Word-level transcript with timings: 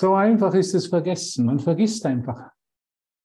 So 0.00 0.14
einfach 0.14 0.54
ist 0.54 0.74
es 0.74 0.86
vergessen. 0.86 1.46
Man 1.46 1.58
vergisst 1.58 2.06
einfach. 2.06 2.52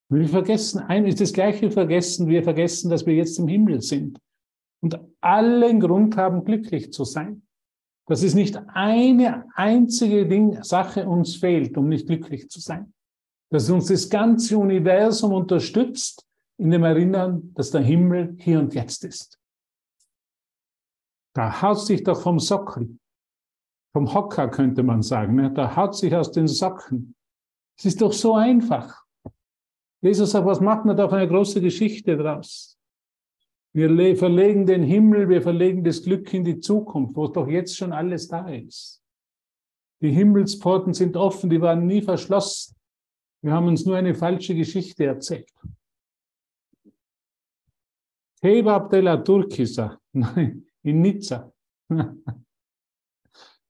Wir 0.09 0.27
vergessen, 0.27 0.79
ein 0.79 1.05
ist 1.05 1.21
das 1.21 1.31
gleiche 1.31 1.69
Vergessen, 1.69 2.27
wir 2.27 2.43
vergessen, 2.43 2.89
dass 2.89 3.05
wir 3.05 3.13
jetzt 3.13 3.37
im 3.37 3.47
Himmel 3.47 3.81
sind 3.81 4.19
und 4.81 4.99
allen 5.21 5.79
Grund 5.79 6.17
haben, 6.17 6.43
glücklich 6.43 6.91
zu 6.91 7.03
sein. 7.03 7.43
Dass 8.07 8.23
es 8.23 8.33
nicht 8.33 8.57
eine 8.73 9.45
einzige 9.53 10.27
Ding, 10.27 10.63
Sache 10.63 11.07
uns 11.07 11.35
fehlt, 11.35 11.77
um 11.77 11.89
nicht 11.89 12.07
glücklich 12.07 12.49
zu 12.49 12.59
sein. 12.59 12.91
Dass 13.51 13.69
uns 13.69 13.85
das 13.85 14.09
ganze 14.09 14.57
Universum 14.57 15.31
unterstützt 15.31 16.25
in 16.57 16.71
dem 16.71 16.83
Erinnern, 16.83 17.53
dass 17.53 17.69
der 17.69 17.81
Himmel 17.81 18.35
hier 18.39 18.59
und 18.59 18.73
jetzt 18.73 19.05
ist. 19.05 19.39
Da 21.35 21.61
haut 21.61 21.85
sich 21.85 22.03
doch 22.03 22.21
vom 22.21 22.39
Sockel, 22.39 22.97
vom 23.93 24.11
Hocker 24.13 24.49
könnte 24.49 24.81
man 24.83 25.03
sagen, 25.03 25.35
ne? 25.35 25.51
da 25.53 25.75
haut 25.75 25.95
sich 25.95 26.13
aus 26.15 26.31
den 26.31 26.47
Socken. 26.47 27.15
Es 27.77 27.85
ist 27.85 28.01
doch 28.01 28.11
so 28.11 28.35
einfach. 28.35 29.03
Jesus 30.01 30.31
sagt, 30.31 30.45
was 30.45 30.59
macht 30.59 30.85
man 30.85 30.97
da 30.97 31.07
für 31.07 31.15
eine 31.15 31.27
große 31.27 31.61
Geschichte 31.61 32.17
draus? 32.17 32.77
Wir 33.71 34.17
verlegen 34.17 34.65
den 34.65 34.83
Himmel, 34.83 35.29
wir 35.29 35.41
verlegen 35.41 35.83
das 35.83 36.03
Glück 36.03 36.31
in 36.33 36.43
die 36.43 36.59
Zukunft, 36.59 37.15
wo 37.15 37.27
doch 37.27 37.47
jetzt 37.47 37.77
schon 37.77 37.93
alles 37.93 38.27
da 38.27 38.47
ist. 38.49 39.01
Die 40.01 40.11
Himmelsporten 40.11 40.93
sind 40.93 41.15
offen, 41.15 41.49
die 41.49 41.61
waren 41.61 41.87
nie 41.87 42.01
verschlossen. 42.01 42.75
Wir 43.41 43.53
haben 43.53 43.67
uns 43.67 43.85
nur 43.85 43.95
eine 43.95 44.13
falsche 44.13 44.53
Geschichte 44.53 45.05
erzählt. 45.05 45.49
Kebab 48.41 48.89
de 48.89 49.01
la 49.01 49.17
Turquisa, 49.17 49.97
nein, 50.11 50.65
in 50.83 51.01
Nizza. 51.01 51.51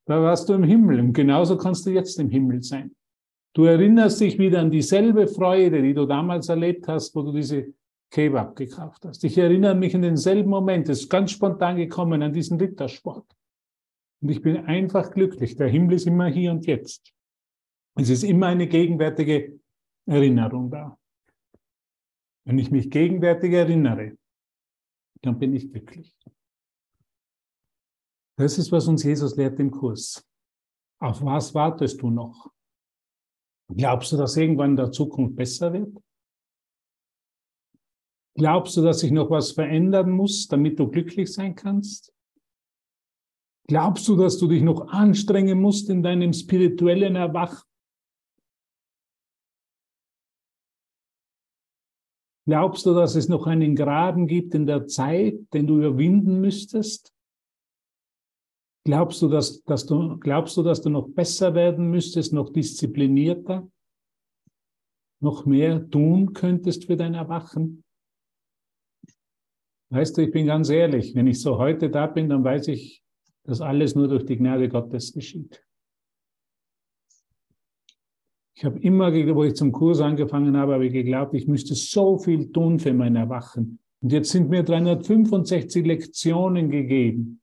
Da 0.05 0.21
warst 0.21 0.49
du 0.49 0.53
im 0.53 0.63
Himmel 0.63 0.99
und 0.99 1.13
genauso 1.13 1.57
kannst 1.57 1.85
du 1.85 1.91
jetzt 1.91 2.19
im 2.19 2.29
Himmel 2.29 2.61
sein. 2.61 2.93
Du 3.53 3.65
erinnerst 3.65 4.19
dich 4.19 4.37
wieder 4.39 4.59
an 4.59 4.71
dieselbe 4.71 5.27
Freude, 5.27 5.81
die 5.81 5.93
du 5.93 6.05
damals 6.05 6.49
erlebt 6.49 6.87
hast, 6.87 7.15
wo 7.15 7.21
du 7.21 7.31
diese 7.31 7.73
Kebab 8.09 8.55
gekauft 8.55 9.05
hast. 9.05 9.23
Ich 9.23 9.37
erinnere 9.37 9.75
mich 9.75 9.95
an 9.95 10.01
denselben 10.01 10.49
Moment, 10.49 10.89
es 10.89 11.01
ist 11.01 11.09
ganz 11.09 11.31
spontan 11.31 11.77
gekommen, 11.77 12.21
an 12.21 12.33
diesen 12.33 12.59
Rittersport. 12.59 13.25
Und 14.21 14.29
ich 14.29 14.41
bin 14.41 14.57
einfach 14.65 15.11
glücklich. 15.11 15.55
Der 15.55 15.67
Himmel 15.67 15.95
ist 15.95 16.07
immer 16.07 16.27
hier 16.27 16.51
und 16.51 16.65
jetzt. 16.65 17.13
Es 17.95 18.09
ist 18.09 18.23
immer 18.23 18.47
eine 18.47 18.67
gegenwärtige 18.67 19.59
Erinnerung 20.05 20.71
da. 20.71 20.97
Wenn 22.45 22.57
ich 22.57 22.71
mich 22.71 22.89
gegenwärtig 22.89 23.53
erinnere, 23.53 24.17
dann 25.21 25.39
bin 25.39 25.53
ich 25.53 25.71
glücklich. 25.71 26.13
Das 28.35 28.57
ist, 28.57 28.71
was 28.71 28.87
uns 28.87 29.03
Jesus 29.03 29.35
lehrt 29.35 29.59
im 29.59 29.71
Kurs. 29.71 30.25
Auf 30.99 31.23
was 31.23 31.53
wartest 31.53 32.01
du 32.01 32.09
noch? 32.09 32.51
Glaubst 33.69 34.11
du, 34.11 34.17
dass 34.17 34.37
irgendwann 34.37 34.71
in 34.71 34.75
der 34.77 34.91
Zukunft 34.91 35.35
besser 35.35 35.73
wird? 35.73 35.97
Glaubst 38.35 38.75
du, 38.77 38.81
dass 38.81 38.99
sich 39.01 39.11
noch 39.11 39.29
was 39.29 39.51
verändern 39.51 40.09
muss, 40.09 40.47
damit 40.47 40.79
du 40.79 40.89
glücklich 40.89 41.31
sein 41.31 41.55
kannst? 41.55 42.11
Glaubst 43.67 44.07
du, 44.07 44.15
dass 44.15 44.37
du 44.37 44.47
dich 44.47 44.63
noch 44.63 44.87
anstrengen 44.87 45.61
musst 45.61 45.89
in 45.89 46.03
deinem 46.03 46.33
spirituellen 46.33 47.15
Erwachen? 47.15 47.63
Glaubst 52.45 52.85
du, 52.85 52.93
dass 52.93 53.15
es 53.15 53.29
noch 53.29 53.47
einen 53.47 53.75
Graben 53.75 54.27
gibt 54.27 54.53
in 54.53 54.65
der 54.65 54.87
Zeit, 54.87 55.35
den 55.53 55.65
du 55.65 55.77
überwinden 55.77 56.41
müsstest? 56.41 57.12
Glaubst 58.85 59.21
du, 59.21 59.29
dass, 59.29 59.63
dass 59.63 59.85
du, 59.85 60.17
glaubst 60.19 60.57
du, 60.57 60.63
dass 60.63 60.81
du 60.81 60.89
noch 60.89 61.07
besser 61.07 61.55
werden 61.55 61.89
müsstest, 61.89 62.33
noch 62.33 62.51
disziplinierter, 62.51 63.69
noch 65.21 65.45
mehr 65.45 65.89
tun 65.89 66.33
könntest 66.33 66.85
für 66.85 66.97
dein 66.97 67.13
Erwachen? 67.13 67.83
Weißt 69.89 70.17
du, 70.17 70.21
ich 70.21 70.31
bin 70.31 70.47
ganz 70.47 70.69
ehrlich, 70.69 71.15
wenn 71.15 71.27
ich 71.27 71.39
so 71.39 71.59
heute 71.59 71.89
da 71.89 72.07
bin, 72.07 72.27
dann 72.27 72.43
weiß 72.43 72.67
ich, 72.69 73.03
dass 73.43 73.61
alles 73.61 73.95
nur 73.95 74.07
durch 74.09 74.25
die 74.25 74.37
Gnade 74.37 74.67
Gottes 74.67 75.13
geschieht. 75.13 75.63
Ich 78.55 78.65
habe 78.65 78.79
immer, 78.79 79.13
wo 79.35 79.43
ich 79.43 79.55
zum 79.55 79.71
Kurs 79.71 79.99
angefangen 80.01 80.57
habe, 80.57 80.73
habe 80.73 80.87
ich 80.87 80.93
geglaubt, 80.93 81.33
ich 81.33 81.47
müsste 81.47 81.75
so 81.75 82.17
viel 82.17 82.51
tun 82.51 82.79
für 82.79 82.93
mein 82.93 83.15
Erwachen. 83.15 83.79
Und 84.01 84.11
jetzt 84.11 84.31
sind 84.31 84.49
mir 84.49 84.63
365 84.63 85.85
Lektionen 85.85 86.69
gegeben. 86.69 87.42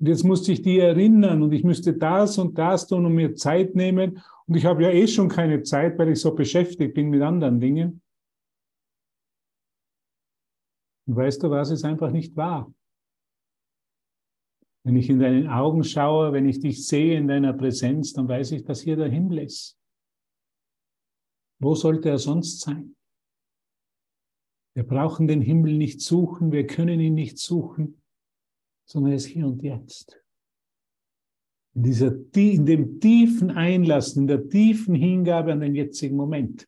Und 0.00 0.06
jetzt 0.06 0.24
musste 0.24 0.52
ich 0.52 0.62
die 0.62 0.78
erinnern 0.78 1.42
und 1.42 1.52
ich 1.52 1.62
müsste 1.62 1.92
das 1.92 2.38
und 2.38 2.56
das 2.56 2.86
tun 2.86 3.04
und 3.04 3.14
mir 3.14 3.34
Zeit 3.34 3.74
nehmen. 3.74 4.22
Und 4.46 4.56
ich 4.56 4.64
habe 4.64 4.82
ja 4.82 4.90
eh 4.90 5.06
schon 5.06 5.28
keine 5.28 5.62
Zeit, 5.62 5.98
weil 5.98 6.08
ich 6.08 6.20
so 6.20 6.34
beschäftigt 6.34 6.94
bin 6.94 7.10
mit 7.10 7.20
anderen 7.20 7.60
Dingen. 7.60 8.00
Und 11.06 11.16
weißt 11.16 11.42
du 11.42 11.50
was, 11.50 11.70
ist 11.70 11.84
einfach 11.84 12.10
nicht 12.12 12.34
wahr. 12.34 12.72
Wenn 14.86 14.96
ich 14.96 15.10
in 15.10 15.18
deinen 15.18 15.48
Augen 15.48 15.84
schaue, 15.84 16.32
wenn 16.32 16.48
ich 16.48 16.60
dich 16.60 16.86
sehe 16.86 17.18
in 17.18 17.28
deiner 17.28 17.52
Präsenz, 17.52 18.14
dann 18.14 18.26
weiß 18.26 18.52
ich, 18.52 18.64
dass 18.64 18.80
hier 18.80 18.96
der 18.96 19.10
Himmel 19.10 19.40
ist. 19.40 19.78
Wo 21.60 21.74
sollte 21.74 22.08
er 22.08 22.18
sonst 22.18 22.60
sein? 22.60 22.96
Wir 24.74 24.84
brauchen 24.84 25.28
den 25.28 25.42
Himmel 25.42 25.76
nicht 25.76 26.00
suchen, 26.00 26.52
wir 26.52 26.66
können 26.66 27.00
ihn 27.00 27.14
nicht 27.14 27.36
suchen, 27.38 27.99
sondern 28.90 29.12
er 29.12 29.16
ist 29.16 29.26
hier 29.26 29.46
und 29.46 29.62
jetzt. 29.62 30.20
In, 31.76 31.84
dieser, 31.84 32.12
in 32.34 32.66
dem 32.66 32.98
tiefen 32.98 33.52
Einlassen, 33.52 34.22
in 34.22 34.26
der 34.26 34.48
tiefen 34.48 34.96
Hingabe 34.96 35.52
an 35.52 35.60
den 35.60 35.76
jetzigen 35.76 36.16
Moment 36.16 36.66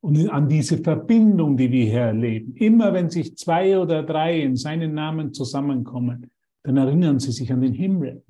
und 0.00 0.28
an 0.28 0.46
diese 0.46 0.76
Verbindung, 0.76 1.56
die 1.56 1.72
wir 1.72 1.84
hier 1.86 2.00
erleben. 2.00 2.54
Immer 2.56 2.92
wenn 2.92 3.08
sich 3.08 3.34
zwei 3.36 3.78
oder 3.78 4.02
drei 4.02 4.42
in 4.42 4.56
seinen 4.56 4.92
Namen 4.92 5.32
zusammenkommen, 5.32 6.30
dann 6.64 6.76
erinnern 6.76 7.18
sie 7.18 7.32
sich 7.32 7.50
an 7.50 7.62
den 7.62 7.72
Himmel. 7.72 8.22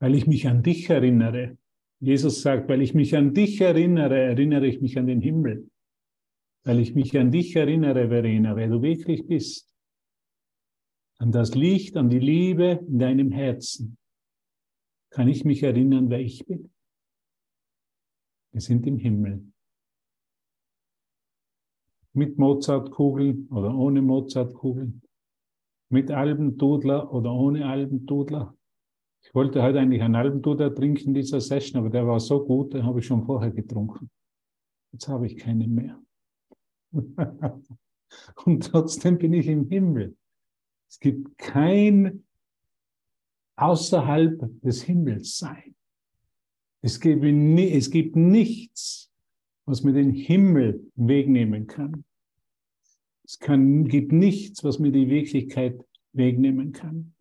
Weil 0.00 0.16
ich 0.16 0.26
mich 0.26 0.48
an 0.48 0.64
dich 0.64 0.90
erinnere. 0.90 1.56
Jesus 2.00 2.42
sagt, 2.42 2.68
weil 2.68 2.82
ich 2.82 2.94
mich 2.94 3.16
an 3.16 3.32
dich 3.32 3.60
erinnere, 3.60 4.18
erinnere 4.18 4.66
ich 4.66 4.80
mich 4.80 4.98
an 4.98 5.06
den 5.06 5.20
Himmel. 5.20 5.70
Weil 6.64 6.80
ich 6.80 6.96
mich 6.96 7.16
an 7.16 7.30
dich 7.30 7.54
erinnere, 7.54 8.08
Verena, 8.08 8.56
wer 8.56 8.66
du 8.66 8.82
wirklich 8.82 9.24
bist. 9.28 9.75
An 11.18 11.32
das 11.32 11.54
Licht, 11.54 11.96
an 11.96 12.10
die 12.10 12.18
Liebe 12.18 12.84
in 12.86 12.98
deinem 12.98 13.32
Herzen. 13.32 13.96
Kann 15.10 15.28
ich 15.28 15.44
mich 15.44 15.62
erinnern, 15.62 16.10
wer 16.10 16.20
ich 16.20 16.44
bin. 16.46 16.70
Wir 18.52 18.60
sind 18.60 18.86
im 18.86 18.98
Himmel 18.98 19.52
mit 22.16 22.38
Mozartkugeln 22.38 23.46
oder 23.48 23.74
ohne 23.76 24.00
Mozartkugeln, 24.00 25.02
mit 25.90 26.10
Albendudler 26.10 27.12
oder 27.12 27.32
ohne 27.32 27.68
Albendudler. 27.68 28.56
Ich 29.22 29.34
wollte 29.34 29.62
heute 29.62 29.80
eigentlich 29.80 30.02
einen 30.02 30.14
Albendudler 30.14 30.74
trinken 30.74 31.08
in 31.08 31.14
dieser 31.14 31.42
Session, 31.42 31.78
aber 31.78 31.90
der 31.90 32.06
war 32.06 32.18
so 32.18 32.44
gut, 32.44 32.72
den 32.72 32.84
habe 32.84 33.00
ich 33.00 33.06
schon 33.06 33.24
vorher 33.26 33.50
getrunken. 33.50 34.10
Jetzt 34.92 35.08
habe 35.08 35.26
ich 35.26 35.36
keinen 35.36 35.74
mehr. 35.74 36.00
Und 38.44 38.64
trotzdem 38.64 39.18
bin 39.18 39.34
ich 39.34 39.46
im 39.48 39.68
Himmel. 39.68 40.16
Es 40.88 41.00
gibt 41.00 41.36
kein 41.38 42.24
außerhalb 43.56 44.48
des 44.62 44.82
Himmels 44.82 45.38
sein. 45.38 45.74
Es 46.82 47.00
gibt, 47.00 47.24
es 47.24 47.90
gibt 47.90 48.16
nichts, 48.16 49.10
was 49.64 49.82
mir 49.82 49.92
den 49.92 50.12
Himmel 50.12 50.90
wegnehmen 50.94 51.66
kann. 51.66 52.04
Es 53.24 53.38
kann, 53.38 53.88
gibt 53.88 54.12
nichts, 54.12 54.62
was 54.62 54.78
mir 54.78 54.92
die 54.92 55.08
Wirklichkeit 55.08 55.84
wegnehmen 56.12 56.72
kann. 56.72 57.14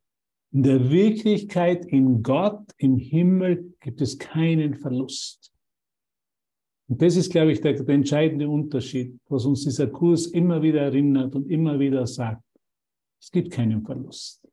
In 0.51 0.63
der 0.63 0.91
Wirklichkeit, 0.91 1.85
in 1.85 2.21
Gott, 2.21 2.71
im 2.77 2.97
Himmel 2.97 3.73
gibt 3.79 4.01
es 4.01 4.19
keinen 4.19 4.75
Verlust. 4.75 5.51
Und 6.87 7.01
das 7.01 7.15
ist, 7.15 7.31
glaube 7.31 7.51
ich, 7.51 7.61
der, 7.61 7.73
der 7.73 7.95
entscheidende 7.95 8.47
Unterschied, 8.47 9.19
was 9.27 9.45
uns 9.45 9.63
dieser 9.63 9.87
Kurs 9.87 10.27
immer 10.27 10.61
wieder 10.61 10.81
erinnert 10.81 11.35
und 11.35 11.49
immer 11.49 11.79
wieder 11.79 12.05
sagt. 12.05 12.43
Es 13.25 13.31
gibt 13.31 13.51
keinen 13.51 13.81
Verlust. 13.81 14.47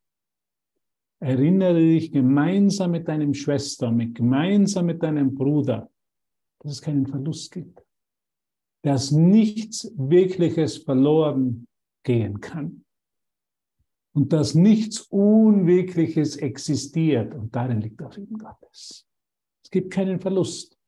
Erinnere 1.21 1.79
dich 1.79 2.11
gemeinsam 2.11 2.93
mit 2.93 3.07
deinem 3.07 3.35
Schwester, 3.35 3.91
mit, 3.91 4.15
gemeinsam 4.15 4.87
mit 4.87 5.03
deinem 5.03 5.35
Bruder, 5.35 5.91
dass 6.61 6.73
es 6.73 6.81
keinen 6.81 7.07
Verlust 7.07 7.53
gibt. 7.53 7.85
Dass 8.81 9.11
nichts 9.11 9.93
Wirkliches 9.95 10.79
verloren 10.79 11.69
gehen 12.03 12.41
kann. 12.41 12.87
Und 14.15 14.33
dass 14.33 14.55
nichts 14.55 15.01
Unwirkliches 15.03 16.37
existiert. 16.37 17.35
Und 17.35 17.55
darin 17.55 17.83
liegt 17.83 18.01
der 18.01 18.11
Frieden 18.11 18.39
Gottes. 18.39 19.07
Es 19.63 19.71
gibt 19.71 19.93
keinen 19.93 20.19
Verlust. 20.19 20.79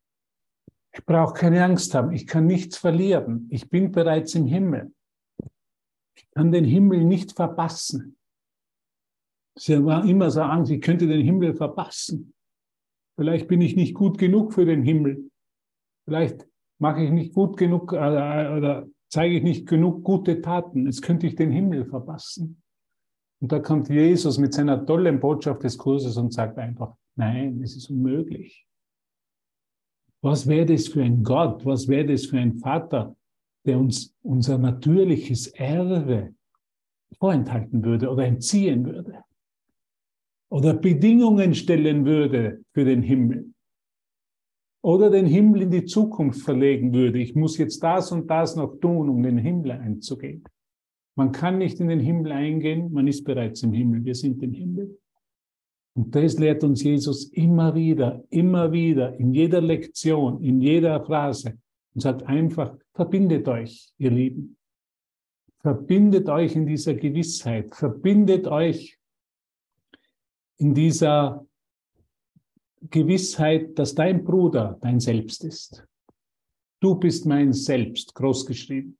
Ich 0.91 1.05
brauche 1.05 1.35
keine 1.35 1.63
Angst 1.63 1.93
haben. 1.95 2.13
Ich 2.13 2.27
kann 2.27 2.47
nichts 2.47 2.79
verlieren. 2.79 3.47
Ich 3.51 3.69
bin 3.69 3.93
bereits 3.93 4.35
im 4.35 4.47
Himmel. 4.47 4.91
Ich 6.17 6.31
kann 6.31 6.53
den 6.53 6.65
Himmel 6.65 7.05
nicht 7.05 7.33
verpassen. 7.33 8.17
Sie 9.57 9.85
war 9.85 10.05
immer 10.05 10.31
so 10.31 10.43
Angst, 10.43 10.73
ich 10.73 10.81
könnte 10.81 11.07
den 11.07 11.23
Himmel 11.23 11.55
verpassen. 11.55 12.35
Vielleicht 13.17 13.47
bin 13.47 13.61
ich 13.61 13.77
nicht 13.77 13.95
gut 13.95 14.19
genug 14.19 14.53
für 14.53 14.65
den 14.65 14.83
Himmel. 14.83 15.31
Vielleicht 16.05 16.49
mache 16.81 17.05
ich 17.05 17.11
nicht 17.11 17.33
gut 17.33 17.57
genug 17.57 17.93
äh, 17.93 17.97
oder 17.97 18.87
zeige 19.09 19.37
ich 19.37 19.43
nicht 19.43 19.69
genug 19.69 20.03
gute 20.03 20.41
Taten. 20.41 20.87
Jetzt 20.87 21.03
könnte 21.03 21.27
ich 21.27 21.37
den 21.37 21.53
Himmel 21.53 21.85
verpassen. 21.85 22.61
Und 23.41 23.53
da 23.53 23.61
kommt 23.61 23.89
Jesus 23.89 24.39
mit 24.39 24.55
seiner 24.55 24.85
tollen 24.85 25.21
Botschaft 25.21 25.63
des 25.63 25.79
Kurses 25.79 26.17
und 26.17 26.33
sagt 26.33 26.59
einfach, 26.59 26.97
nein, 27.17 27.63
es 27.63 27.77
ist 27.77 27.91
unmöglich. 27.91 28.67
Was 30.23 30.47
wäre 30.47 30.67
das 30.67 30.89
für 30.89 31.03
ein 31.03 31.23
Gott? 31.23 31.65
Was 31.65 31.87
wäre 31.87 32.07
das 32.07 32.27
für 32.27 32.39
ein 32.39 32.55
Vater, 32.55 33.15
der 33.65 33.79
uns 33.79 34.15
unser 34.23 34.59
natürliches 34.59 35.49
Erbe 35.49 36.35
vorenthalten 37.19 37.85
würde 37.85 38.11
oder 38.11 38.25
entziehen 38.25 38.85
würde? 38.85 39.25
Oder 40.51 40.75
Bedingungen 40.75 41.55
stellen 41.55 42.05
würde 42.05 42.63
für 42.73 42.85
den 42.85 43.03
Himmel? 43.03 43.55
oder 44.85 45.09
den 45.09 45.25
Himmel 45.25 45.63
in 45.63 45.71
die 45.71 45.87
Zukunft 45.87 46.43
verlegen 46.43 46.93
würde. 46.93 47.19
Ich 47.19 47.35
muss 47.35 47.57
jetzt 47.57 47.83
das 47.83 48.13
und 48.13 48.29
das 48.29 48.55
noch 48.55 48.77
tun, 48.81 49.09
um 49.09 49.23
den 49.23 49.39
Himmel 49.39 49.71
einzugehen. 49.71 50.45
Man 51.17 51.33
kann 51.33 51.57
nicht 51.57 51.81
in 51.81 51.89
den 51.89 52.01
Himmel 52.01 52.33
eingehen, 52.33 52.93
man 52.93 53.07
ist 53.07 53.25
bereits 53.25 53.63
im 53.63 53.73
Himmel, 53.73 54.05
wir 54.05 54.15
sind 54.15 54.43
im 54.43 54.53
Himmel. 54.53 54.99
Und 55.97 56.15
das 56.15 56.39
lehrt 56.39 56.65
uns 56.65 56.83
Jesus 56.83 57.33
immer 57.33 57.75
wieder, 57.75 58.23
immer 58.29 58.73
wieder, 58.73 59.19
in 59.19 59.33
jeder 59.33 59.63
Lektion, 59.63 60.43
in 60.43 60.61
jeder 60.61 61.03
Phrase 61.03 61.57
und 61.95 62.03
sagt 62.03 62.25
einfach, 62.25 62.77
verbindet 62.95 63.49
euch, 63.49 63.93
ihr 63.99 64.11
Lieben. 64.11 64.57
Verbindet 65.61 66.29
euch 66.29 66.55
in 66.55 66.67
dieser 66.67 66.95
Gewissheit, 66.95 67.75
verbindet 67.75 68.47
euch 68.47 68.99
in 70.59 70.75
dieser 70.75 71.47
Gewissheit, 72.91 73.79
dass 73.79 73.95
dein 73.95 74.25
Bruder 74.25 74.79
dein 74.81 75.01
Selbst 75.01 75.43
ist. 75.45 75.87
Du 76.81 76.95
bist 76.97 77.25
mein 77.25 77.53
Selbst, 77.53 78.15
großgeschrieben. 78.15 78.99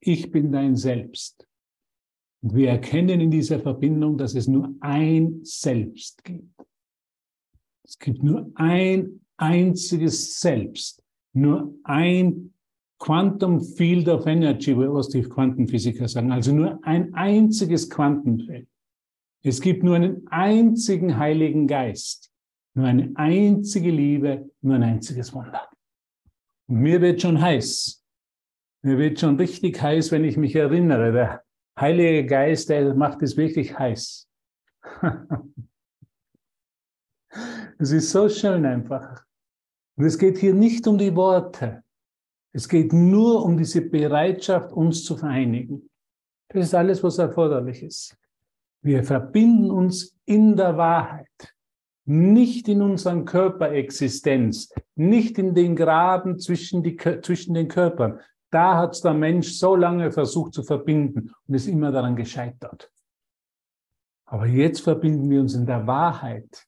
Ich 0.00 0.30
bin 0.30 0.52
dein 0.52 0.76
Selbst. 0.76 1.46
Und 2.42 2.54
wir 2.54 2.68
erkennen 2.68 3.20
in 3.20 3.30
dieser 3.30 3.60
Verbindung, 3.60 4.18
dass 4.18 4.34
es 4.34 4.46
nur 4.46 4.74
ein 4.80 5.40
Selbst 5.42 6.22
gibt. 6.22 6.66
Es 7.84 7.98
gibt 7.98 8.22
nur 8.22 8.50
ein 8.56 9.24
einziges 9.38 10.38
Selbst, 10.38 11.02
nur 11.32 11.74
ein 11.84 12.51
Quantum 13.02 13.60
Field 13.60 14.08
of 14.08 14.26
Energy, 14.28 14.76
was 14.76 15.08
die 15.08 15.22
Quantenphysiker 15.22 16.06
sagen, 16.06 16.30
also 16.30 16.54
nur 16.54 16.78
ein 16.84 17.12
einziges 17.14 17.90
Quantenfeld. 17.90 18.68
Es 19.42 19.60
gibt 19.60 19.82
nur 19.82 19.96
einen 19.96 20.28
einzigen 20.28 21.18
Heiligen 21.18 21.66
Geist. 21.66 22.30
Nur 22.74 22.86
eine 22.86 23.10
einzige 23.16 23.90
Liebe, 23.90 24.48
nur 24.60 24.76
ein 24.76 24.84
einziges 24.84 25.34
Wunder. 25.34 25.68
Und 26.68 26.76
mir 26.76 27.00
wird 27.00 27.20
schon 27.20 27.40
heiß. 27.40 28.04
Mir 28.82 28.98
wird 28.98 29.18
schon 29.18 29.34
richtig 29.34 29.82
heiß, 29.82 30.12
wenn 30.12 30.22
ich 30.22 30.36
mich 30.36 30.54
erinnere. 30.54 31.10
Der 31.10 31.42
Heilige 31.76 32.24
Geist, 32.24 32.68
der 32.68 32.94
macht 32.94 33.20
es 33.22 33.36
wirklich 33.36 33.76
heiß. 33.76 34.28
es 37.78 37.90
ist 37.90 38.10
so 38.10 38.28
schön 38.28 38.64
einfach. 38.64 39.24
Und 39.96 40.04
es 40.04 40.16
geht 40.16 40.38
hier 40.38 40.54
nicht 40.54 40.86
um 40.86 40.98
die 40.98 41.16
Worte. 41.16 41.82
Es 42.52 42.68
geht 42.68 42.92
nur 42.92 43.44
um 43.44 43.56
diese 43.56 43.80
Bereitschaft, 43.80 44.72
uns 44.72 45.04
zu 45.04 45.16
vereinigen. 45.16 45.88
Das 46.48 46.66
ist 46.66 46.74
alles, 46.74 47.02
was 47.02 47.18
erforderlich 47.18 47.82
ist. 47.82 48.16
Wir 48.82 49.02
verbinden 49.04 49.70
uns 49.70 50.16
in 50.26 50.56
der 50.56 50.76
Wahrheit 50.76 51.54
nicht 52.04 52.68
in 52.68 52.82
unseren 52.82 53.24
Körperexistenz, 53.24 54.72
nicht 54.96 55.38
in 55.38 55.54
den 55.54 55.76
Graben 55.76 56.38
zwischen, 56.38 56.82
die, 56.82 56.96
zwischen 56.96 57.54
den 57.54 57.68
Körpern. 57.68 58.20
Da 58.50 58.76
hat 58.76 59.02
der 59.04 59.14
Mensch 59.14 59.52
so 59.52 59.76
lange 59.76 60.10
versucht 60.10 60.52
zu 60.52 60.62
verbinden 60.62 61.30
und 61.46 61.54
ist 61.54 61.68
immer 61.68 61.92
daran 61.92 62.16
gescheitert. 62.16 62.90
Aber 64.26 64.46
jetzt 64.46 64.80
verbinden 64.80 65.30
wir 65.30 65.40
uns 65.40 65.54
in 65.54 65.66
der 65.66 65.86
Wahrheit, 65.86 66.66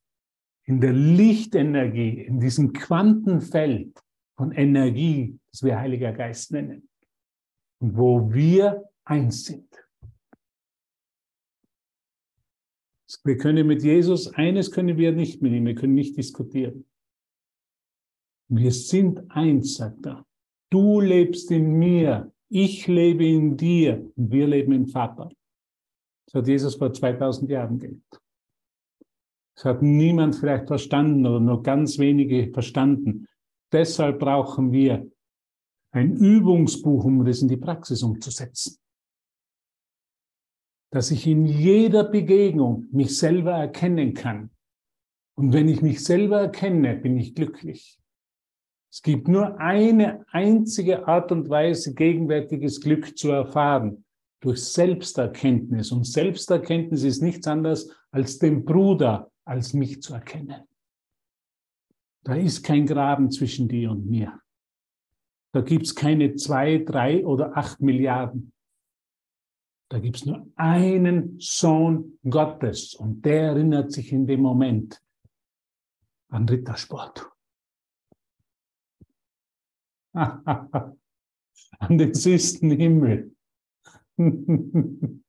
in 0.65 0.81
der 0.81 0.93
Lichtenergie, 0.93 2.21
in 2.23 2.41
diesem 2.41 2.73
Quantenfeld 2.73 4.01
von 4.37 4.53
Energie, 4.53 5.39
das 5.55 5.63
wir 5.63 5.79
Heiliger 5.79 6.13
Geist 6.13 6.51
nennen. 6.51 6.89
Wo 7.79 8.33
wir 8.33 8.91
eins 9.05 9.45
sind. 9.45 9.69
Wir 13.23 13.37
können 13.37 13.69
mit 13.69 13.85
Jesus, 13.85 14.35
eines 14.35 14.73
können 14.73 14.99
wir 14.99 15.13
nicht 15.13 15.43
mit 15.43 15.53
ihm, 15.53 15.65
wir 15.65 15.77
können 15.77 15.95
nicht 15.95 16.17
diskutieren. 16.17 16.85
Wir 18.49 18.73
sind 18.73 19.31
eins, 19.31 19.77
sagt 19.77 20.05
er. 20.05 20.27
Du 20.71 21.01
lebst 21.01 21.53
in 21.53 21.79
mir, 21.79 22.33
ich 22.49 22.89
lebe 22.89 23.25
in 23.25 23.57
dir 23.57 24.11
und 24.17 24.33
wir 24.33 24.49
leben 24.49 24.73
im 24.73 24.89
Vater. 24.89 25.31
Das 26.27 26.35
hat 26.35 26.49
Jesus 26.49 26.75
vor 26.75 26.93
2000 26.93 27.49
Jahren 27.49 27.79
gelebt. 27.79 28.21
Das 29.55 29.67
hat 29.67 29.83
niemand 29.83 30.35
vielleicht 30.35 30.67
verstanden 30.67 31.25
oder 31.25 31.39
nur 31.39 31.63
ganz 31.63 32.01
wenige 32.01 32.53
verstanden. 32.53 33.29
Deshalb 33.71 34.19
brauchen 34.19 34.73
wir 34.73 35.09
ein 35.95 36.17
Übungsbuch, 36.17 37.05
um 37.05 37.25
das 37.25 37.43
in 37.43 37.49
die 37.49 37.57
Praxis 37.57 38.03
umzusetzen 38.03 38.79
dass 40.95 41.11
ich 41.11 41.27
in 41.27 41.45
jeder 41.45 42.05
Begegnung 42.05 42.87
mich 42.93 43.19
selber 43.19 43.51
erkennen 43.51 44.15
kann. 44.15 44.51
Und 45.37 45.53
wenn 45.53 45.69
ich 45.69 45.83
mich 45.83 46.05
selber 46.05 46.43
erkenne, 46.43 46.95
bin 46.95 47.19
ich 47.19 47.35
glücklich. 47.35 47.99
Es 48.93 49.03
gibt 49.03 49.27
nur 49.27 49.59
eine 49.59 50.25
einzige 50.31 51.09
Art 51.09 51.33
und 51.33 51.49
Weise, 51.49 51.95
gegenwärtiges 51.95 52.81
Glück 52.81 53.19
zu 53.19 53.33
erfahren, 53.33 54.05
durch 54.41 54.63
Selbsterkenntnis. 54.63 55.91
Und 55.91 56.07
Selbsterkenntnis 56.07 57.03
ist 57.03 57.23
nichts 57.23 57.49
anderes, 57.49 57.93
als 58.13 58.39
den 58.39 58.65
Bruder 58.65 59.33
als 59.45 59.75
mich 59.75 60.01
zu 60.01 60.15
erkennen. 60.15 60.63
Da 62.23 62.37
ist 62.37 62.63
kein 62.63 62.87
Graben 62.87 63.33
zwischen 63.33 63.67
dir 63.67 63.91
und 63.91 64.07
mir. 64.07 64.44
Da 65.55 65.61
gibt's 65.61 65.95
keine 65.95 66.35
zwei, 66.35 66.79
drei 66.79 67.25
oder 67.25 67.57
acht 67.57 67.81
Milliarden. 67.81 68.53
Da 69.89 70.01
gibt 70.01 70.17
es 70.17 70.27
nur 70.27 70.51
einen 70.57 71.39
Sohn 71.39 72.19
Gottes 72.29 72.95
und 72.95 73.25
der 73.25 73.51
erinnert 73.51 73.93
sich 73.93 74.11
in 74.11 74.27
dem 74.27 74.41
Moment 74.41 75.01
an 76.29 76.49
Rittersport. 76.49 77.31
an 80.13 80.99
den 81.89 82.15
süßen 82.15 82.73
Himmel. 82.73 83.37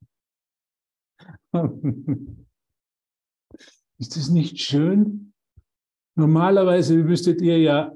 Ist 3.99 4.17
das 4.17 4.29
nicht 4.29 4.59
schön? 4.59 5.33
Normalerweise 6.15 6.95
müsstet 7.03 7.43
ihr 7.43 7.59
ja 7.59 7.95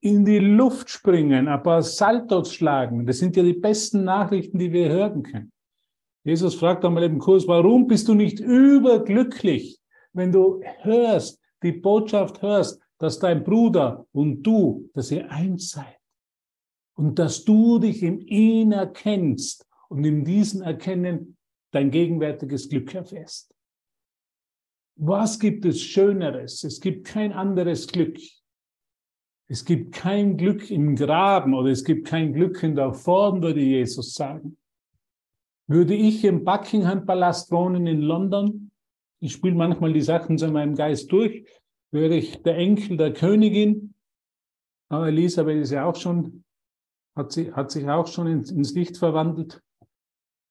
in 0.00 0.24
die 0.24 0.38
Luft 0.38 0.90
springen, 0.90 1.48
ein 1.48 1.62
paar 1.62 1.82
Saltos 1.82 2.54
schlagen. 2.54 3.06
Das 3.06 3.18
sind 3.18 3.36
ja 3.36 3.42
die 3.42 3.54
besten 3.54 4.04
Nachrichten, 4.04 4.58
die 4.58 4.72
wir 4.72 4.88
hören 4.88 5.22
können. 5.22 5.52
Jesus 6.24 6.54
fragt 6.54 6.84
einmal 6.84 7.04
im 7.04 7.18
Kurs, 7.18 7.46
warum 7.48 7.86
bist 7.86 8.08
du 8.08 8.14
nicht 8.14 8.40
überglücklich, 8.40 9.80
wenn 10.12 10.30
du 10.30 10.62
hörst, 10.82 11.40
die 11.62 11.72
Botschaft 11.72 12.42
hörst, 12.42 12.80
dass 12.98 13.18
dein 13.18 13.44
Bruder 13.44 14.06
und 14.12 14.42
du, 14.42 14.90
dass 14.94 15.10
ihr 15.10 15.30
eins 15.30 15.70
seid 15.70 15.98
und 16.94 17.18
dass 17.18 17.44
du 17.44 17.78
dich 17.78 18.02
im 18.02 18.20
ihn 18.20 18.72
erkennst 18.72 19.64
und 19.88 20.04
in 20.04 20.24
diesem 20.24 20.62
Erkennen 20.62 21.36
dein 21.70 21.90
gegenwärtiges 21.90 22.68
Glück 22.68 22.94
erfährst. 22.94 23.54
Was 24.96 25.38
gibt 25.38 25.64
es 25.64 25.80
Schöneres? 25.80 26.64
Es 26.64 26.80
gibt 26.80 27.06
kein 27.06 27.32
anderes 27.32 27.86
Glück. 27.86 28.18
Es 29.50 29.64
gibt 29.64 29.94
kein 29.94 30.36
Glück 30.36 30.70
im 30.70 30.94
Graben 30.94 31.54
oder 31.54 31.70
es 31.70 31.82
gibt 31.82 32.06
kein 32.06 32.34
Glück 32.34 32.62
in 32.62 32.76
der 32.76 32.92
Form, 32.92 33.42
würde 33.42 33.60
Jesus 33.60 34.12
sagen. 34.12 34.58
Würde 35.66 35.94
ich 35.94 36.22
im 36.24 36.44
Buckingham 36.44 37.06
Palast 37.06 37.50
wohnen 37.50 37.86
in 37.86 38.02
London, 38.02 38.70
ich 39.20 39.32
spiele 39.32 39.54
manchmal 39.54 39.92
die 39.92 40.02
Sachen 40.02 40.38
in 40.38 40.52
meinem 40.52 40.74
Geist 40.74 41.10
durch, 41.10 41.44
wäre 41.90 42.14
ich 42.14 42.42
der 42.42 42.56
Enkel 42.56 42.96
der 42.98 43.12
Königin, 43.12 43.94
aber 44.90 45.08
Elisabeth 45.08 45.62
ist 45.62 45.72
ja 45.72 45.86
auch 45.86 45.96
schon, 45.96 46.44
hat, 47.16 47.32
sie, 47.32 47.52
hat 47.52 47.70
sich 47.70 47.88
auch 47.88 48.06
schon 48.06 48.26
ins, 48.26 48.50
ins 48.50 48.74
Licht 48.74 48.96
verwandelt. 48.96 49.62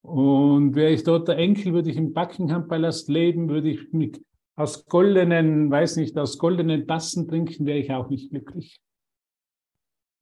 Und 0.02 0.76
wäre 0.76 0.92
ich 0.92 1.04
dort 1.04 1.28
der 1.28 1.38
Enkel, 1.38 1.74
würde 1.74 1.90
ich 1.90 1.98
im 1.98 2.14
Buckingham 2.14 2.68
Palast 2.68 3.10
leben, 3.10 3.50
würde 3.50 3.70
ich 3.70 3.92
mit 3.92 4.24
aus 4.56 4.86
goldenen, 4.86 5.70
weiß 5.70 5.98
nicht, 5.98 6.18
aus 6.18 6.38
goldenen 6.38 6.88
Tassen 6.88 7.28
trinken, 7.28 7.66
wäre 7.66 7.78
ich 7.78 7.92
auch 7.92 8.10
nicht 8.10 8.32
glücklich. 8.32 8.80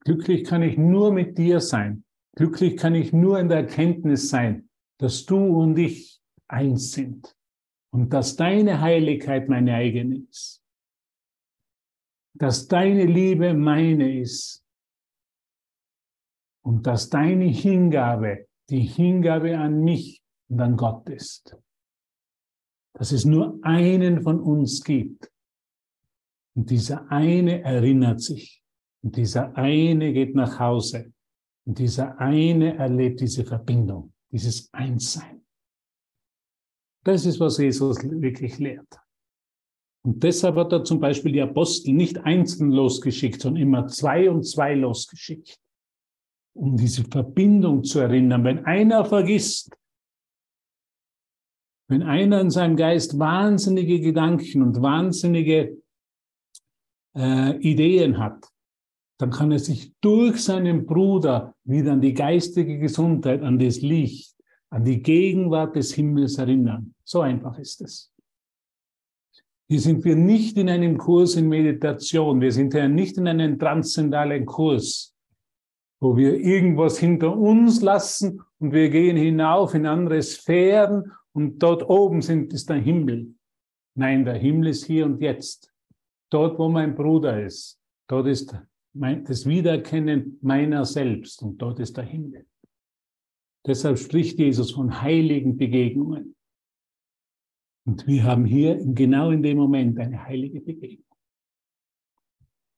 Glücklich 0.06 0.44
kann 0.44 0.62
ich 0.62 0.78
nur 0.78 1.12
mit 1.12 1.38
dir 1.38 1.60
sein. 1.60 2.06
Glücklich 2.36 2.78
kann 2.78 2.94
ich 2.94 3.12
nur 3.12 3.40
in 3.40 3.50
der 3.50 3.60
Erkenntnis 3.60 4.30
sein, 4.30 4.70
dass 5.00 5.26
du 5.26 5.38
und 5.38 5.78
ich 5.78 6.22
eins 6.48 6.92
sind 6.92 7.36
und 7.92 8.14
dass 8.14 8.36
deine 8.36 8.82
Heiligkeit 8.82 9.50
meine 9.50 9.74
eigene 9.74 10.18
ist. 10.30 10.62
Dass 12.34 12.68
deine 12.68 13.06
Liebe 13.06 13.54
meine 13.54 14.20
ist 14.20 14.64
und 16.62 16.86
dass 16.86 17.10
deine 17.10 17.46
Hingabe 17.46 18.48
die 18.70 18.82
Hingabe 18.82 19.58
an 19.58 19.84
mich 19.84 20.22
und 20.50 20.60
an 20.60 20.76
Gott 20.76 21.10
ist. 21.10 21.58
Dass 22.94 23.12
es 23.12 23.26
nur 23.26 23.60
einen 23.64 24.22
von 24.22 24.40
uns 24.40 24.84
gibt. 24.84 25.32
Und 26.56 26.70
dieser 26.70 27.10
eine 27.12 27.62
erinnert 27.62 28.22
sich. 28.22 28.65
Und 29.06 29.16
dieser 29.16 29.56
eine 29.56 30.12
geht 30.12 30.36
nach 30.36 30.60
Hause. 30.60 31.14
Und 31.66 31.80
dieser 31.80 32.20
eine 32.20 32.76
erlebt 32.76 33.22
diese 33.22 33.46
Verbindung, 33.46 34.12
dieses 34.32 34.68
Einssein. 34.74 35.46
Das 37.06 37.26
ist, 37.26 37.40
was 37.40 37.58
Jesus 37.58 38.04
wirklich 38.04 38.58
lehrt. 38.60 39.00
Und 40.04 40.22
deshalb 40.22 40.58
hat 40.58 40.74
er 40.74 40.84
zum 40.84 41.00
Beispiel 41.00 41.32
die 41.32 41.42
Apostel 41.42 41.94
nicht 41.94 42.18
einzeln 42.18 42.72
losgeschickt, 42.72 43.42
sondern 43.42 43.64
immer 43.64 43.88
zwei 43.88 44.30
und 44.30 44.44
zwei 44.44 44.76
losgeschickt 44.76 45.58
um 46.56 46.78
diese 46.78 47.04
Verbindung 47.04 47.84
zu 47.84 48.00
erinnern. 48.00 48.44
Wenn 48.44 48.66
einer 48.66 49.06
vergisst, 49.06 49.78
wenn 51.90 52.02
einer 52.02 52.42
in 52.42 52.50
seinem 52.50 52.78
Geist 52.78 53.20
wahnsinnige 53.20 54.00
Gedanken 54.00 54.64
und 54.64 54.82
wahnsinnige 54.82 55.78
äh, 57.16 57.58
Ideen 57.58 58.18
hat, 58.18 58.48
dann 59.18 59.30
kann 59.30 59.52
er 59.52 59.60
sich 59.60 59.94
durch 60.02 60.44
seinen 60.44 60.86
Bruder 60.86 61.56
wieder 61.64 61.94
an 61.94 62.02
die 62.02 62.14
geistige 62.14 62.80
Gesundheit, 62.80 63.42
an 63.42 63.60
das 63.60 63.82
Licht, 63.82 64.36
an 64.70 64.84
die 64.84 65.02
Gegenwart 65.02 65.76
des 65.76 65.94
Himmels 65.94 66.38
erinnern. 66.38 66.94
So 67.04 67.22
einfach 67.22 67.58
ist 67.58 67.82
es. 67.82 68.12
Hier 69.68 69.80
sind 69.80 70.04
wir 70.06 70.16
nicht 70.16 70.58
in 70.58 70.70
einem 70.70 70.98
Kurs 70.98 71.36
in 71.36 71.50
Meditation, 71.50 72.40
wir 72.40 72.52
sind 72.52 72.74
ja 72.74 72.88
nicht 72.88 73.18
in 73.18 73.28
einem 73.28 73.58
transzendalen 73.58 74.46
Kurs, 74.46 75.16
wo 76.00 76.16
wir 76.16 76.36
irgendwas 76.36 77.00
hinter 77.00 77.36
uns 77.36 77.82
lassen 77.82 78.42
und 78.60 78.74
wir 78.74 78.90
gehen 78.90 79.18
hinauf 79.18 79.74
in 79.74 79.88
andere 79.88 80.22
Sphären 80.22 81.12
und 81.34 81.60
dort 81.60 81.90
oben 81.90 82.22
sind, 82.22 82.54
ist 82.54 82.70
der 82.70 82.78
Himmel. 82.78 83.34
Nein, 83.96 84.24
der 84.24 84.36
Himmel 84.36 84.68
ist 84.68 84.86
hier 84.86 85.06
und 85.06 85.20
jetzt. 85.22 85.72
Dort, 86.30 86.60
wo 86.60 86.70
mein 86.70 86.96
Bruder 86.96 87.44
ist, 87.44 87.80
dort 88.08 88.28
ist 88.28 88.56
mein, 88.96 89.24
das 89.26 89.46
Wiedererkennen 89.46 90.40
meiner 90.42 90.86
selbst 90.86 91.42
und 91.44 91.58
dort 91.58 91.80
ist 91.80 91.98
der 91.98 92.06
Himmel. 92.06 92.46
Deshalb 93.66 93.98
spricht 93.98 94.40
Jesus 94.40 94.72
von 94.72 95.02
heiligen 95.02 95.58
Begegnungen. 95.58 96.36
Und 97.88 98.08
wir 98.08 98.24
haben 98.24 98.46
hier 98.46 98.78
genau 98.84 99.32
in 99.32 99.44
dem 99.44 99.58
Moment 99.58 100.00
eine 100.00 100.24
heilige 100.24 100.62
Begegnung. 100.62 101.06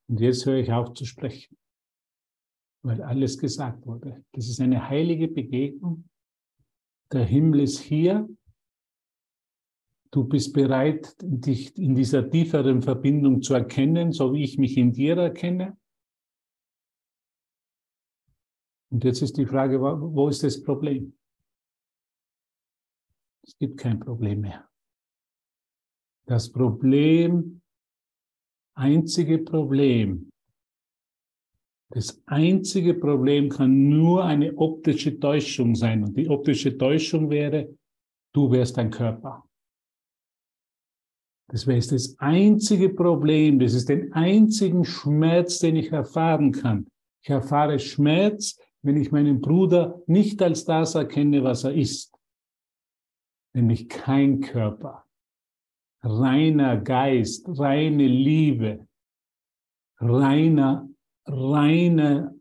Und 0.10 0.20
jetzt 0.20 0.46
höre 0.46 0.58
ich 0.58 0.72
auf 0.72 0.94
zu 0.94 1.06
sprechen 1.06 1.58
weil 2.88 3.02
alles 3.02 3.38
gesagt 3.38 3.86
wurde. 3.86 4.24
Das 4.32 4.48
ist 4.48 4.62
eine 4.62 4.90
heilige 4.90 5.28
Begegnung. 5.28 6.10
Der 7.12 7.26
Himmel 7.26 7.62
ist 7.62 7.80
hier. 7.80 8.28
Du 10.12 10.24
bist 10.24 10.54
bereit, 10.54 11.16
dich 11.22 11.78
in 11.78 11.96
dieser 11.96 12.30
tieferen 12.30 12.82
Verbindung 12.82 13.42
zu 13.42 13.54
erkennen, 13.54 14.14
so 14.14 14.34
wie 14.34 14.44
ich 14.44 14.58
mich 14.58 14.78
in 14.78 14.94
dir 14.94 15.18
erkenne. 15.18 15.78
Und 18.90 19.04
jetzt 19.04 19.22
ist 19.22 19.38
die 19.38 19.46
Frage, 19.46 19.82
wo 19.82 20.30
ist 20.30 20.44
das 20.44 20.62
Problem? 20.64 21.14
Es 23.46 23.58
gibt 23.58 23.78
kein 23.78 24.00
Problem 24.00 24.42
mehr. 24.42 24.68
Das 26.26 26.52
Problem, 26.52 27.62
einzige 28.76 29.40
Problem, 29.40 30.30
das 31.90 32.22
einzige 32.26 32.94
Problem 32.94 33.50
kann 33.50 33.88
nur 33.88 34.26
eine 34.26 34.58
optische 34.58 35.18
Täuschung 35.20 35.74
sein. 35.76 36.04
Und 36.04 36.18
die 36.18 36.30
optische 36.30 36.78
Täuschung 36.78 37.30
wäre, 37.30 37.74
du 38.34 38.52
wärst 38.52 38.78
ein 38.78 38.92
Körper. 38.92 39.48
Das 41.50 41.66
wäre 41.66 41.80
das 41.80 42.20
einzige 42.20 42.90
Problem, 42.90 43.60
das 43.60 43.74
ist 43.74 43.88
den 43.88 44.12
einzigen 44.12 44.84
Schmerz, 44.84 45.60
den 45.60 45.78
ich 45.78 45.94
erfahren 45.94 46.52
kann. 46.52 46.88
Ich 47.24 47.30
erfahre 47.30 47.80
Schmerz, 47.80 48.60
wenn 48.88 48.96
ich 48.96 49.12
meinen 49.12 49.42
Bruder 49.42 50.02
nicht 50.08 50.42
als 50.42 50.64
das 50.64 50.96
erkenne, 50.96 51.44
was 51.44 51.66
er 51.66 51.74
ist. 51.74 52.18
Nämlich 53.54 53.90
kein 53.90 54.40
Körper, 54.40 55.04
reiner 56.02 56.78
Geist, 56.78 57.48
reine 57.60 58.08
Liebe, 58.08 58.88
reiner 60.00 60.88
reines 61.26 62.32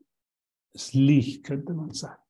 Licht, 0.93 1.43
könnte 1.43 1.75
man 1.75 1.91
sagen. 1.91 2.23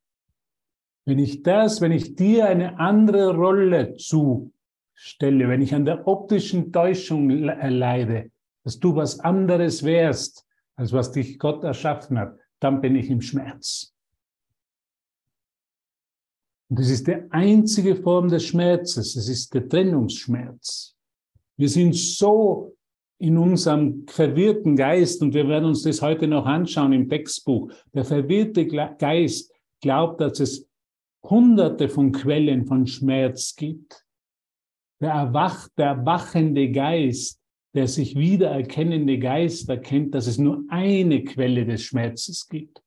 Wenn 1.04 1.18
ich 1.18 1.42
das, 1.42 1.82
wenn 1.82 1.92
ich 1.92 2.14
dir 2.16 2.46
eine 2.46 2.80
andere 2.80 3.36
Rolle 3.36 3.96
zustelle, 3.96 5.46
wenn 5.46 5.60
ich 5.60 5.74
an 5.74 5.84
der 5.84 6.08
optischen 6.08 6.72
Täuschung 6.72 7.28
leide, 7.28 8.30
dass 8.64 8.80
du 8.80 8.96
was 8.96 9.20
anderes 9.20 9.84
wärst, 9.84 10.46
als 10.74 10.94
was 10.94 11.12
dich 11.12 11.38
Gott 11.38 11.62
erschaffen 11.64 12.18
hat, 12.18 12.38
dann 12.60 12.80
bin 12.80 12.96
ich 12.96 13.10
im 13.10 13.20
Schmerz. 13.20 13.95
Und 16.68 16.80
das 16.80 16.90
ist 16.90 17.06
die 17.06 17.16
einzige 17.30 17.96
Form 17.96 18.28
des 18.28 18.44
Schmerzes. 18.44 19.14
Es 19.16 19.28
ist 19.28 19.54
der 19.54 19.68
Trennungsschmerz. 19.68 20.96
Wir 21.56 21.68
sind 21.68 21.94
so 21.94 22.76
in 23.18 23.38
unserem 23.38 24.06
verwirrten 24.08 24.76
Geist, 24.76 25.22
und 25.22 25.32
wir 25.32 25.48
werden 25.48 25.66
uns 25.66 25.82
das 25.82 26.02
heute 26.02 26.26
noch 26.26 26.44
anschauen 26.44 26.92
im 26.92 27.08
Textbuch, 27.08 27.72
der 27.94 28.04
verwirrte 28.04 28.66
Geist 28.66 29.50
glaubt, 29.80 30.20
dass 30.20 30.40
es 30.40 30.68
hunderte 31.22 31.88
von 31.88 32.12
Quellen 32.12 32.66
von 32.66 32.86
Schmerz 32.86 33.54
gibt. 33.56 34.04
Der, 35.00 35.10
erwacht, 35.10 35.70
der 35.78 35.86
erwachende 35.86 36.70
Geist, 36.70 37.40
der 37.74 37.88
sich 37.88 38.16
wiedererkennende 38.16 39.18
Geist 39.18 39.68
erkennt, 39.68 40.14
dass 40.14 40.26
es 40.26 40.38
nur 40.38 40.64
eine 40.68 41.24
Quelle 41.24 41.66
des 41.66 41.82
Schmerzes 41.82 42.48
gibt. 42.48 42.82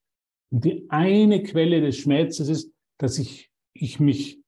Und 0.51 0.65
die 0.65 0.85
eine 0.89 1.43
Quelle 1.43 1.81
des 1.81 1.97
Schmerzes 1.97 2.49
ist, 2.49 2.71
dass 2.97 3.19
ich, 3.19 3.48
ich 3.81 3.99
mich 3.99 4.39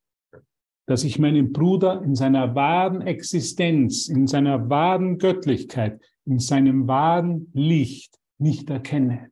dass 0.91 1.05
ich 1.05 1.19
meinen 1.19 1.53
Bruder 1.53 2.01
in 2.03 2.15
seiner 2.15 2.53
wahren 2.53 2.99
Existenz, 2.99 4.09
in 4.09 4.27
seiner 4.27 4.69
wahren 4.69 5.19
Göttlichkeit, 5.19 6.01
in 6.25 6.39
seinem 6.39 6.85
wahren 6.85 7.49
Licht 7.53 8.19
nicht 8.39 8.69
erkenne 8.69 9.29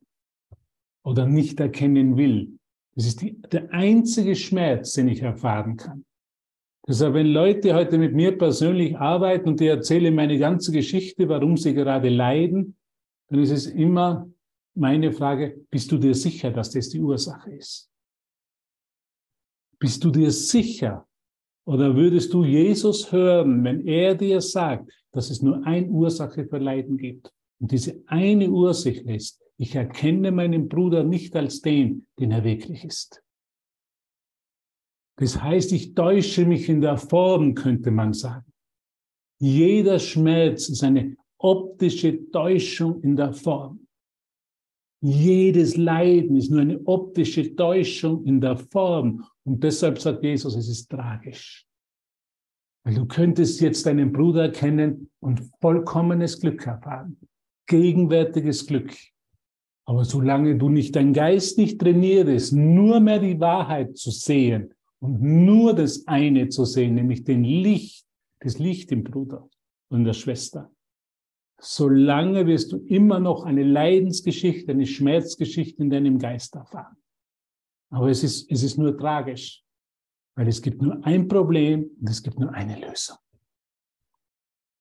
oder 1.04 1.26
nicht 1.26 1.60
erkennen 1.60 2.16
will. 2.16 2.58
Das 2.94 3.04
ist 3.06 3.20
die, 3.20 3.40
der 3.42 3.72
einzige 3.74 4.36
Schmerz, 4.36 4.94
den 4.94 5.08
ich 5.08 5.20
erfahren 5.20 5.76
kann. 5.76 6.06
Deshalb, 6.88 7.12
wenn 7.12 7.26
Leute 7.26 7.74
heute 7.74 7.98
mit 7.98 8.14
mir 8.14 8.38
persönlich 8.38 8.96
arbeiten 8.96 9.50
und 9.50 9.60
die 9.60 9.66
erzählen 9.66 10.14
meine 10.14 10.38
ganze 10.38 10.72
Geschichte, 10.72 11.28
warum 11.28 11.58
sie 11.58 11.74
gerade 11.74 12.08
leiden, 12.08 12.76
dann 13.28 13.40
ist 13.40 13.50
es 13.50 13.66
immer 13.66 14.26
meine 14.74 15.12
Frage, 15.12 15.60
bist 15.70 15.92
du 15.92 15.98
dir 15.98 16.14
sicher, 16.14 16.50
dass 16.50 16.70
das 16.70 16.88
die 16.88 17.00
Ursache 17.00 17.52
ist? 17.52 17.89
Bist 19.80 20.04
du 20.04 20.10
dir 20.10 20.30
sicher, 20.30 21.06
oder 21.66 21.96
würdest 21.96 22.32
du 22.32 22.44
Jesus 22.44 23.10
hören, 23.12 23.64
wenn 23.64 23.86
er 23.86 24.14
dir 24.14 24.40
sagt, 24.40 24.90
dass 25.12 25.30
es 25.30 25.42
nur 25.42 25.64
eine 25.66 25.88
Ursache 25.88 26.46
für 26.46 26.58
Leiden 26.58 26.98
gibt? 26.98 27.32
Und 27.60 27.72
diese 27.72 28.02
eine 28.06 28.50
Ursache 28.50 29.00
ist, 29.00 29.40
ich 29.56 29.74
erkenne 29.74 30.32
meinen 30.32 30.68
Bruder 30.68 31.02
nicht 31.02 31.34
als 31.36 31.60
den, 31.60 32.06
den 32.18 32.30
er 32.30 32.44
wirklich 32.44 32.84
ist. 32.84 33.22
Das 35.16 35.42
heißt, 35.42 35.72
ich 35.72 35.94
täusche 35.94 36.46
mich 36.46 36.68
in 36.68 36.80
der 36.80 36.96
Form, 36.96 37.54
könnte 37.54 37.90
man 37.90 38.14
sagen. 38.14 38.50
Jeder 39.38 39.98
Schmerz 39.98 40.68
ist 40.68 40.82
eine 40.82 41.16
optische 41.38 42.30
Täuschung 42.30 43.02
in 43.02 43.16
der 43.16 43.32
Form. 43.32 43.86
Jedes 45.02 45.76
Leiden 45.76 46.36
ist 46.36 46.50
nur 46.50 46.60
eine 46.60 46.80
optische 46.86 47.54
Täuschung 47.54 48.24
in 48.24 48.40
der 48.40 48.56
Form. 48.56 49.24
Und 49.44 49.62
deshalb 49.62 49.98
sagt 49.98 50.22
Jesus, 50.22 50.54
es 50.56 50.68
ist 50.68 50.90
tragisch. 50.90 51.66
Weil 52.84 52.94
du 52.94 53.06
könntest 53.06 53.60
jetzt 53.60 53.86
deinen 53.86 54.12
Bruder 54.12 54.50
kennen 54.50 55.10
und 55.20 55.50
vollkommenes 55.60 56.40
Glück 56.40 56.66
erfahren. 56.66 57.18
Gegenwärtiges 57.66 58.66
Glück. 58.66 58.94
Aber 59.84 60.04
solange 60.04 60.56
du 60.56 60.68
nicht 60.68 60.94
dein 60.96 61.12
Geist 61.12 61.58
nicht 61.58 61.80
trainierst, 61.80 62.52
nur 62.52 63.00
mehr 63.00 63.18
die 63.18 63.40
Wahrheit 63.40 63.96
zu 63.96 64.10
sehen 64.10 64.72
und 65.00 65.20
nur 65.20 65.74
das 65.74 66.06
eine 66.06 66.48
zu 66.48 66.64
sehen, 66.64 66.94
nämlich 66.94 67.24
den 67.24 67.44
Licht, 67.44 68.06
das 68.40 68.58
Licht 68.58 68.92
im 68.92 69.04
Bruder 69.04 69.48
und 69.88 70.04
der 70.04 70.12
Schwester, 70.12 70.70
solange 71.60 72.46
wirst 72.46 72.72
du 72.72 72.78
immer 72.78 73.18
noch 73.18 73.44
eine 73.44 73.64
Leidensgeschichte, 73.64 74.72
eine 74.72 74.86
Schmerzgeschichte 74.86 75.82
in 75.82 75.90
deinem 75.90 76.18
Geist 76.18 76.54
erfahren. 76.54 76.96
Aber 77.90 78.08
es 78.08 78.22
ist, 78.22 78.50
es 78.50 78.62
ist 78.62 78.78
nur 78.78 78.96
tragisch, 78.96 79.62
weil 80.36 80.48
es 80.48 80.62
gibt 80.62 80.80
nur 80.80 81.04
ein 81.04 81.28
Problem 81.28 81.90
und 82.00 82.08
es 82.08 82.22
gibt 82.22 82.38
nur 82.38 82.52
eine 82.52 82.78
Lösung. 82.78 83.16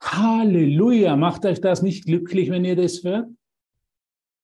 Halleluja, 0.01 1.16
macht 1.16 1.46
euch 1.46 1.60
das 1.60 1.82
nicht 1.82 2.06
glücklich, 2.06 2.50
wenn 2.50 2.63
ihr 2.63 2.75
das 2.75 3.04
hört? 3.04 3.28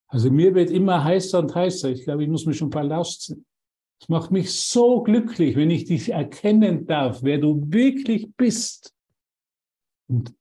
Also 0.08 0.30
mir 0.30 0.54
wird 0.54 0.70
immer 0.70 1.04
heißer 1.04 1.40
und 1.40 1.56
heißer. 1.56 1.90
Ich 1.90 2.04
glaube, 2.04 2.24
ich 2.24 2.30
muss 2.30 2.46
mich 2.46 2.58
schon 2.58 2.70
bald 2.70 2.92
ausziehen. 2.92 3.46
Es 4.02 4.10
macht 4.10 4.32
mich 4.32 4.52
so 4.52 5.02
glücklich, 5.04 5.56
wenn 5.56 5.72
ich 5.72 5.86
dich 5.86 6.12
erkennen 6.12 6.86
darf, 6.86 7.24
wer 7.24 7.38
du 7.38 7.62
wirklich 7.72 8.30
bist. 8.36 8.94
Und 10.08 10.36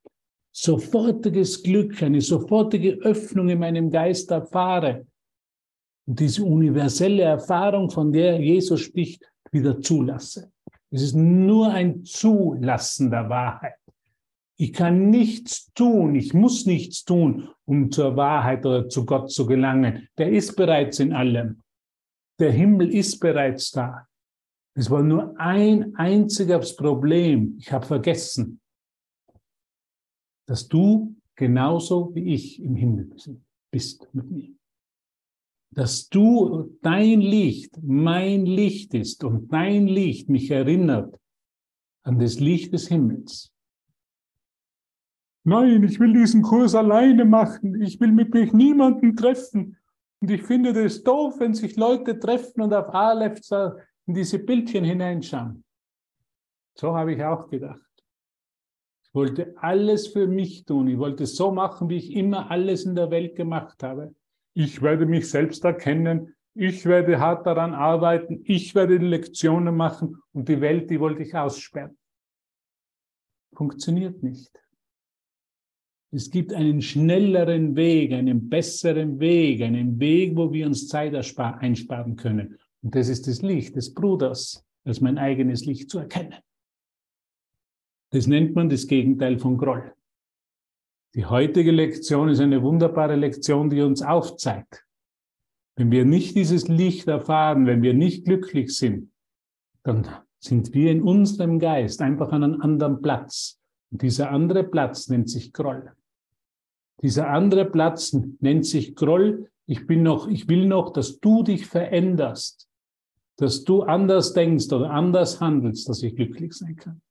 sofortiges 0.51 1.63
Glück, 1.63 2.01
eine 2.03 2.21
sofortige 2.21 2.93
Öffnung 3.01 3.49
in 3.49 3.59
meinem 3.59 3.89
Geist 3.89 4.31
erfahre 4.31 5.07
und 6.05 6.19
diese 6.19 6.43
universelle 6.43 7.23
Erfahrung, 7.23 7.89
von 7.89 8.11
der 8.11 8.39
Jesus 8.39 8.81
spricht, 8.81 9.23
wieder 9.51 9.81
zulasse. 9.81 10.51
Es 10.91 11.01
ist 11.01 11.15
nur 11.15 11.71
ein 11.71 12.03
Zulassen 12.03 13.09
der 13.09 13.29
Wahrheit. 13.29 13.75
Ich 14.57 14.71
kann 14.71 15.09
nichts 15.09 15.73
tun, 15.73 16.15
ich 16.15 16.33
muss 16.33 16.65
nichts 16.65 17.03
tun, 17.03 17.49
um 17.65 17.91
zur 17.91 18.15
Wahrheit 18.15 18.65
oder 18.65 18.87
zu 18.87 19.05
Gott 19.05 19.31
zu 19.31 19.45
gelangen. 19.45 20.07
Der 20.17 20.31
ist 20.31 20.55
bereits 20.55 20.99
in 20.99 21.11
allem. 21.11 21.61
Der 22.39 22.51
Himmel 22.51 22.93
ist 22.93 23.19
bereits 23.19 23.71
da. 23.71 24.07
Es 24.77 24.89
war 24.89 25.03
nur 25.03 25.37
ein 25.39 25.95
einziges 25.95 26.75
Problem. 26.75 27.55
Ich 27.59 27.71
habe 27.71 27.85
vergessen, 27.85 28.61
dass 30.47 30.67
du 30.67 31.15
genauso 31.35 32.13
wie 32.13 32.33
ich 32.33 32.61
im 32.61 32.75
Himmel 32.75 33.09
bist 33.71 34.07
mit 34.13 34.29
mir. 34.31 34.55
Dass 35.75 36.09
du 36.09 36.77
dein 36.81 37.21
Licht 37.21 37.77
mein 37.83 38.45
Licht 38.45 38.93
ist 38.93 39.23
und 39.23 39.51
dein 39.51 39.87
Licht 39.87 40.29
mich 40.29 40.49
erinnert 40.49 41.19
an 42.03 42.17
das 42.17 42.39
Licht 42.39 42.73
des 42.73 42.87
Himmels. 42.87 43.51
Nein, 45.43 45.83
ich 45.83 45.99
will 45.99 46.13
diesen 46.13 46.41
Kurs 46.41 46.73
alleine 46.73 47.23
machen. 47.23 47.81
Ich 47.81 47.99
will 47.99 48.11
mit 48.11 48.33
mich 48.33 48.51
niemanden 48.51 49.15
treffen. 49.15 49.77
Und 50.21 50.31
ich 50.31 50.41
finde 50.41 50.73
das 50.73 51.03
doof, 51.03 51.35
wenn 51.39 51.53
sich 51.53 51.75
Leute 51.75 52.17
treffen 52.17 52.61
und 52.61 52.73
auf 52.73 52.89
Aleph 52.93 53.41
in 54.07 54.13
diese 54.13 54.39
Bildchen 54.39 54.83
hineinschauen. 54.83 55.63
So 56.73 56.95
habe 56.95 57.13
ich 57.13 57.23
auch 57.23 57.47
gedacht. 57.49 57.79
Ich 59.03 59.13
wollte 59.13 59.53
alles 59.57 60.07
für 60.07 60.25
mich 60.25 60.65
tun. 60.65 60.87
Ich 60.87 60.97
wollte 60.97 61.25
so 61.25 61.51
machen, 61.51 61.89
wie 61.89 61.97
ich 61.97 62.15
immer 62.15 62.49
alles 62.49 62.85
in 62.85 62.95
der 62.95 63.11
Welt 63.11 63.35
gemacht 63.35 63.83
habe. 63.83 64.15
Ich 64.55 64.81
werde 64.81 65.05
mich 65.05 65.29
selbst 65.29 65.63
erkennen. 65.65 66.33
Ich 66.53 66.85
werde 66.85 67.19
hart 67.19 67.45
daran 67.45 67.73
arbeiten. 67.73 68.41
Ich 68.45 68.73
werde 68.73 68.97
Lektionen 68.97 69.75
machen. 69.75 70.21
Und 70.31 70.47
die 70.47 70.61
Welt, 70.61 70.89
die 70.89 70.99
wollte 70.99 71.23
ich 71.23 71.35
aussperren. 71.35 71.97
Funktioniert 73.53 74.23
nicht. 74.23 74.51
Es 76.11 76.31
gibt 76.31 76.53
einen 76.53 76.81
schnelleren 76.81 77.75
Weg, 77.75 78.13
einen 78.13 78.47
besseren 78.47 79.19
Weg, 79.19 79.61
einen 79.61 79.99
Weg, 79.99 80.37
wo 80.37 80.53
wir 80.53 80.65
uns 80.65 80.87
Zeit 80.87 81.13
einsparen 81.13 82.15
können. 82.15 82.57
Und 82.81 82.95
das 82.95 83.09
ist 83.09 83.27
das 83.27 83.41
Licht 83.41 83.75
des 83.75 83.93
Bruders, 83.93 84.65
als 84.85 85.01
mein 85.01 85.17
eigenes 85.17 85.65
Licht 85.65 85.89
zu 85.89 85.99
erkennen. 85.99 86.35
Das 88.11 88.27
nennt 88.27 88.55
man 88.55 88.69
das 88.69 88.87
Gegenteil 88.87 89.37
von 89.37 89.57
Groll. 89.57 89.93
Die 91.15 91.25
heutige 91.25 91.71
Lektion 91.71 92.27
ist 92.27 92.41
eine 92.41 92.61
wunderbare 92.61 93.15
Lektion, 93.15 93.69
die 93.69 93.81
uns 93.81 94.01
aufzeigt. 94.01 94.85
Wenn 95.77 95.89
wir 95.89 96.03
nicht 96.03 96.35
dieses 96.35 96.67
Licht 96.67 97.07
erfahren, 97.07 97.65
wenn 97.65 97.81
wir 97.81 97.93
nicht 97.93 98.25
glücklich 98.25 98.75
sind, 98.75 99.11
dann 99.83 100.05
sind 100.39 100.73
wir 100.73 100.91
in 100.91 101.01
unserem 101.01 101.57
Geist 101.57 102.01
einfach 102.01 102.33
an 102.33 102.43
einem 102.43 102.61
anderen 102.61 103.01
Platz. 103.01 103.61
Und 103.91 104.01
dieser 104.01 104.29
andere 104.29 104.65
Platz 104.65 105.07
nennt 105.07 105.29
sich 105.29 105.53
Groll. 105.53 105.93
Dieser 107.01 107.29
andere 107.29 107.63
Platz 107.63 108.13
nennt 108.41 108.65
sich 108.65 108.93
Groll. 108.93 109.49
Ich 109.67 109.87
bin 109.87 110.03
noch, 110.03 110.27
ich 110.27 110.49
will 110.49 110.67
noch, 110.67 110.91
dass 110.91 111.21
du 111.21 111.43
dich 111.43 111.65
veränderst, 111.65 112.67
dass 113.37 113.63
du 113.63 113.83
anders 113.83 114.33
denkst 114.33 114.71
oder 114.73 114.89
anders 114.89 115.39
handelst, 115.39 115.87
dass 115.87 116.03
ich 116.03 116.13
glücklich 116.13 116.51
sein 116.51 116.75
kann. 116.75 117.01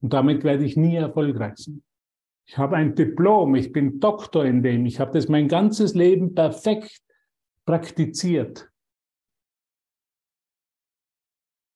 Und 0.00 0.12
damit 0.12 0.42
werde 0.42 0.64
ich 0.64 0.76
nie 0.76 0.96
erfolgreich 0.96 1.56
sein. 1.56 1.84
Ich 2.46 2.58
habe 2.58 2.76
ein 2.76 2.94
Diplom, 2.94 3.54
ich 3.54 3.72
bin 3.72 4.00
Doktor 4.00 4.44
in 4.44 4.62
dem, 4.62 4.84
ich 4.86 5.00
habe 5.00 5.12
das 5.12 5.28
mein 5.28 5.48
ganzes 5.48 5.94
Leben 5.94 6.34
perfekt 6.34 7.02
praktiziert. 7.64 8.70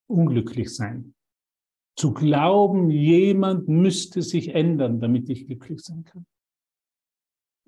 Unglücklich 0.07 0.75
sein. 0.75 1.15
Zu 1.97 2.13
glauben, 2.13 2.91
jemand 2.91 3.69
müsste 3.69 4.23
sich 4.23 4.55
ändern, 4.55 5.01
damit 5.01 5.29
ich 5.31 5.47
glücklich 5.47 5.81
sein 5.81 6.05
kann. 6.05 6.27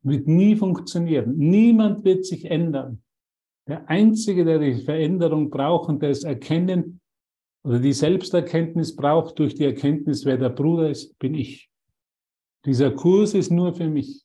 Wird 0.02 0.28
nie 0.28 0.56
funktionieren. 0.56 1.36
Niemand 1.36 2.04
wird 2.04 2.24
sich 2.24 2.44
ändern. 2.44 3.02
Der 3.66 3.88
Einzige, 3.88 4.44
der 4.44 4.58
die 4.58 4.82
Veränderung 4.82 5.50
braucht 5.50 5.88
und 5.88 6.02
der 6.02 6.10
es 6.10 6.24
erkennen 6.24 7.00
oder 7.62 7.78
die 7.78 7.92
Selbsterkenntnis 7.92 8.96
braucht 8.96 9.38
durch 9.38 9.54
die 9.54 9.64
Erkenntnis, 9.64 10.24
wer 10.24 10.38
der 10.38 10.48
Bruder 10.48 10.90
ist, 10.90 11.18
bin 11.18 11.34
ich. 11.34 11.69
Dieser 12.64 12.90
Kurs 12.90 13.34
ist 13.34 13.50
nur 13.50 13.74
für 13.74 13.88
mich. 13.88 14.24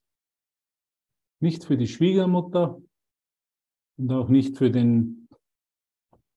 Nicht 1.42 1.64
für 1.64 1.78
die 1.78 1.88
Schwiegermutter 1.88 2.82
und 3.98 4.12
auch 4.12 4.30
nicht 4.30 4.58
für 4.58 4.72
den 4.72 5.28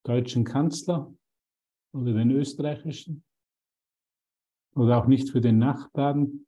deutschen 0.03 0.43
Kanzler 0.43 1.13
oder 1.93 2.13
den 2.13 2.31
österreichischen 2.31 3.23
oder 4.75 4.97
auch 4.97 5.07
nicht 5.07 5.29
für 5.29 5.41
den 5.41 5.57
Nachbarn 5.57 6.45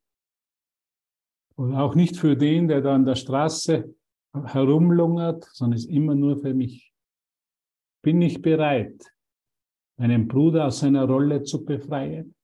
und 1.56 1.74
auch 1.74 1.94
nicht 1.94 2.16
für 2.16 2.36
den, 2.36 2.68
der 2.68 2.80
da 2.80 2.94
an 2.94 3.04
der 3.04 3.16
Straße 3.16 3.94
herumlungert, 4.32 5.44
sondern 5.52 5.76
ist 5.76 5.90
immer 5.90 6.14
nur 6.14 6.38
für 6.38 6.54
mich. 6.54 6.94
Bin 8.02 8.22
ich 8.22 8.40
bereit, 8.40 9.04
meinen 9.98 10.28
Bruder 10.28 10.66
aus 10.66 10.80
seiner 10.80 11.04
Rolle 11.04 11.42
zu 11.42 11.64
befreien 11.64 12.34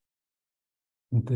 und 1.11 1.29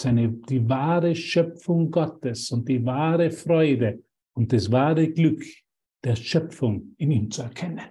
seine, 0.00 0.28
die 0.28 0.68
wahre 0.68 1.14
Schöpfung 1.14 1.90
Gottes 1.90 2.50
und 2.50 2.68
die 2.68 2.84
wahre 2.84 3.30
Freude 3.30 4.02
und 4.34 4.52
das 4.52 4.70
wahre 4.70 5.08
Glück 5.10 5.42
der 6.02 6.16
Schöpfung 6.16 6.94
in 6.96 7.10
ihm 7.10 7.30
zu 7.30 7.42
erkennen. 7.42 7.90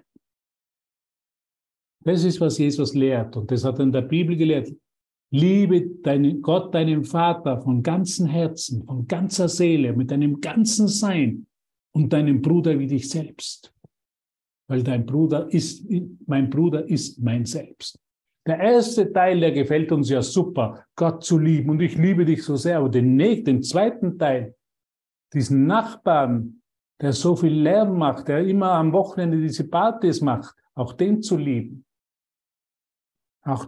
Das 2.03 2.23
ist, 2.23 2.39
was 2.39 2.57
Jesus 2.57 2.93
lehrt 2.93 3.35
und 3.35 3.51
das 3.51 3.63
hat 3.63 3.79
er 3.79 3.83
in 3.83 3.91
der 3.91 4.01
Bibel 4.01 4.35
gelehrt. 4.35 4.73
Liebe 5.31 5.87
deinen 6.01 6.41
Gott, 6.41 6.73
deinen 6.73 7.03
Vater 7.03 7.61
von 7.61 7.83
ganzem 7.83 8.25
Herzen, 8.25 8.83
von 8.83 9.07
ganzer 9.07 9.47
Seele, 9.47 9.93
mit 9.93 10.09
deinem 10.09 10.41
ganzen 10.41 10.87
Sein 10.87 11.45
und 11.91 12.11
deinem 12.11 12.41
Bruder 12.41 12.79
wie 12.79 12.87
dich 12.87 13.09
selbst. 13.09 13.73
Weil 14.67 14.81
dein 14.81 15.05
Bruder 15.05 15.51
ist, 15.51 15.85
mein 16.25 16.49
Bruder 16.49 16.87
ist 16.87 17.19
mein 17.19 17.45
Selbst. 17.45 17.99
Der 18.49 18.57
erste 18.57 19.13
Teil, 19.13 19.41
der 19.41 19.51
gefällt 19.51 19.91
uns 19.91 20.09
ja 20.09 20.23
super, 20.23 20.83
Gott 20.95 21.23
zu 21.23 21.37
lieben 21.37 21.69
und 21.69 21.81
ich 21.83 21.95
liebe 21.99 22.25
dich 22.25 22.43
so 22.43 22.55
sehr. 22.55 22.79
Aber 22.79 22.89
den, 22.89 23.15
den 23.15 23.61
zweiten 23.61 24.17
Teil, 24.17 24.55
diesen 25.31 25.67
Nachbarn, 25.67 26.63
der 26.99 27.13
so 27.13 27.35
viel 27.35 27.53
Lärm 27.53 27.95
macht, 27.99 28.27
der 28.27 28.39
immer 28.39 28.71
am 28.71 28.91
Wochenende 28.91 29.39
diese 29.39 29.67
Partys 29.67 30.21
macht, 30.21 30.55
auch 30.73 30.93
den 30.93 31.21
zu 31.21 31.37
lieben. 31.37 31.85
Auch 33.43 33.67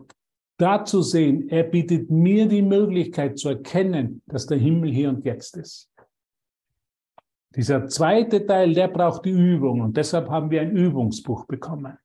da 0.57 0.83
zu 0.83 1.03
sehen, 1.03 1.47
er 1.49 1.61
bietet 1.61 2.09
mir 2.09 2.47
die 2.47 2.63
Möglichkeit 2.63 3.37
zu 3.37 3.49
erkennen, 3.49 4.23
dass 4.25 4.47
der 4.47 4.57
Himmel 4.57 4.91
hier 4.91 5.09
und 5.09 5.23
jetzt 5.23 5.57
ist. 5.57 5.91
Dieser 7.55 7.85
zweite 7.85 8.47
Teil, 8.47 8.73
der 8.73 8.87
braucht 8.87 9.25
die 9.25 9.29
Übung 9.29 9.81
und 9.81 9.95
deshalb 9.95 10.27
haben 10.31 10.49
wir 10.49 10.61
ein 10.61 10.75
Übungsbuch 10.75 11.45
bekommen 11.45 11.99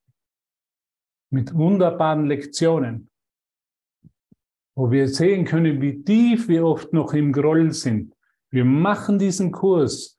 mit 1.31 1.55
wunderbaren 1.55 2.27
Lektionen, 2.27 3.11
wo 4.77 4.91
wir 4.91 5.09
sehen 5.09 5.45
können, 5.45 5.81
wie 5.81 6.03
tief 6.03 6.49
wir 6.49 6.65
oft 6.65 6.93
noch 6.93 7.15
im 7.15 7.33
Groll 7.33 7.73
sind. 7.73 8.15
Wir 8.51 8.65
machen 8.65 9.19
diesen 9.19 9.53
Kurs 9.53 10.19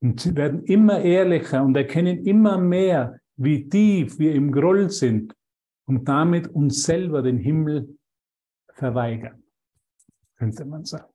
und 0.00 0.36
werden 0.36 0.64
immer 0.64 1.00
ehrlicher 1.00 1.62
und 1.62 1.76
erkennen 1.76 2.24
immer 2.24 2.58
mehr, 2.58 3.20
wie 3.36 3.68
tief 3.68 4.18
wir 4.18 4.34
im 4.34 4.52
Groll 4.52 4.90
sind 4.90 5.34
und 5.86 6.08
damit 6.08 6.48
uns 6.48 6.82
selber 6.82 7.22
den 7.22 7.38
Himmel 7.38 7.98
verweigern, 8.74 9.42
könnte 10.36 10.64
man 10.64 10.84
sagen. 10.84 11.12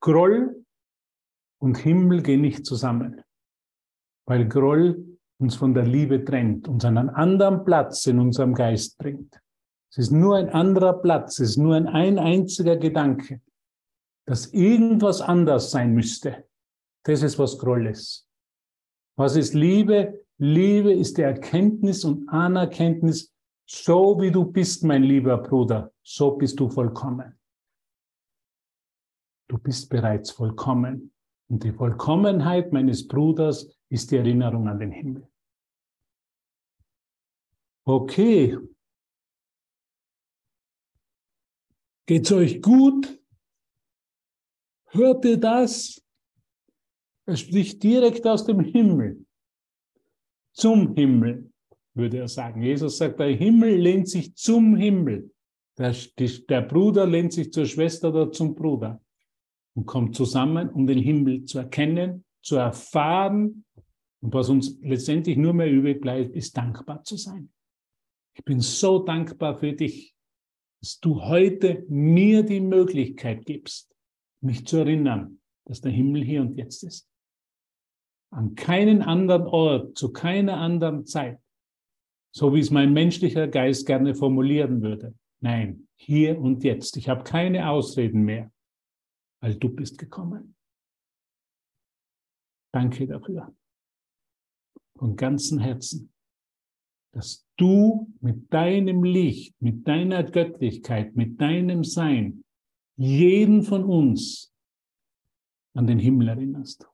Groll 0.00 0.64
und 1.58 1.78
Himmel 1.78 2.22
gehen 2.22 2.40
nicht 2.40 2.64
zusammen, 2.64 3.22
weil 4.26 4.48
Groll 4.48 5.09
uns 5.40 5.56
von 5.56 5.72
der 5.74 5.84
Liebe 5.86 6.24
trennt, 6.24 6.68
uns 6.68 6.84
an 6.84 6.98
einen 6.98 7.10
anderen 7.10 7.64
Platz 7.64 8.06
in 8.06 8.18
unserem 8.18 8.54
Geist 8.54 8.98
bringt. 8.98 9.40
Es 9.90 9.98
ist 9.98 10.10
nur 10.12 10.36
ein 10.36 10.50
anderer 10.50 10.92
Platz, 10.92 11.40
es 11.40 11.50
ist 11.50 11.56
nur 11.56 11.74
ein, 11.74 11.88
ein 11.88 12.18
einziger 12.18 12.76
Gedanke, 12.76 13.40
dass 14.26 14.52
irgendwas 14.52 15.20
anders 15.20 15.70
sein 15.70 15.94
müsste. 15.94 16.44
Das 17.04 17.22
ist, 17.22 17.38
was 17.38 17.58
Groll 17.58 17.86
ist. 17.86 18.28
Was 19.16 19.34
ist 19.34 19.54
Liebe? 19.54 20.24
Liebe 20.38 20.92
ist 20.92 21.18
die 21.18 21.22
Erkenntnis 21.22 22.04
und 22.04 22.28
Anerkenntnis, 22.28 23.32
so 23.66 24.20
wie 24.20 24.30
du 24.30 24.44
bist, 24.44 24.84
mein 24.84 25.02
lieber 25.02 25.38
Bruder, 25.38 25.92
so 26.02 26.32
bist 26.32 26.60
du 26.60 26.68
vollkommen. 26.68 27.38
Du 29.48 29.58
bist 29.58 29.88
bereits 29.90 30.30
vollkommen 30.30 31.12
Und 31.48 31.64
die 31.64 31.72
Vollkommenheit 31.72 32.72
meines 32.72 33.08
Bruders 33.08 33.76
ist 33.88 34.12
die 34.12 34.16
Erinnerung 34.18 34.68
an 34.68 34.78
den 34.78 34.92
Himmel. 34.92 35.29
Okay. 37.84 38.56
Geht's 42.06 42.32
euch 42.32 42.60
gut? 42.60 43.20
Hört 44.88 45.24
ihr 45.24 45.36
das? 45.36 46.04
Er 47.26 47.36
spricht 47.36 47.82
direkt 47.82 48.26
aus 48.26 48.44
dem 48.44 48.60
Himmel. 48.60 49.24
Zum 50.52 50.94
Himmel, 50.96 51.52
würde 51.94 52.18
er 52.18 52.28
sagen. 52.28 52.62
Jesus 52.62 52.98
sagt, 52.98 53.20
der 53.20 53.36
Himmel 53.36 53.76
lehnt 53.76 54.08
sich 54.08 54.34
zum 54.34 54.76
Himmel. 54.76 55.30
Der, 55.78 55.94
der 56.48 56.62
Bruder 56.62 57.06
lehnt 57.06 57.32
sich 57.32 57.52
zur 57.52 57.66
Schwester 57.66 58.08
oder 58.08 58.32
zum 58.32 58.54
Bruder 58.54 59.00
und 59.74 59.86
kommt 59.86 60.16
zusammen, 60.16 60.68
um 60.70 60.86
den 60.86 60.98
Himmel 60.98 61.44
zu 61.44 61.58
erkennen, 61.58 62.24
zu 62.42 62.56
erfahren. 62.56 63.64
Und 64.20 64.34
was 64.34 64.48
uns 64.48 64.76
letztendlich 64.82 65.36
nur 65.36 65.54
mehr 65.54 65.70
übrig 65.70 66.00
bleibt, 66.00 66.34
ist 66.34 66.56
dankbar 66.56 67.04
zu 67.04 67.16
sein. 67.16 67.50
Ich 68.34 68.44
bin 68.44 68.60
so 68.60 69.00
dankbar 69.00 69.58
für 69.58 69.72
dich, 69.72 70.14
dass 70.80 70.98
du 71.00 71.22
heute 71.22 71.84
mir 71.88 72.42
die 72.42 72.60
Möglichkeit 72.60 73.44
gibst, 73.44 73.94
mich 74.40 74.66
zu 74.66 74.78
erinnern, 74.78 75.40
dass 75.66 75.80
der 75.80 75.92
Himmel 75.92 76.24
hier 76.24 76.40
und 76.40 76.56
jetzt 76.56 76.82
ist. 76.82 77.08
An 78.32 78.54
keinen 78.54 79.02
anderen 79.02 79.42
Ort, 79.42 79.98
zu 79.98 80.12
keiner 80.12 80.56
anderen 80.58 81.04
Zeit, 81.04 81.40
so 82.34 82.54
wie 82.54 82.60
es 82.60 82.70
mein 82.70 82.92
menschlicher 82.92 83.48
Geist 83.48 83.86
gerne 83.86 84.14
formulieren 84.14 84.82
würde. 84.82 85.14
Nein, 85.40 85.88
hier 85.96 86.38
und 86.38 86.64
jetzt. 86.64 86.96
Ich 86.96 87.08
habe 87.08 87.24
keine 87.24 87.68
Ausreden 87.68 88.22
mehr, 88.22 88.52
weil 89.42 89.56
du 89.56 89.68
bist 89.68 89.98
gekommen. 89.98 90.54
Danke 92.72 93.06
dafür. 93.06 93.54
Von 94.96 95.16
ganzem 95.16 95.58
Herzen, 95.58 96.09
dass 97.12 97.46
du 97.56 98.12
mit 98.20 98.52
deinem 98.52 99.02
Licht, 99.02 99.60
mit 99.60 99.86
deiner 99.86 100.22
Göttlichkeit, 100.22 101.16
mit 101.16 101.40
deinem 101.40 101.84
Sein 101.84 102.44
jeden 102.96 103.62
von 103.62 103.84
uns 103.84 104.54
an 105.74 105.86
den 105.86 105.98
Himmel 105.98 106.28
erinnerst. 106.28 106.86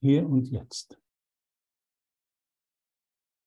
Hier 0.00 0.26
und 0.26 0.46
jetzt. 0.46 0.98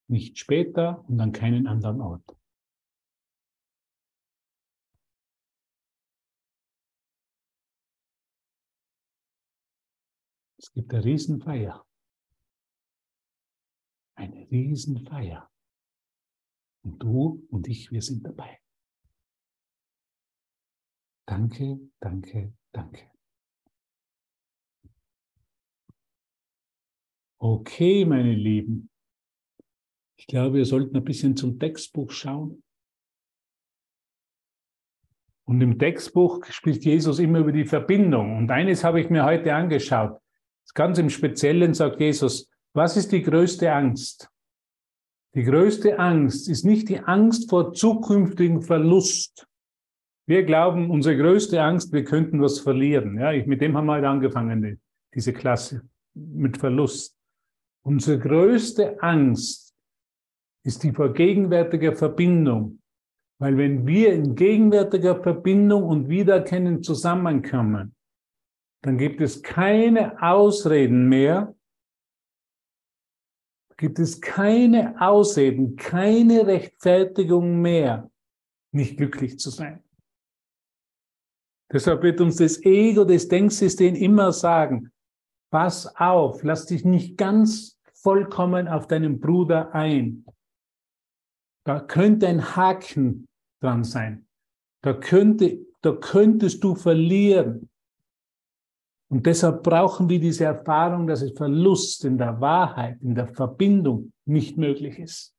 Nicht 0.07 0.37
später 0.37 1.03
und 1.07 1.19
an 1.19 1.31
keinen 1.31 1.67
anderen 1.67 2.01
Ort. 2.01 2.37
Es 10.57 10.71
gibt 10.71 10.93
eine 10.93 11.03
Riesenfeier. 11.03 11.85
Eine 14.23 14.49
Riesenfeier. 14.49 15.51
Und 16.85 17.03
du 17.03 17.45
und 17.49 17.67
ich, 17.67 17.91
wir 17.91 18.01
sind 18.01 18.25
dabei. 18.25 18.57
Danke, 21.27 21.91
danke, 21.99 22.53
danke. 22.71 23.11
Okay, 27.37 28.05
meine 28.05 28.33
Lieben. 28.33 28.89
Ich 30.17 30.27
glaube, 30.27 30.55
wir 30.55 30.65
sollten 30.65 30.95
ein 30.95 31.03
bisschen 31.03 31.35
zum 31.35 31.59
Textbuch 31.59 32.11
schauen. 32.11 32.63
Und 35.43 35.59
im 35.59 35.77
Textbuch 35.77 36.45
spricht 36.45 36.85
Jesus 36.85 37.19
immer 37.19 37.39
über 37.39 37.51
die 37.51 37.65
Verbindung. 37.65 38.37
Und 38.37 38.49
eines 38.51 38.85
habe 38.85 39.01
ich 39.01 39.09
mir 39.09 39.25
heute 39.25 39.53
angeschaut. 39.53 40.17
Ganz 40.73 40.97
im 40.97 41.09
Speziellen 41.09 41.73
sagt 41.73 41.99
Jesus, 41.99 42.52
was 42.73 42.97
ist 42.97 43.11
die 43.11 43.21
größte 43.21 43.71
Angst? 43.71 44.29
Die 45.35 45.43
größte 45.43 45.97
Angst 45.97 46.47
ist 46.47 46.63
nicht 46.63 46.89
die 46.89 46.99
Angst 46.99 47.49
vor 47.49 47.73
zukünftigen 47.73 48.61
Verlust. 48.61 49.47
Wir 50.27 50.43
glauben, 50.43 50.89
unsere 50.89 51.17
größte 51.17 51.61
Angst, 51.61 51.91
wir 51.91 52.03
könnten 52.03 52.41
was 52.41 52.59
verlieren. 52.59 53.19
Ja, 53.19 53.31
ich, 53.31 53.45
mit 53.45 53.61
dem 53.61 53.75
haben 53.75 53.87
wir 53.87 53.93
heute 53.93 54.09
angefangen, 54.09 54.79
diese 55.13 55.33
Klasse, 55.33 55.81
mit 56.13 56.57
Verlust. 56.57 57.17
Unsere 57.83 58.19
größte 58.19 59.01
Angst 59.01 59.73
ist 60.63 60.83
die 60.83 60.91
vor 60.91 61.13
gegenwärtiger 61.13 61.93
Verbindung. 61.93 62.79
Weil 63.39 63.57
wenn 63.57 63.85
wir 63.85 64.13
in 64.13 64.35
gegenwärtiger 64.35 65.21
Verbindung 65.21 65.83
und 65.83 66.07
Wiedererkennen 66.07 66.83
zusammenkommen, 66.83 67.95
dann 68.83 68.97
gibt 68.97 69.19
es 69.19 69.41
keine 69.41 70.21
Ausreden 70.21 71.09
mehr, 71.09 71.53
gibt 73.77 73.99
es 73.99 74.21
keine 74.21 74.99
Ausreden, 75.01 75.75
keine 75.75 76.45
Rechtfertigung 76.47 77.61
mehr, 77.61 78.09
nicht 78.71 78.97
glücklich 78.97 79.39
zu 79.39 79.49
sein. 79.49 79.83
Deshalb 81.71 82.03
wird 82.03 82.21
uns 82.21 82.35
das 82.35 82.63
Ego, 82.63 83.03
das 83.03 83.27
Denksystem 83.27 83.95
immer 83.95 84.31
sagen, 84.31 84.91
pass 85.51 85.87
auf, 85.95 86.43
lass 86.43 86.67
dich 86.67 86.85
nicht 86.85 87.17
ganz 87.17 87.79
vollkommen 87.93 88.67
auf 88.67 88.87
deinen 88.87 89.19
Bruder 89.19 89.73
ein. 89.73 90.25
Da 91.65 91.79
könnte 91.79 92.27
ein 92.27 92.55
Haken 92.55 93.27
dran 93.61 93.83
sein. 93.83 94.27
Da, 94.81 94.93
könnte, 94.93 95.65
da 95.81 95.93
könntest 95.93 96.63
du 96.63 96.75
verlieren. 96.75 97.69
Und 99.13 99.27
deshalb 99.27 99.61
brauchen 99.61 100.09
wir 100.09 100.19
diese 100.19 100.45
Erfahrung, 100.45 101.05
dass 101.05 101.21
es 101.21 101.37
Verlust 101.37 102.03
in 102.03 102.17
der 102.17 102.41
Wahrheit, 102.41 102.99
in 103.03 103.13
der 103.13 103.27
Verbindung 103.27 104.11
nicht 104.25 104.57
möglich 104.57 104.97
ist. 104.97 105.35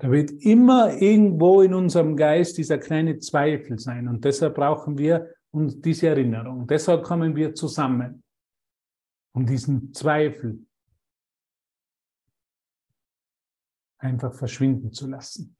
Da 0.00 0.10
wird 0.10 0.32
immer 0.32 1.00
irgendwo 1.00 1.62
in 1.62 1.72
unserem 1.72 2.16
Geist 2.16 2.58
dieser 2.58 2.78
kleine 2.78 3.20
Zweifel 3.20 3.78
sein. 3.78 4.08
Und 4.08 4.24
deshalb 4.24 4.56
brauchen 4.56 4.98
wir 4.98 5.36
uns 5.52 5.80
diese 5.80 6.08
Erinnerung. 6.08 6.66
Deshalb 6.66 7.04
kommen 7.04 7.36
wir 7.36 7.54
zusammen, 7.54 8.24
um 9.32 9.46
diesen 9.46 9.94
Zweifel 9.94 10.66
einfach 13.98 14.34
verschwinden 14.34 14.90
zu 14.90 15.06
lassen. 15.06 15.56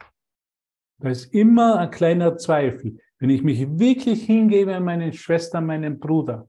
Da 0.99 1.11
ist 1.11 1.33
immer 1.33 1.79
ein 1.79 1.93
kleiner 1.93 2.37
Zweifel. 2.39 2.99
Wenn 3.19 3.31
ich 3.31 3.43
mich 3.43 3.79
wirklich 3.79 4.27
hingebe 4.27 4.77
an 4.77 4.85
meine 4.85 5.13
Schwester, 5.13 5.61
meinen 5.61 5.99
Bruder, 5.99 6.49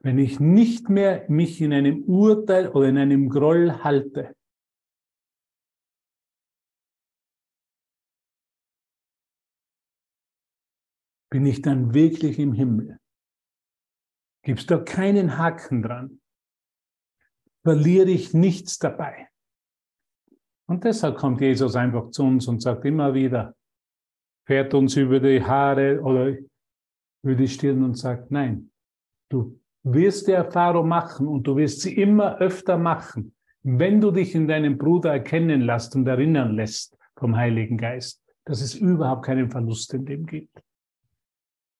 wenn 0.00 0.18
ich 0.18 0.40
nicht 0.40 0.88
mehr 0.88 1.24
mich 1.30 1.60
in 1.60 1.72
einem 1.72 2.02
Urteil 2.04 2.68
oder 2.68 2.88
in 2.88 2.98
einem 2.98 3.28
Groll 3.28 3.72
halte, 3.84 4.34
bin 11.30 11.46
ich 11.46 11.62
dann 11.62 11.94
wirklich 11.94 12.38
im 12.38 12.52
Himmel? 12.52 12.98
Gibt 14.44 14.58
es 14.58 14.66
da 14.66 14.78
keinen 14.78 15.38
Haken 15.38 15.82
dran? 15.82 16.20
Verliere 17.62 18.10
ich 18.10 18.34
nichts 18.34 18.78
dabei? 18.78 19.28
Und 20.68 20.84
deshalb 20.84 21.16
kommt 21.16 21.40
Jesus 21.40 21.76
einfach 21.76 22.10
zu 22.10 22.24
uns 22.24 22.48
und 22.48 22.60
sagt 22.60 22.84
immer 22.84 23.14
wieder, 23.14 23.54
fährt 24.44 24.74
uns 24.74 24.96
über 24.96 25.20
die 25.20 25.42
Haare 25.42 26.00
oder 26.00 26.36
über 27.22 27.34
die 27.34 27.48
Stirn 27.48 27.82
und 27.84 27.96
sagt, 27.96 28.30
nein, 28.30 28.70
du 29.28 29.58
wirst 29.84 30.28
die 30.28 30.32
Erfahrung 30.32 30.88
machen 30.88 31.26
und 31.26 31.46
du 31.46 31.56
wirst 31.56 31.80
sie 31.80 31.94
immer 31.94 32.38
öfter 32.38 32.78
machen, 32.78 33.34
wenn 33.62 34.00
du 34.00 34.10
dich 34.10 34.34
in 34.34 34.48
deinem 34.48 34.78
Bruder 34.78 35.12
erkennen 35.12 35.62
lässt 35.62 35.94
und 35.94 36.06
erinnern 36.06 36.54
lässt 36.54 36.96
vom 37.16 37.36
Heiligen 37.36 37.76
Geist, 37.76 38.22
dass 38.44 38.60
es 38.60 38.74
überhaupt 38.74 39.24
keinen 39.24 39.50
Verlust 39.50 39.94
in 39.94 40.04
dem 40.04 40.26
gibt. 40.26 40.62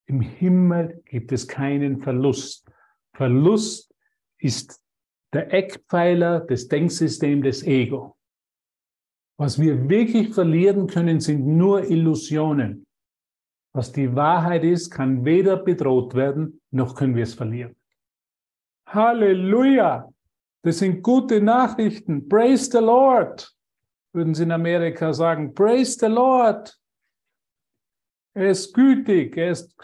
Im 0.05 0.21
Himmel 0.21 1.01
gibt 1.05 1.31
es 1.31 1.47
keinen 1.47 1.99
Verlust. 1.99 2.69
Verlust 3.13 3.93
ist 4.37 4.81
der 5.33 5.53
Eckpfeiler 5.53 6.41
des 6.41 6.67
Denksystems 6.67 7.43
des 7.43 7.63
Ego. 7.63 8.12
Was 9.37 9.59
wir 9.59 9.89
wirklich 9.89 10.33
verlieren 10.33 10.87
können, 10.87 11.19
sind 11.19 11.45
nur 11.45 11.83
Illusionen. 11.89 12.85
Was 13.73 13.91
die 13.91 14.15
Wahrheit 14.15 14.63
ist, 14.63 14.91
kann 14.91 15.25
weder 15.25 15.57
bedroht 15.57 16.13
werden, 16.13 16.61
noch 16.71 16.95
können 16.95 17.15
wir 17.15 17.23
es 17.23 17.33
verlieren. 17.33 17.75
Halleluja! 18.87 20.07
Das 20.61 20.79
sind 20.79 21.01
gute 21.01 21.41
Nachrichten. 21.41 22.29
Praise 22.29 22.69
the 22.71 22.77
Lord, 22.77 23.51
würden 24.13 24.33
sie 24.33 24.43
in 24.43 24.51
Amerika 24.51 25.11
sagen. 25.11 25.53
Praise 25.53 25.97
the 25.99 26.05
Lord. 26.05 26.79
Er 28.35 28.49
ist 28.49 28.73
gütig, 28.73 29.35
er 29.35 29.51
ist 29.51 29.75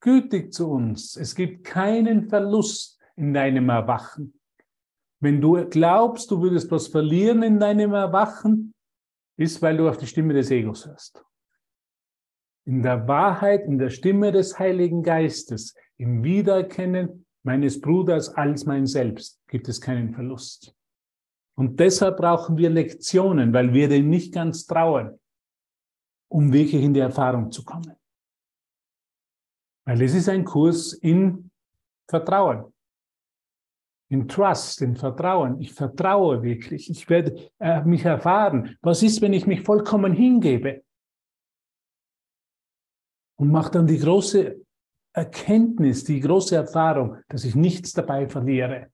gütig 0.00 0.52
zu 0.52 0.70
uns. 0.70 1.16
Es 1.16 1.34
gibt 1.34 1.64
keinen 1.64 2.28
Verlust 2.28 3.00
in 3.16 3.34
deinem 3.34 3.68
Erwachen. 3.68 4.38
Wenn 5.20 5.40
du 5.40 5.64
glaubst, 5.68 6.30
du 6.30 6.40
würdest 6.40 6.70
was 6.70 6.88
verlieren 6.88 7.42
in 7.42 7.58
deinem 7.58 7.92
Erwachen, 7.92 8.73
ist, 9.36 9.60
weil 9.62 9.76
du 9.76 9.88
auf 9.88 9.98
die 9.98 10.06
Stimme 10.06 10.34
des 10.34 10.50
Egos 10.50 10.86
hörst. 10.86 11.24
in 12.66 12.82
der 12.82 13.06
Wahrheit, 13.06 13.66
in 13.66 13.78
der 13.78 13.90
Stimme 13.90 14.32
des 14.32 14.58
Heiligen 14.58 15.02
Geistes, 15.02 15.74
im 15.98 16.24
Wiedererkennen 16.24 17.26
meines 17.42 17.80
Bruders 17.80 18.30
als 18.30 18.64
mein 18.64 18.86
Selbst 18.86 19.40
gibt 19.48 19.68
es 19.68 19.80
keinen 19.80 20.14
Verlust. 20.14 20.74
Und 21.56 21.78
deshalb 21.78 22.16
brauchen 22.16 22.56
wir 22.56 22.70
Lektionen, 22.70 23.52
weil 23.52 23.72
wir 23.72 23.88
dem 23.88 24.08
nicht 24.08 24.34
ganz 24.34 24.66
trauen, 24.66 25.20
um 26.28 26.52
wirklich 26.52 26.82
in 26.82 26.94
die 26.94 27.00
Erfahrung 27.00 27.52
zu 27.52 27.64
kommen. 27.64 27.94
Weil 29.86 30.02
es 30.02 30.14
ist 30.14 30.28
ein 30.28 30.44
Kurs 30.44 30.94
in 30.94 31.50
Vertrauen, 32.08 32.73
in 34.08 34.28
Trust, 34.28 34.82
in 34.82 34.96
Vertrauen. 34.96 35.60
Ich 35.60 35.72
vertraue 35.72 36.42
wirklich. 36.42 36.90
Ich 36.90 37.08
werde 37.08 37.50
äh, 37.58 37.82
mich 37.82 38.04
erfahren. 38.04 38.76
Was 38.82 39.02
ist, 39.02 39.20
wenn 39.22 39.32
ich 39.32 39.46
mich 39.46 39.62
vollkommen 39.62 40.12
hingebe? 40.12 40.82
Und 43.36 43.50
mache 43.50 43.72
dann 43.72 43.86
die 43.86 43.98
große 43.98 44.56
Erkenntnis, 45.12 46.04
die 46.04 46.20
große 46.20 46.56
Erfahrung, 46.56 47.18
dass 47.28 47.44
ich 47.44 47.54
nichts 47.54 47.92
dabei 47.92 48.28
verliere, 48.28 48.90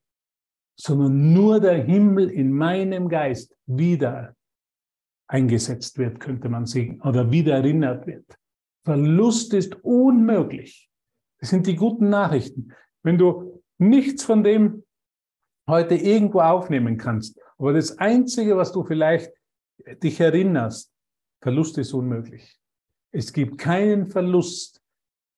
sondern 0.78 1.32
nur 1.32 1.60
der 1.60 1.82
Himmel 1.82 2.30
in 2.30 2.52
meinem 2.52 3.08
Geist 3.08 3.56
wieder 3.66 4.34
eingesetzt 5.28 5.98
wird, 5.98 6.20
könnte 6.20 6.48
man 6.48 6.66
sagen, 6.66 7.00
oder 7.02 7.30
wieder 7.30 7.54
erinnert 7.54 8.06
wird. 8.06 8.26
Verlust 8.84 9.54
ist 9.54 9.76
unmöglich. 9.82 10.90
Das 11.38 11.50
sind 11.50 11.66
die 11.66 11.76
guten 11.76 12.10
Nachrichten. 12.10 12.72
Wenn 13.02 13.18
du 13.18 13.62
nichts 13.78 14.24
von 14.24 14.42
dem 14.42 14.84
heute 15.70 15.94
irgendwo 15.94 16.40
aufnehmen 16.40 16.98
kannst, 16.98 17.40
aber 17.59 17.72
das 17.72 17.98
Einzige, 17.98 18.56
was 18.56 18.72
du 18.72 18.85
vielleicht 18.85 19.33
dich 20.02 20.20
erinnerst, 20.20 20.92
Verlust 21.40 21.78
ist 21.78 21.92
unmöglich. 21.92 22.59
Es 23.12 23.33
gibt 23.33 23.59
keinen 23.59 24.06
Verlust 24.06 24.83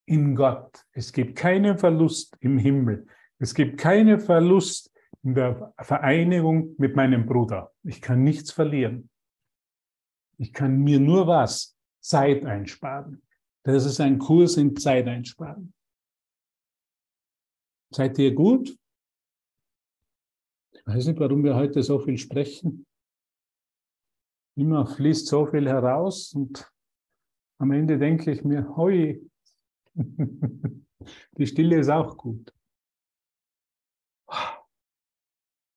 in 0.05 0.35
Gott. 0.35 0.85
Es 0.91 1.11
gibt 1.11 1.37
keinen 1.37 1.77
Verlust 1.77 2.35
im 2.41 2.57
Himmel. 2.57 3.07
Es 3.39 3.53
gibt 3.53 3.79
keinen 3.79 4.19
Verlust 4.19 4.91
in 5.23 5.33
der 5.33 5.73
Vereinigung 5.79 6.75
mit 6.77 6.95
meinem 6.95 7.25
Bruder. 7.25 7.71
Ich 7.83 8.01
kann 8.01 8.23
nichts 8.23 8.51
verlieren. 8.51 9.09
Ich 10.37 10.51
kann 10.51 10.77
mir 10.77 10.99
nur 10.99 11.27
was? 11.27 11.77
Zeit 12.01 12.45
einsparen. 12.45 13.21
Das 13.63 13.85
ist 13.85 14.01
ein 14.01 14.19
Kurs 14.19 14.57
in 14.57 14.75
Zeit 14.75 15.07
einsparen. 15.07 15.73
Seid 17.91 18.19
ihr 18.19 18.33
gut? 18.33 18.77
Ich 20.85 20.93
weiß 20.93 21.07
nicht, 21.07 21.19
warum 21.19 21.43
wir 21.43 21.55
heute 21.55 21.81
so 21.81 21.99
viel 21.99 22.17
sprechen. 22.17 22.85
Immer 24.55 24.85
fließt 24.85 25.27
so 25.27 25.45
viel 25.45 25.67
heraus 25.67 26.33
und 26.33 26.69
am 27.57 27.71
Ende 27.71 27.97
denke 27.97 28.31
ich 28.31 28.43
mir, 28.43 28.75
hoi, 28.75 29.21
die 29.95 31.47
Stille 31.47 31.79
ist 31.79 31.89
auch 31.89 32.17
gut. 32.17 32.53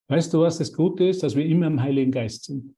Weißt 0.09 0.35
du, 0.35 0.41
was 0.41 0.59
das 0.59 0.73
Gute 0.73 1.05
ist? 1.05 1.23
Dass 1.23 1.37
wir 1.37 1.47
immer 1.47 1.67
im 1.67 1.81
Heiligen 1.81 2.13
Geist 2.13 2.45
sind. 2.45 2.77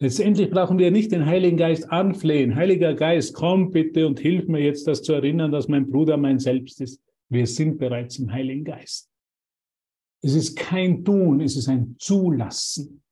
Letztendlich 0.00 0.50
brauchen 0.50 0.78
wir 0.78 0.92
nicht 0.92 1.10
den 1.10 1.26
Heiligen 1.26 1.56
Geist 1.56 1.90
anflehen. 1.90 2.54
Heiliger 2.54 2.94
Geist, 2.94 3.34
komm 3.34 3.72
bitte 3.72 4.06
und 4.06 4.20
hilf 4.20 4.46
mir 4.46 4.60
jetzt, 4.60 4.86
das 4.86 5.02
zu 5.02 5.12
erinnern, 5.12 5.50
dass 5.50 5.66
mein 5.66 5.90
Bruder 5.90 6.16
mein 6.16 6.38
Selbst 6.38 6.80
ist. 6.80 7.02
Wir 7.28 7.46
sind 7.46 7.78
bereits 7.78 8.18
im 8.18 8.32
Heiligen 8.32 8.64
Geist. 8.64 9.10
Es 10.20 10.34
ist 10.34 10.56
kein 10.56 11.04
Tun, 11.04 11.40
es 11.40 11.56
ist 11.56 11.68
ein 11.68 11.96
Zulassen. 11.98 13.02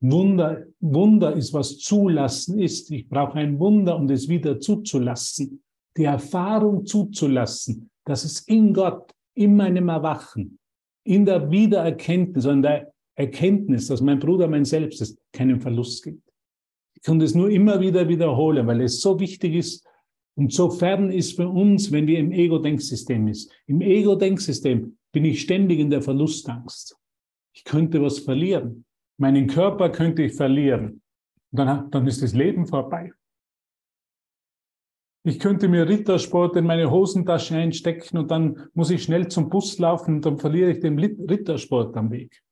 Wunder, 0.00 0.64
Wunder 0.80 1.34
ist, 1.34 1.52
was 1.52 1.78
Zulassen 1.78 2.58
ist. 2.58 2.90
Ich 2.90 3.08
brauche 3.08 3.34
ein 3.34 3.58
Wunder, 3.58 3.96
um 3.96 4.08
es 4.08 4.28
wieder 4.28 4.58
zuzulassen. 4.58 5.62
Die 5.96 6.04
Erfahrung 6.04 6.86
zuzulassen, 6.86 7.90
dass 8.04 8.24
es 8.24 8.40
in 8.40 8.72
Gott, 8.72 9.12
in 9.34 9.56
meinem 9.56 9.88
Erwachen, 9.88 10.58
in 11.04 11.26
der 11.26 11.50
Wiedererkenntnis, 11.50 12.44
in 12.46 12.62
der 12.62 12.92
Erkenntnis, 13.14 13.88
dass 13.88 14.00
mein 14.00 14.18
Bruder 14.18 14.48
mein 14.48 14.64
Selbst 14.64 15.02
ist, 15.02 15.18
keinen 15.32 15.60
Verlust 15.60 16.02
gibt. 16.02 16.22
Ich 16.94 17.02
kann 17.02 17.18
das 17.18 17.34
nur 17.34 17.50
immer 17.50 17.80
wieder 17.80 18.08
wiederholen, 18.08 18.66
weil 18.66 18.80
es 18.80 19.00
so 19.00 19.18
wichtig 19.20 19.54
ist 19.54 19.86
und 20.34 20.52
so 20.52 20.70
fern 20.70 21.10
ist 21.10 21.36
für 21.36 21.48
uns, 21.48 21.92
wenn 21.92 22.06
wir 22.06 22.18
im 22.18 22.32
Ego-Denksystem 22.32 23.28
ist. 23.28 23.52
Im 23.66 23.80
Ego-Denksystem 23.80 24.96
bin 25.12 25.24
ich 25.24 25.42
ständig 25.42 25.78
in 25.78 25.90
der 25.90 26.02
Verlustangst. 26.02 26.96
Ich 27.52 27.64
könnte 27.64 28.02
was 28.02 28.20
verlieren. 28.20 28.84
Meinen 29.18 29.46
Körper 29.46 29.90
könnte 29.90 30.22
ich 30.22 30.34
verlieren. 30.34 31.02
Dann, 31.50 31.90
dann 31.90 32.06
ist 32.06 32.22
das 32.22 32.32
Leben 32.32 32.66
vorbei. 32.66 33.12
Ich 35.22 35.38
könnte 35.38 35.68
mir 35.68 35.86
Rittersport 35.86 36.56
in 36.56 36.64
meine 36.64 36.90
Hosentasche 36.90 37.54
einstecken 37.54 38.16
und 38.16 38.30
dann 38.30 38.68
muss 38.72 38.90
ich 38.90 39.02
schnell 39.02 39.28
zum 39.28 39.50
Bus 39.50 39.78
laufen 39.78 40.16
und 40.16 40.26
dann 40.26 40.38
verliere 40.38 40.70
ich 40.70 40.80
den 40.80 40.98
Rittersport 40.98 41.94
am 41.96 42.10
Weg. 42.10 42.42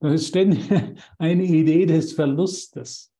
Das 0.00 0.12
ist 0.12 0.28
ständig 0.28 0.68
eine 1.18 1.44
Idee 1.44 1.86
des 1.86 2.12
Verlustes. 2.12 3.10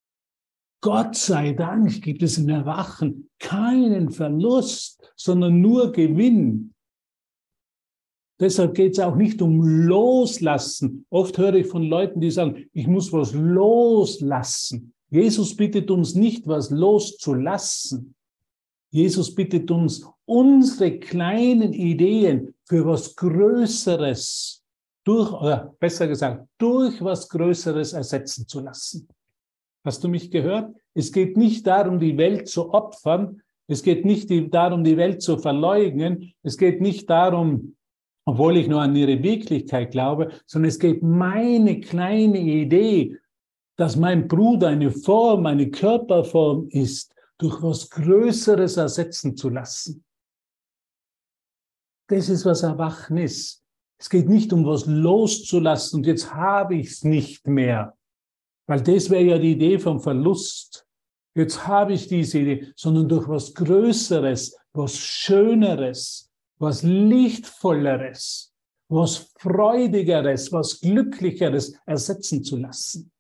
Gott 0.83 1.17
sei 1.17 1.53
Dank 1.53 2.03
gibt 2.03 2.23
es 2.23 2.37
im 2.37 2.51
Erwachen 2.51 3.31
keinen 3.39 4.11
Verlust, 4.11 5.13
sondern 5.17 5.63
nur 5.63 5.93
Gewinn. 5.93 6.75
Deshalb 8.39 8.75
geht 8.75 8.93
es 8.93 8.99
auch 8.99 9.17
nicht 9.17 9.41
um 9.41 9.63
Loslassen. 9.63 11.07
Oft 11.11 11.39
höre 11.39 11.55
ich 11.55 11.67
von 11.67 11.83
Leuten, 11.83 12.21
die 12.21 12.31
sagen, 12.31 12.69
ich 12.73 12.87
muss 12.87 13.13
was 13.13 13.33
loslassen. 13.33 14.93
Jesus 15.09 15.57
bittet 15.57 15.91
uns 15.91 16.15
nicht, 16.15 16.47
was 16.47 16.71
loszulassen. 16.71 18.15
Jesus 18.91 19.35
bittet 19.35 19.71
uns, 19.71 20.07
unsere 20.27 20.99
kleinen 20.99 21.73
Ideen 21.73 22.55
für 22.65 22.85
was 22.85 23.15
Größeres 23.17 24.63
durch, 25.05 25.33
oder 25.33 25.75
besser 25.79 26.09
gesagt, 26.09 26.47
durch 26.59 27.03
was 27.03 27.29
Größeres 27.29 27.93
ersetzen 27.93 28.47
zu 28.47 28.61
lassen. 28.61 29.09
Hast 29.85 30.03
du 30.03 30.09
mich 30.09 30.31
gehört? 30.31 30.75
Es 30.95 31.13
geht 31.13 31.37
nicht 31.37 31.67
darum, 31.67 32.01
die 32.01 32.19
Welt 32.19 32.49
zu 32.49 32.75
opfern. 32.75 33.41
Es 33.69 33.83
geht 33.83 34.05
nicht 34.05 34.29
darum, 34.53 34.83
die 34.83 34.97
Welt 34.97 35.23
zu 35.23 35.39
verleugnen. 35.39 36.33
Es 36.43 36.57
geht 36.57 36.81
nicht 36.81 37.09
darum, 37.09 37.76
obwohl 38.27 38.57
ich 38.57 38.67
nur 38.67 38.83
an 38.83 38.97
ihre 38.97 39.23
Wirklichkeit 39.23 39.93
glaube, 39.93 40.33
sondern 40.47 40.69
es 40.69 40.79
geht 40.79 41.03
meine 41.03 41.81
kleine 41.81 42.41
Idee, 42.41 43.17
dass 43.77 43.97
mein 43.97 44.27
Bruder 44.27 44.69
eine 44.69 44.91
Form, 44.91 45.47
eine 45.47 45.71
Körperform 45.71 46.69
ist, 46.71 47.15
durch 47.39 47.63
was 47.63 47.89
Größeres 47.91 48.79
ersetzen 48.79 49.37
zu 49.37 49.49
lassen. 49.49 50.05
Das 52.09 52.29
ist, 52.29 52.45
was 52.45 52.63
Erwachen 52.63 53.19
ist. 53.19 53.63
Es 53.99 54.11
geht 54.11 54.29
nicht 54.29 54.53
um 54.53 54.67
was 54.67 54.87
loszulassen 54.87 56.01
und 56.01 56.07
jetzt 56.07 56.35
habe 56.35 56.77
ich 56.77 56.89
es 56.89 57.05
nicht 57.05 57.47
mehr, 57.47 57.97
weil 58.67 58.83
das 58.83 59.09
wäre 59.09 59.25
ja 59.25 59.39
die 59.39 59.53
Idee 59.53 59.79
vom 59.79 60.01
Verlust. 60.01 60.87
Jetzt 61.35 61.67
habe 61.67 61.93
ich 61.93 62.09
diese 62.09 62.41
Idee, 62.41 62.73
sondern 62.75 63.09
durch 63.09 63.29
was 63.29 63.55
Größeres, 63.55 64.57
was 64.73 64.97
Schöneres, 64.97 66.31
was 66.59 66.83
Lichtvolleres, 66.83 68.55
was 68.89 69.33
Freudigeres, 69.39 70.53
was 70.53 70.81
Glücklicheres 70.81 71.79
ersetzen 71.87 72.43
zu 72.43 72.57
lassen. 72.57 73.11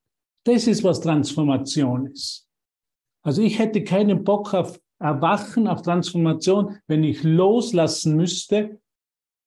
Das 0.44 0.66
ist, 0.66 0.85
was 0.85 1.01
Transformation 1.01 2.07
ist. 2.07 2.49
Also 3.22 3.42
ich 3.42 3.59
hätte 3.59 3.83
keinen 3.83 4.22
Bock 4.22 4.55
auf 4.55 4.81
Erwachen, 4.99 5.66
auf 5.66 5.83
Transformation, 5.83 6.79
wenn 6.87 7.05
ich 7.05 7.22
loslassen 7.22 8.16
müsste 8.16 8.81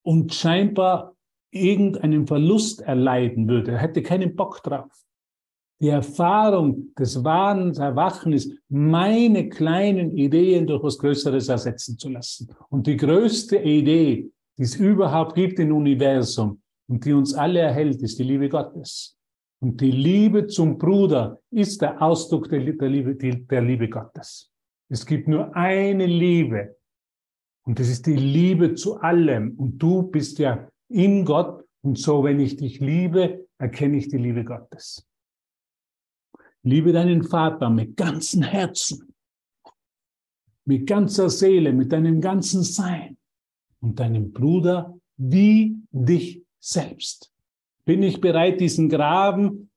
und 0.04 0.34
scheinbar 0.34 1.16
irgendeinen 1.52 2.28
Verlust 2.28 2.82
erleiden 2.82 3.48
würde. 3.48 3.72
Er 3.72 3.80
hätte 3.80 4.04
keinen 4.04 4.36
Bock 4.36 4.62
drauf. 4.62 4.92
Die 5.82 5.90
Erfahrung 5.90 6.94
des 6.96 7.24
wahren 7.24 7.74
Erwachens, 7.76 8.52
meine 8.68 9.48
kleinen 9.48 10.12
Ideen 10.12 10.68
durch 10.68 10.84
was 10.84 10.98
Größeres 10.98 11.48
ersetzen 11.48 11.98
zu 11.98 12.10
lassen. 12.10 12.54
Und 12.70 12.86
die 12.86 12.98
größte 12.98 13.58
Idee, 13.58 14.30
die 14.58 14.64
es 14.64 14.76
überhaupt 14.76 15.36
gibt 15.36 15.58
im 15.60 15.74
Universum 15.74 16.62
und 16.90 17.06
die 17.06 17.14
uns 17.14 17.34
alle 17.34 17.60
erhält, 17.60 18.02
ist 18.02 18.20
die 18.20 18.24
Liebe 18.24 18.50
Gottes. 18.50 19.16
Und 19.62 19.80
die 19.80 19.92
Liebe 19.92 20.48
zum 20.48 20.78
Bruder 20.78 21.40
ist 21.50 21.82
der 21.82 22.02
Ausdruck 22.02 22.50
der, 22.50 22.60
Liebe, 22.60 23.16
der 23.16 23.62
Liebe 23.62 23.90
Gottes. 23.90 24.52
Es 24.90 25.06
gibt 25.06 25.28
nur 25.28 25.56
eine 25.56 26.06
Liebe. 26.06 26.76
Und 27.66 27.80
das 27.80 27.88
ist 27.88 28.06
die 28.06 28.16
Liebe 28.16 28.74
zu 28.76 29.00
allem. 29.00 29.56
Und 29.58 29.78
du 29.78 30.04
bist 30.04 30.40
ja 30.40 30.68
in 30.90 31.24
Gott. 31.24 31.64
Und 31.82 31.98
so, 31.98 32.24
wenn 32.24 32.40
ich 32.40 32.58
dich 32.58 32.80
liebe, 32.80 33.48
erkenne 33.58 33.98
ich 33.98 34.10
die 34.10 34.18
Liebe 34.18 34.44
Gottes. 34.44 35.09
Liebe 36.64 36.92
deinen 36.92 37.24
Vater 37.24 37.70
mit 37.70 37.96
ganzem 37.96 38.44
Herzen, 38.44 39.14
mit 40.66 40.88
ganzer 40.88 41.30
Seele, 41.30 41.74
mit 41.74 41.92
deinem 41.92 42.20
ganzen 42.20 42.64
Sein 42.64 43.18
und 43.80 44.00
deinem 44.00 44.32
Bruder 44.32 45.00
wie 45.18 45.78
dich 45.92 46.44
selbst. 46.60 47.32
Bin 47.86 48.04
ich 48.04 48.22
bereit, 48.22 48.60
diesen 48.60 48.90
Graben 48.90 49.70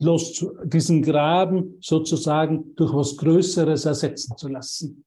los, 0.00 0.44
diesen 0.64 1.02
Graben 1.02 1.76
sozusagen 1.80 2.74
durch 2.74 2.92
was 2.92 3.16
Größeres 3.16 3.84
ersetzen 3.84 4.36
zu 4.36 4.48
lassen. 4.48 5.04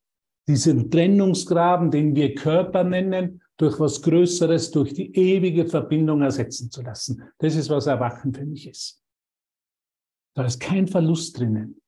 Diesen 0.48 0.90
Trennungsgraben, 0.90 1.92
den 1.92 2.16
wir 2.16 2.36
Körper 2.36 2.84
nennen, 2.84 3.42
durch 3.58 3.80
was 3.80 4.02
Größeres, 4.02 4.72
durch 4.72 4.94
die 4.94 5.16
ewige 5.16 5.66
Verbindung 5.66 6.22
ersetzen 6.22 6.70
zu 6.72 6.82
lassen. 6.82 7.24
Das 7.38 7.56
ist, 7.56 7.70
was 7.70 7.88
Erwachen 7.88 8.34
für 8.34 8.46
mich 8.46 8.68
ist. 8.68 9.03
Da 10.36 10.46
ist 10.46 10.60
kein 10.60 10.88
Verlust 10.88 11.40
drinnen. 11.40 11.80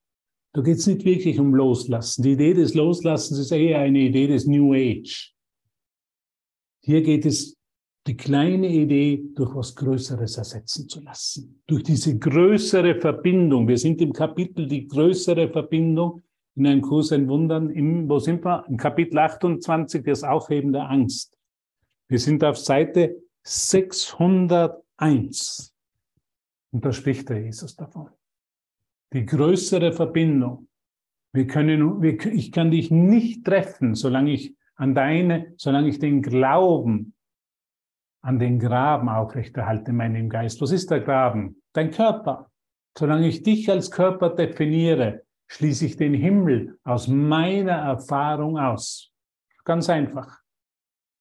Da 0.53 0.61
geht 0.61 0.77
es 0.77 0.87
nicht 0.87 1.03
wirklich 1.03 1.37
um 1.39 1.53
Loslassen. 1.53 2.23
Die 2.23 2.31
Idee 2.33 2.53
des 2.53 2.75
Loslassens 2.75 3.39
ist 3.39 3.51
eher 3.51 3.79
eine 3.79 3.99
Idee 3.99 4.27
des 4.27 4.45
New 4.45 4.73
Age. 4.73 5.33
Hier 6.81 7.01
geht 7.01 7.25
es, 7.25 7.57
die 8.07 8.15
kleine 8.15 8.69
Idee 8.69 9.21
durch 9.33 9.53
was 9.55 9.75
Größeres 9.75 10.37
ersetzen 10.37 10.87
zu 10.87 11.01
lassen. 11.01 11.61
Durch 11.65 11.81
diese 11.83 12.17
größere 12.17 13.01
Verbindung. 13.01 13.67
Wir 13.67 13.79
sind 13.79 13.99
im 13.99 14.13
Kapitel 14.13 14.67
die 14.67 14.87
größere 14.87 15.49
Verbindung 15.49 16.21
in 16.55 16.67
einem 16.67 16.83
Kurs 16.83 17.11
ein 17.11 17.27
Wundern. 17.27 17.71
Im, 17.71 18.07
wo 18.07 18.19
sind 18.19 18.45
wir? 18.45 18.63
Im 18.69 18.77
Kapitel 18.77 19.17
28, 19.17 20.03
das 20.03 20.23
Aufheben 20.23 20.71
der 20.71 20.87
Angst. 20.89 21.35
Wir 22.07 22.19
sind 22.19 22.43
auf 22.43 22.59
Seite 22.59 23.23
601. 23.41 25.73
Und 26.71 26.85
da 26.85 26.91
spricht 26.91 27.27
der 27.29 27.41
Jesus 27.41 27.75
davon 27.75 28.09
die 29.15 29.25
größere 29.25 29.93
Verbindung. 29.93 30.67
Wir 31.33 31.47
können, 31.47 32.01
wir, 32.01 32.23
ich 32.25 32.51
kann 32.51 32.69
dich 32.69 32.91
nicht 32.91 33.45
treffen, 33.45 33.95
solange 33.95 34.31
ich 34.31 34.55
an 34.75 34.93
deine, 34.93 35.53
solange 35.57 35.87
ich 35.87 35.99
den 35.99 36.21
Glauben 36.21 37.13
an 38.21 38.39
den 38.39 38.59
Graben 38.59 39.07
aufrechterhalte 39.07 39.91
in 39.91 39.97
meinem 39.97 40.29
Geist. 40.29 40.61
Was 40.61 40.71
ist 40.71 40.91
der 40.91 40.99
Graben? 40.99 41.61
Dein 41.73 41.91
Körper. 41.91 42.49
Solange 42.97 43.27
ich 43.27 43.43
dich 43.43 43.69
als 43.69 43.91
Körper 43.91 44.29
definiere, 44.31 45.23
schließe 45.47 45.85
ich 45.85 45.97
den 45.97 46.13
Himmel 46.13 46.79
aus 46.83 47.07
meiner 47.07 47.73
Erfahrung 47.73 48.57
aus. 48.57 49.11
Ganz 49.63 49.89
einfach. 49.89 50.39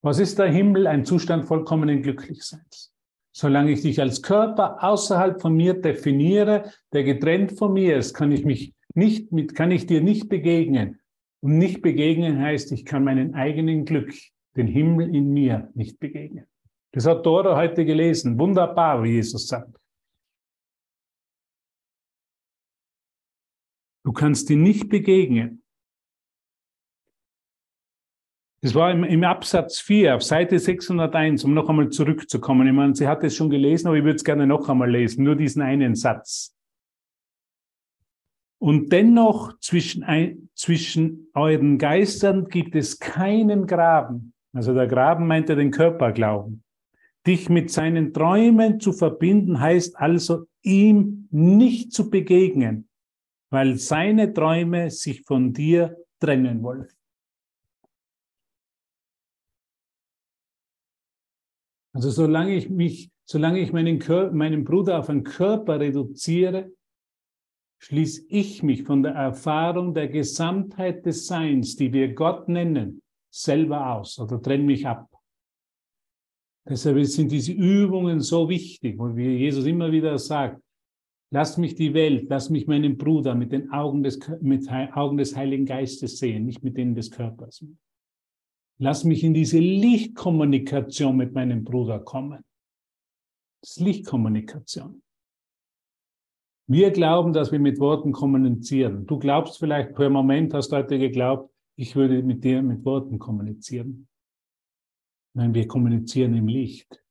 Was 0.03 0.19
ist 0.19 0.39
der 0.39 0.51
Himmel? 0.51 0.87
Ein 0.87 1.05
Zustand 1.05 1.45
vollkommenen 1.45 2.03
Glücklichseins. 2.03 2.94
Solange 3.37 3.73
ich 3.73 3.83
dich 3.83 4.01
als 4.01 4.23
Körper 4.23 4.83
außerhalb 4.85 5.41
von 5.43 5.57
mir 5.57 5.75
definiere, 5.75 6.71
der 6.93 7.03
getrennt 7.03 7.59
von 7.59 7.73
mir 7.73 7.97
ist, 7.97 8.15
kann 8.15 8.31
ich 8.31 8.45
mich 8.45 8.75
nicht 8.95 9.33
mit, 9.33 9.57
kann 9.57 9.73
ich 9.73 9.87
dir 9.87 10.01
nicht 10.01 10.29
begegnen. 10.29 11.01
Und 11.41 11.59
nicht 11.59 11.83
begegnen 11.83 12.39
heißt, 12.39 12.71
ich 12.71 12.85
kann 12.85 13.03
meinen 13.03 13.35
eigenen 13.35 13.85
Glück, 13.87 14.15
den 14.57 14.69
Himmel 14.69 15.13
in 15.13 15.33
mir 15.33 15.69
nicht 15.75 15.99
begegnen. 15.99 16.47
Das 16.93 17.07
hat 17.07 17.27
Dora 17.27 17.57
heute 17.57 17.85
gelesen. 17.85 18.39
Wunderbar, 18.39 19.03
wie 19.03 19.15
Jesus 19.15 19.49
sagt. 19.49 19.81
Du 24.05 24.13
kannst 24.13 24.49
dir 24.49 24.57
nicht 24.57 24.89
begegnen. 24.89 25.64
Das 28.65 28.75
war 28.75 28.91
im, 28.91 29.05
im, 29.05 29.25
Absatz 29.25 29.79
4 29.81 30.17
auf 30.17 30.23
Seite 30.23 30.59
601, 30.59 31.45
um 31.45 31.53
noch 31.53 31.69
einmal 31.69 31.91
zurückzukommen. 31.91 32.67
Ich 32.67 32.73
meine, 32.73 32.95
sie 32.95 33.07
hat 33.07 33.23
es 33.23 33.37
schon 33.37 33.51
gelesen, 33.51 33.89
aber 33.89 33.99
ich 33.99 34.05
würde 34.05 34.17
es 34.17 34.25
gerne 34.25 34.47
noch 34.47 34.71
einmal 34.71 34.91
lesen, 34.91 35.23
nur 35.23 35.37
diesen 35.37 35.61
einen 35.61 35.95
Satz. 35.95 36.57
Und 38.59 38.91
dennoch 38.91 39.59
zwischen, 39.61 40.49
zwischen 40.55 41.29
euren 41.35 41.77
Geistern 41.77 42.49
gibt 42.49 42.75
es 42.75 42.99
keinen 42.99 43.67
Graben. 43.67 44.33
Also 44.55 44.73
der 44.73 44.87
Graben 44.87 45.27
meint 45.27 45.51
ja 45.51 45.57
den 45.57 45.71
Körperglauben. 45.71 46.65
Dich 47.27 47.51
mit 47.51 47.71
seinen 47.71 48.15
Träumen 48.15 48.81
zu 48.81 48.95
verbinden 48.95 49.61
heißt 49.61 49.99
also, 49.99 50.47
ihm 50.63 51.29
nicht 51.31 51.93
zu 51.93 52.09
begegnen, 52.09 52.89
weil 53.51 53.77
seine 53.77 54.33
Träume 54.33 54.91
sich 54.91 55.21
von 55.21 55.53
dir 55.53 55.99
trennen 56.19 56.63
wollen. 56.63 56.89
Also 61.95 62.11
solange 62.11 62.57
ich 62.57 62.69
mich, 62.69 63.11
solange 63.25 63.61
ich 63.61 63.73
meinen, 63.73 64.03
meinen 64.37 64.65
Bruder 64.65 64.99
auf 64.99 65.09
einen 65.09 65.23
Körper 65.23 65.79
reduziere, 65.79 66.73
schließe 67.79 68.27
ich 68.29 68.63
mich 68.63 68.83
von 68.83 69.03
der 69.03 69.13
Erfahrung 69.13 69.95
der 69.95 70.09
Gesamtheit 70.09 71.07
des 71.07 71.27
Seins, 71.27 71.77
die 71.77 71.93
wir 71.93 72.15
Gott 72.15 72.49
nennen, 72.49 73.01
selber 73.33 73.95
aus 73.95 74.19
oder 74.19 74.43
trenne 74.43 74.65
mich 74.65 74.87
ab. 74.87 75.09
Deshalb 76.67 77.05
sind 77.05 77.31
diese 77.31 77.53
Übungen 77.53 78.21
so 78.21 78.49
wichtig, 78.49 78.99
wo 78.99 79.15
wie 79.15 79.37
Jesus 79.37 79.67
immer 79.67 79.93
wieder 79.93 80.19
sagt, 80.19 80.61
lass 81.31 81.59
mich 81.59 81.75
die 81.75 81.93
Welt, 81.95 82.27
lass 82.29 82.49
mich 82.49 82.67
meinen 82.67 82.97
Bruder 82.97 83.35
mit 83.35 83.53
den 83.53 83.71
Augen 83.71 84.03
des, 84.03 84.19
mit 84.41 84.69
Augen 84.71 85.19
des 85.19 85.37
Heiligen 85.37 85.67
Geistes 85.67 86.19
sehen, 86.19 86.47
nicht 86.47 86.65
mit 86.65 86.77
denen 86.77 86.95
des 86.95 87.11
Körpers. 87.11 87.65
Lass 88.79 89.05
mich 89.05 89.23
in 89.23 89.35
diese 89.35 89.59
Lichtkommunikation 89.59 91.17
mit 91.17 91.33
meinem 91.33 91.63
Bruder 91.63 92.01
kommen. 92.01 92.45
Das 93.63 93.77
ist 93.77 93.81
Lichtkommunikation. 93.81 95.03
Wir 96.67 96.91
glauben, 96.91 97.33
dass 97.33 97.53
wir 97.53 97.61
mit 97.61 97.79
Worten 97.79 98.13
kommunizieren. 98.13 99.07
Du 99.07 99.19
glaubst 99.19 99.59
vielleicht, 99.59 99.95
per 99.95 100.11
Moment 100.11 100.55
hast 100.55 100.71
du 100.71 100.77
heute 100.77 100.99
geglaubt, 100.99 101.53
ich 101.77 101.95
würde 101.95 102.23
mit 102.23 102.43
dir 102.43 102.63
mit 102.63 102.85
Worten 102.85 103.19
kommunizieren. 103.19 104.09
Nein, 105.35 105.55
wir 105.55 105.67
kommunizieren 105.67 106.35
im 106.35 106.49
Licht, 106.49 107.03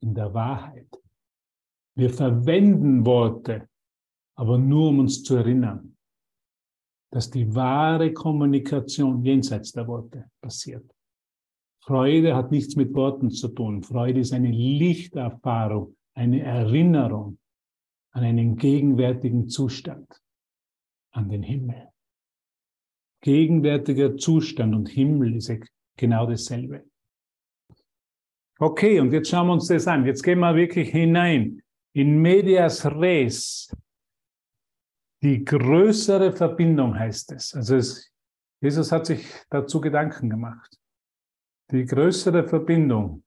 in 0.00 0.14
der 0.14 0.34
Wahrheit. 0.34 0.88
Wir 1.96 2.10
verwenden 2.10 3.04
Worte, 3.06 3.68
aber 4.36 4.58
nur 4.58 4.90
um 4.90 5.00
uns 5.00 5.22
zu 5.22 5.36
erinnern 5.36 5.97
dass 7.10 7.30
die 7.30 7.54
wahre 7.54 8.12
Kommunikation 8.12 9.22
jenseits 9.24 9.72
der 9.72 9.86
Worte 9.86 10.30
passiert. 10.40 10.84
Freude 11.82 12.36
hat 12.36 12.50
nichts 12.50 12.76
mit 12.76 12.94
Worten 12.94 13.30
zu 13.30 13.48
tun. 13.48 13.82
Freude 13.82 14.20
ist 14.20 14.32
eine 14.32 14.50
Lichterfahrung, 14.50 15.96
eine 16.14 16.42
Erinnerung 16.42 17.38
an 18.12 18.24
einen 18.24 18.56
gegenwärtigen 18.56 19.48
Zustand, 19.48 20.20
an 21.12 21.28
den 21.28 21.42
Himmel. 21.42 21.88
Gegenwärtiger 23.22 24.16
Zustand 24.16 24.74
und 24.74 24.88
Himmel 24.88 25.36
ist 25.36 25.50
genau 25.96 26.26
dasselbe. 26.26 26.84
Okay, 28.58 29.00
und 29.00 29.12
jetzt 29.12 29.30
schauen 29.30 29.46
wir 29.46 29.54
uns 29.54 29.68
das 29.68 29.86
an. 29.86 30.04
Jetzt 30.04 30.22
gehen 30.22 30.40
wir 30.40 30.54
wirklich 30.54 30.90
hinein 30.90 31.62
in 31.94 32.20
medias 32.20 32.84
res, 32.84 33.74
die 35.22 35.44
größere 35.44 36.32
Verbindung 36.32 36.98
heißt 36.98 37.32
es. 37.32 37.54
Also 37.54 37.76
es, 37.76 38.12
Jesus 38.60 38.92
hat 38.92 39.06
sich 39.06 39.26
dazu 39.50 39.80
Gedanken 39.80 40.30
gemacht. 40.30 40.78
Die 41.70 41.84
größere 41.84 42.46
Verbindung 42.46 43.24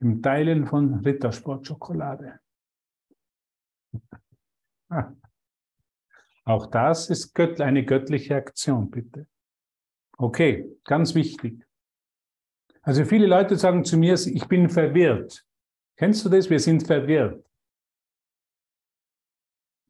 im 0.00 0.22
Teilen 0.22 0.66
von 0.66 0.94
Rittersportschokolade. 1.00 2.40
Auch 6.44 6.66
das 6.66 7.10
ist 7.10 7.38
eine 7.60 7.84
göttliche 7.84 8.36
Aktion, 8.36 8.90
bitte. 8.90 9.26
Okay, 10.16 10.76
ganz 10.84 11.14
wichtig. 11.14 11.64
Also 12.82 13.04
viele 13.04 13.26
Leute 13.26 13.56
sagen 13.56 13.84
zu 13.84 13.98
mir, 13.98 14.14
ich 14.14 14.48
bin 14.48 14.68
verwirrt. 14.68 15.46
Kennst 15.96 16.24
du 16.24 16.30
das? 16.30 16.48
Wir 16.48 16.58
sind 16.58 16.86
verwirrt. 16.86 17.49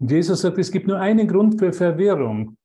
Und 0.00 0.10
Jesus 0.10 0.40
sagt, 0.40 0.58
es 0.58 0.72
gibt 0.72 0.86
nur 0.86 0.98
einen 0.98 1.28
Grund 1.28 1.58
für 1.58 1.72
Verwirrung, 1.72 2.56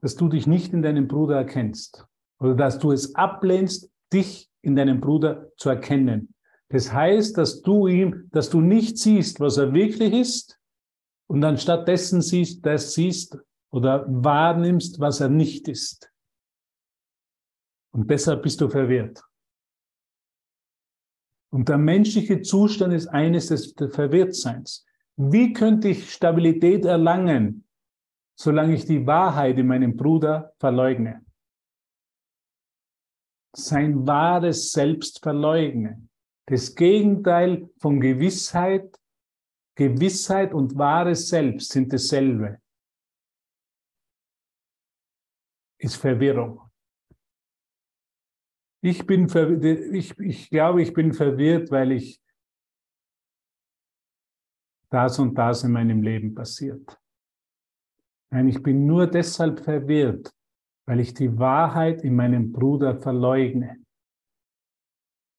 dass 0.00 0.14
du 0.14 0.28
dich 0.28 0.46
nicht 0.46 0.72
in 0.72 0.82
deinem 0.82 1.08
Bruder 1.08 1.36
erkennst 1.36 2.06
oder 2.38 2.54
dass 2.54 2.78
du 2.78 2.92
es 2.92 3.14
ablehnst, 3.16 3.90
dich 4.12 4.48
in 4.62 4.76
deinem 4.76 5.00
Bruder 5.00 5.50
zu 5.56 5.68
erkennen. 5.68 6.34
Das 6.68 6.92
heißt, 6.92 7.36
dass 7.36 7.62
du 7.62 7.88
ihm, 7.88 8.28
dass 8.30 8.48
du 8.48 8.60
nicht 8.60 8.98
siehst, 8.98 9.40
was 9.40 9.56
er 9.56 9.74
wirklich 9.74 10.12
ist 10.12 10.58
und 11.28 11.40
dann 11.40 11.58
stattdessen 11.58 12.22
siehst, 12.22 12.64
das 12.64 12.94
siehst 12.94 13.36
oder 13.70 14.06
wahrnimmst, 14.08 15.00
was 15.00 15.20
er 15.20 15.28
nicht 15.28 15.66
ist. 15.66 16.12
Und 17.92 18.08
deshalb 18.10 18.42
bist 18.42 18.60
du 18.60 18.68
verwirrt. 18.68 19.22
Und 21.50 21.68
der 21.68 21.78
menschliche 21.78 22.42
Zustand 22.42 22.92
ist 22.92 23.08
eines 23.08 23.48
des 23.48 23.74
Verwirrtseins. 23.90 24.84
Wie 25.18 25.52
könnte 25.54 25.88
ich 25.88 26.12
Stabilität 26.12 26.84
erlangen, 26.84 27.66
solange 28.38 28.74
ich 28.74 28.84
die 28.84 29.06
Wahrheit 29.06 29.58
in 29.58 29.66
meinem 29.66 29.96
Bruder 29.96 30.52
verleugne? 30.58 31.24
Sein 33.56 34.06
wahres 34.06 34.72
Selbst 34.72 35.22
verleugne. 35.22 36.06
Das 36.46 36.74
Gegenteil 36.74 37.70
von 37.78 37.98
Gewissheit, 37.98 38.94
Gewissheit 39.74 40.52
und 40.52 40.76
wahres 40.76 41.28
Selbst 41.28 41.72
sind 41.72 41.90
dasselbe. 41.92 42.60
Ist 45.78 45.96
Verwirrung. 45.96 46.70
Ich 48.82 49.06
bin, 49.06 49.26
ich, 49.94 50.18
ich 50.18 50.50
glaube, 50.50 50.82
ich 50.82 50.92
bin 50.92 51.14
verwirrt, 51.14 51.70
weil 51.70 51.92
ich 51.92 52.20
das 54.90 55.18
und 55.18 55.36
das 55.36 55.64
in 55.64 55.72
meinem 55.72 56.02
Leben 56.02 56.34
passiert. 56.34 56.98
Nein, 58.30 58.48
ich 58.48 58.62
bin 58.62 58.86
nur 58.86 59.06
deshalb 59.06 59.60
verwirrt, 59.60 60.32
weil 60.86 61.00
ich 61.00 61.14
die 61.14 61.38
Wahrheit 61.38 62.02
in 62.02 62.16
meinem 62.16 62.52
Bruder 62.52 63.00
verleugne 63.00 63.78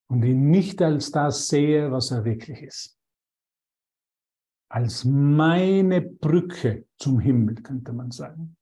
und 0.09 0.23
ihn 0.23 0.49
nicht 0.49 0.81
als 0.81 1.11
das 1.11 1.47
sehe, 1.47 1.91
was 1.91 2.11
er 2.11 2.23
wirklich 2.23 2.61
ist. 2.61 2.97
Als 4.69 5.05
meine 5.05 6.01
Brücke 6.01 6.85
zum 6.97 7.19
Himmel, 7.19 7.55
könnte 7.55 7.93
man 7.93 8.11
sagen. 8.11 8.57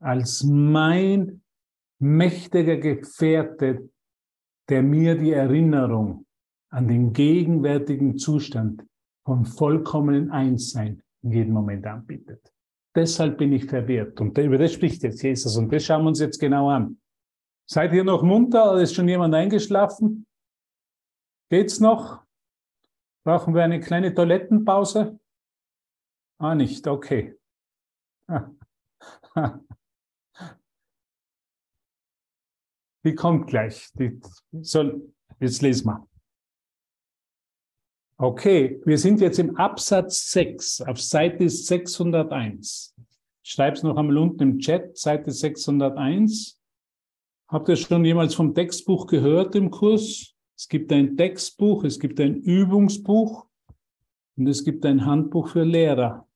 Als 0.00 0.44
mein 0.44 1.42
mächtiger 1.98 2.76
Gefährte, 2.76 3.90
der 4.68 4.82
mir 4.82 5.16
die 5.16 5.32
Erinnerung 5.32 6.26
an 6.70 6.88
den 6.88 7.12
gegenwärtigen 7.12 8.18
Zustand 8.18 8.84
von 9.26 9.44
vollkommenen 9.44 10.30
Einssein 10.30 11.02
in 11.22 11.32
jedem 11.32 11.52
Moment 11.52 11.84
anbietet. 11.84 12.54
Deshalb 12.94 13.38
bin 13.38 13.52
ich 13.52 13.64
verwirrt. 13.66 14.20
Und 14.20 14.38
über 14.38 14.56
das 14.56 14.72
spricht 14.72 15.02
jetzt 15.02 15.20
Jesus. 15.20 15.56
Und 15.56 15.72
das 15.72 15.84
schauen 15.84 16.04
wir 16.04 16.08
uns 16.08 16.20
jetzt 16.20 16.38
genau 16.38 16.70
an. 16.70 17.00
Seid 17.68 17.92
ihr 17.92 18.04
noch 18.04 18.22
munter 18.22 18.70
oder 18.70 18.82
ist 18.82 18.94
schon 18.94 19.08
jemand 19.08 19.34
eingeschlafen? 19.34 20.28
Geht's 21.50 21.80
noch? 21.80 22.22
Brauchen 23.24 23.52
wir 23.52 23.64
eine 23.64 23.80
kleine 23.80 24.14
Toilettenpause? 24.14 25.18
Ah, 26.38 26.54
nicht, 26.54 26.86
okay. 26.86 27.36
Die 33.04 33.14
kommt 33.16 33.48
gleich. 33.48 33.90
Die 33.94 34.20
soll, 34.52 35.12
jetzt 35.40 35.62
lesen 35.62 35.86
wir. 35.88 36.06
Okay, 38.18 38.80
wir 38.86 38.96
sind 38.96 39.20
jetzt 39.20 39.38
im 39.38 39.56
Absatz 39.56 40.30
6 40.30 40.80
auf 40.80 40.98
Seite 40.98 41.50
601. 41.50 42.94
Ich 43.42 43.50
schreibe 43.50 43.76
es 43.76 43.82
noch 43.82 43.98
einmal 43.98 44.16
unten 44.16 44.42
im 44.42 44.58
Chat, 44.58 44.96
Seite 44.96 45.30
601. 45.30 46.58
Habt 47.48 47.68
ihr 47.68 47.76
schon 47.76 48.06
jemals 48.06 48.34
vom 48.34 48.54
Textbuch 48.54 49.06
gehört 49.06 49.54
im 49.54 49.70
Kurs? 49.70 50.34
Es 50.56 50.66
gibt 50.66 50.90
ein 50.92 51.18
Textbuch, 51.18 51.84
es 51.84 52.00
gibt 52.00 52.18
ein 52.18 52.36
Übungsbuch 52.36 53.44
und 54.38 54.46
es 54.46 54.64
gibt 54.64 54.86
ein 54.86 55.04
Handbuch 55.04 55.48
für 55.48 55.64
Lehrer. 55.64 56.26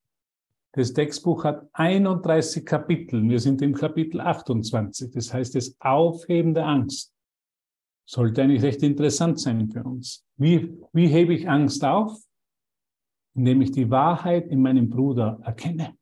Das 0.73 0.93
Textbuch 0.93 1.45
hat 1.45 1.67
31 1.73 2.67
Kapitel. 2.67 3.27
Wir 3.27 3.41
sind 3.41 3.63
im 3.63 3.73
Kapitel 3.73 4.21
28. 4.21 5.13
Das 5.13 5.33
heißt, 5.33 5.55
das 5.55 5.75
Aufheben 5.81 6.53
der 6.53 6.67
Angst. 6.67 7.15
Sollte 8.11 8.43
eigentlich 8.43 8.63
recht 8.63 8.83
interessant 8.83 9.39
sein 9.39 9.71
für 9.71 9.85
uns. 9.85 10.27
Wie, 10.37 10.77
wie 10.93 11.07
hebe 11.07 11.33
ich 11.33 11.49
Angst 11.49 11.85
auf? 11.85 12.19
Indem 13.37 13.63
ich 13.63 13.71
die 13.71 13.89
Wahrheit 13.89 14.49
in 14.49 14.61
meinem 14.61 14.91
Bruder 14.91 15.39
erkenne. 15.45 15.97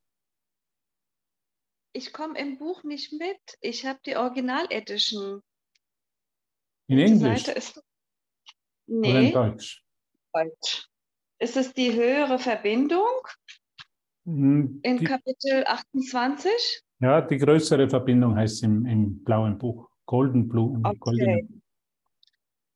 Ich 1.92 2.14
komme 2.14 2.38
im 2.38 2.56
Buch 2.56 2.82
nicht 2.82 3.12
mit. 3.12 3.38
Ich 3.60 3.84
habe 3.84 3.98
die 4.06 4.16
Original-Edition. 4.16 5.42
In 6.86 6.98
Englisch? 6.98 7.46
Ist 7.48 7.84
nee. 8.86 9.10
Oder 9.10 9.20
in 9.20 9.32
Deutsch? 9.32 9.84
Deutsch. 10.32 10.88
Ist 11.38 11.58
es 11.58 11.74
die 11.74 11.92
höhere 11.92 12.38
Verbindung? 12.38 13.20
Hm, 14.24 14.80
in 14.82 14.96
die, 14.96 15.04
Kapitel 15.04 15.62
28? 15.66 16.50
Ja, 17.00 17.20
die 17.20 17.36
größere 17.36 17.86
Verbindung 17.86 18.34
heißt 18.34 18.62
im, 18.62 18.86
im 18.86 19.22
blauen 19.22 19.58
Buch. 19.58 19.90
Golden 20.06 20.48
Blue. 20.48 20.80
Okay. 20.82 20.96
Goldene. 21.00 21.48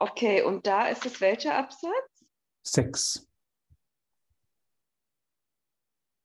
Okay, 0.03 0.43
und 0.43 0.67
da 0.67 0.89
ist 0.89 1.07
es 1.07 1.21
welcher 1.21 1.57
Absatz? 1.57 2.25
Sechs. 2.63 3.29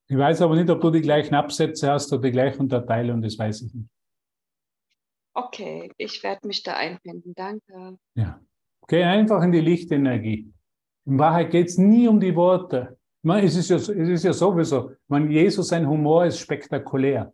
Ich 0.09 0.17
weiß 0.17 0.41
aber 0.41 0.55
nicht, 0.55 0.69
ob 0.69 0.81
du 0.81 0.89
die 0.89 1.01
gleichen 1.01 1.35
Absätze 1.35 1.91
hast 1.91 2.11
oder 2.13 2.23
die 2.23 2.31
gleichen 2.31 2.61
Unterteilungen, 2.61 3.21
das 3.21 3.37
weiß 3.37 3.61
ich 3.63 3.73
nicht. 3.73 3.89
Okay, 5.33 5.91
ich 5.97 6.23
werde 6.23 6.47
mich 6.47 6.63
da 6.63 6.73
einfinden. 6.73 7.33
Danke. 7.35 7.97
Ja. 8.15 8.39
Geh 8.87 9.03
einfach 9.03 9.43
in 9.43 9.51
die 9.51 9.59
Lichtenergie. 9.59 10.51
In 11.05 11.19
Wahrheit 11.19 11.51
geht 11.51 11.67
es 11.67 11.77
nie 11.77 12.07
um 12.07 12.19
die 12.19 12.35
Worte. 12.35 12.97
Man, 13.21 13.43
es, 13.43 13.55
ist 13.55 13.69
ja, 13.69 13.75
es 13.75 13.89
ist 13.89 14.23
ja 14.23 14.33
sowieso, 14.33 14.91
man, 15.07 15.29
Jesus, 15.29 15.67
sein 15.67 15.87
Humor 15.87 16.25
ist 16.25 16.39
spektakulär. 16.39 17.33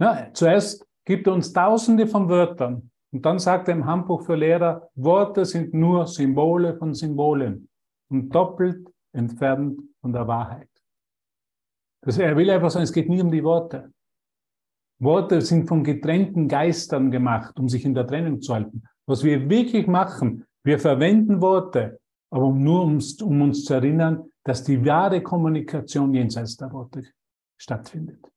Ja, 0.00 0.30
zuerst 0.32 0.86
gibt 1.04 1.26
er 1.26 1.34
uns 1.34 1.52
tausende 1.52 2.06
von 2.06 2.28
Wörtern 2.28 2.90
und 3.10 3.24
dann 3.24 3.38
sagt 3.38 3.68
er 3.68 3.74
im 3.74 3.86
Handbuch 3.86 4.22
für 4.22 4.36
Lehrer, 4.36 4.90
Worte 4.94 5.44
sind 5.44 5.72
nur 5.72 6.06
Symbole 6.06 6.76
von 6.76 6.94
Symbolen 6.94 7.68
und 8.10 8.34
doppelt 8.34 8.86
entfernt 9.12 9.80
von 10.00 10.12
der 10.12 10.26
Wahrheit. 10.26 10.68
Das, 12.02 12.18
er 12.18 12.36
will 12.36 12.50
einfach 12.50 12.70
sagen, 12.70 12.84
es 12.84 12.92
geht 12.92 13.08
nie 13.08 13.20
um 13.20 13.30
die 13.30 13.42
Worte. 13.42 13.92
Worte 15.00 15.40
sind 15.40 15.68
von 15.68 15.84
getrennten 15.84 16.48
Geistern 16.48 17.10
gemacht, 17.10 17.58
um 17.58 17.68
sich 17.68 17.84
in 17.84 17.94
der 17.94 18.06
Trennung 18.06 18.40
zu 18.40 18.54
halten. 18.54 18.82
Was 19.06 19.24
wir 19.24 19.48
wirklich 19.48 19.86
machen, 19.86 20.44
wir 20.64 20.78
verwenden 20.78 21.40
Worte, 21.40 22.00
aber 22.30 22.52
nur 22.52 22.82
um, 22.82 22.98
um 23.22 23.42
uns 23.42 23.64
zu 23.64 23.74
erinnern, 23.74 24.30
dass 24.44 24.64
die 24.64 24.84
wahre 24.84 25.22
Kommunikation 25.22 26.12
jenseits 26.14 26.56
der 26.56 26.72
Worte 26.72 27.04
stattfindet. 27.56 28.30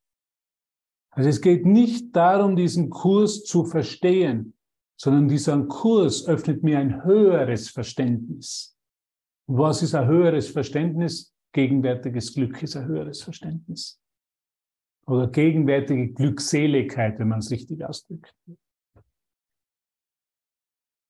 Also 1.10 1.28
es 1.28 1.40
geht 1.40 1.66
nicht 1.66 2.16
darum, 2.16 2.56
diesen 2.56 2.88
Kurs 2.88 3.44
zu 3.44 3.64
verstehen, 3.64 4.54
sondern 4.96 5.28
dieser 5.28 5.60
Kurs 5.64 6.26
öffnet 6.26 6.62
mir 6.62 6.78
ein 6.78 7.04
höheres 7.04 7.68
Verständnis. 7.68 8.76
Was 9.46 9.82
ist 9.82 9.94
ein 9.94 10.06
höheres 10.06 10.48
Verständnis? 10.48 11.34
Gegenwärtiges 11.52 12.32
Glück 12.32 12.62
ist 12.62 12.76
ein 12.76 12.86
höheres 12.86 13.22
Verständnis. 13.22 14.00
Oder 15.06 15.28
gegenwärtige 15.28 16.12
Glückseligkeit, 16.12 17.18
wenn 17.18 17.28
man 17.28 17.40
es 17.40 17.50
richtig 17.50 17.84
ausdrückt. 17.84 18.32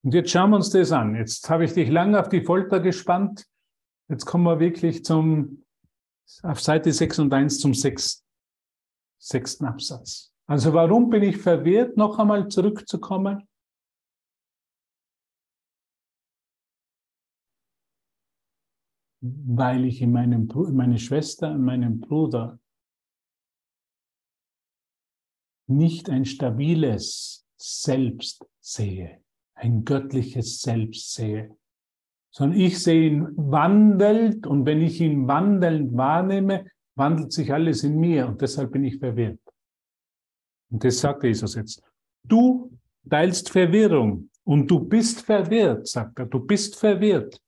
Und 0.04 0.14
jetzt 0.14 0.30
schauen 0.30 0.50
wir 0.50 0.56
uns 0.56 0.70
das 0.70 0.90
an. 0.90 1.14
Jetzt 1.14 1.48
habe 1.48 1.64
ich 1.64 1.74
dich 1.74 1.88
lange 1.88 2.18
auf 2.18 2.28
die 2.28 2.42
Folter 2.42 2.80
gespannt. 2.80 3.46
Jetzt 4.08 4.24
kommen 4.24 4.44
wir 4.44 4.58
wirklich 4.58 5.04
zum, 5.04 5.64
auf 6.42 6.60
Seite 6.60 6.92
6 6.92 7.20
und 7.20 7.32
1 7.32 7.60
zum 7.60 7.72
sechsten, 7.74 8.24
sechsten 9.18 9.64
Absatz. 9.66 10.32
Also 10.46 10.72
warum 10.72 11.08
bin 11.08 11.22
ich 11.22 11.36
verwirrt, 11.36 11.96
noch 11.96 12.18
einmal 12.18 12.48
zurückzukommen? 12.48 13.46
Weil 19.22 19.84
ich 19.84 20.02
in 20.02 20.12
meinem, 20.12 20.48
meine 20.72 20.98
Schwester, 20.98 21.52
in 21.52 21.62
meinem 21.62 22.00
Bruder 22.00 22.58
nicht 25.68 26.10
ein 26.10 26.24
stabiles 26.24 27.46
Selbst 27.56 28.44
sehe, 28.60 29.20
ein 29.54 29.84
göttliches 29.84 30.60
Selbst 30.60 31.14
sehe, 31.14 31.56
sondern 32.34 32.58
ich 32.58 32.82
sehe 32.82 33.10
ihn 33.10 33.28
wandelt 33.36 34.46
und 34.46 34.66
wenn 34.66 34.80
ich 34.80 35.00
ihn 35.00 35.28
wandelnd 35.28 35.96
wahrnehme, 35.96 36.66
wandelt 36.96 37.32
sich 37.32 37.52
alles 37.52 37.84
in 37.84 37.98
mir 37.98 38.26
und 38.26 38.40
deshalb 38.40 38.72
bin 38.72 38.84
ich 38.84 38.98
verwirrt. 38.98 39.40
Und 40.70 40.82
das 40.82 41.00
sagt 41.00 41.24
Jesus 41.24 41.54
jetzt. 41.54 41.82
Du 42.24 42.70
teilst 43.08 43.50
Verwirrung 43.50 44.30
und 44.44 44.70
du 44.70 44.80
bist 44.80 45.22
verwirrt, 45.22 45.86
sagt 45.86 46.18
er, 46.18 46.26
du 46.26 46.40
bist 46.40 46.76
verwirrt. 46.76 47.40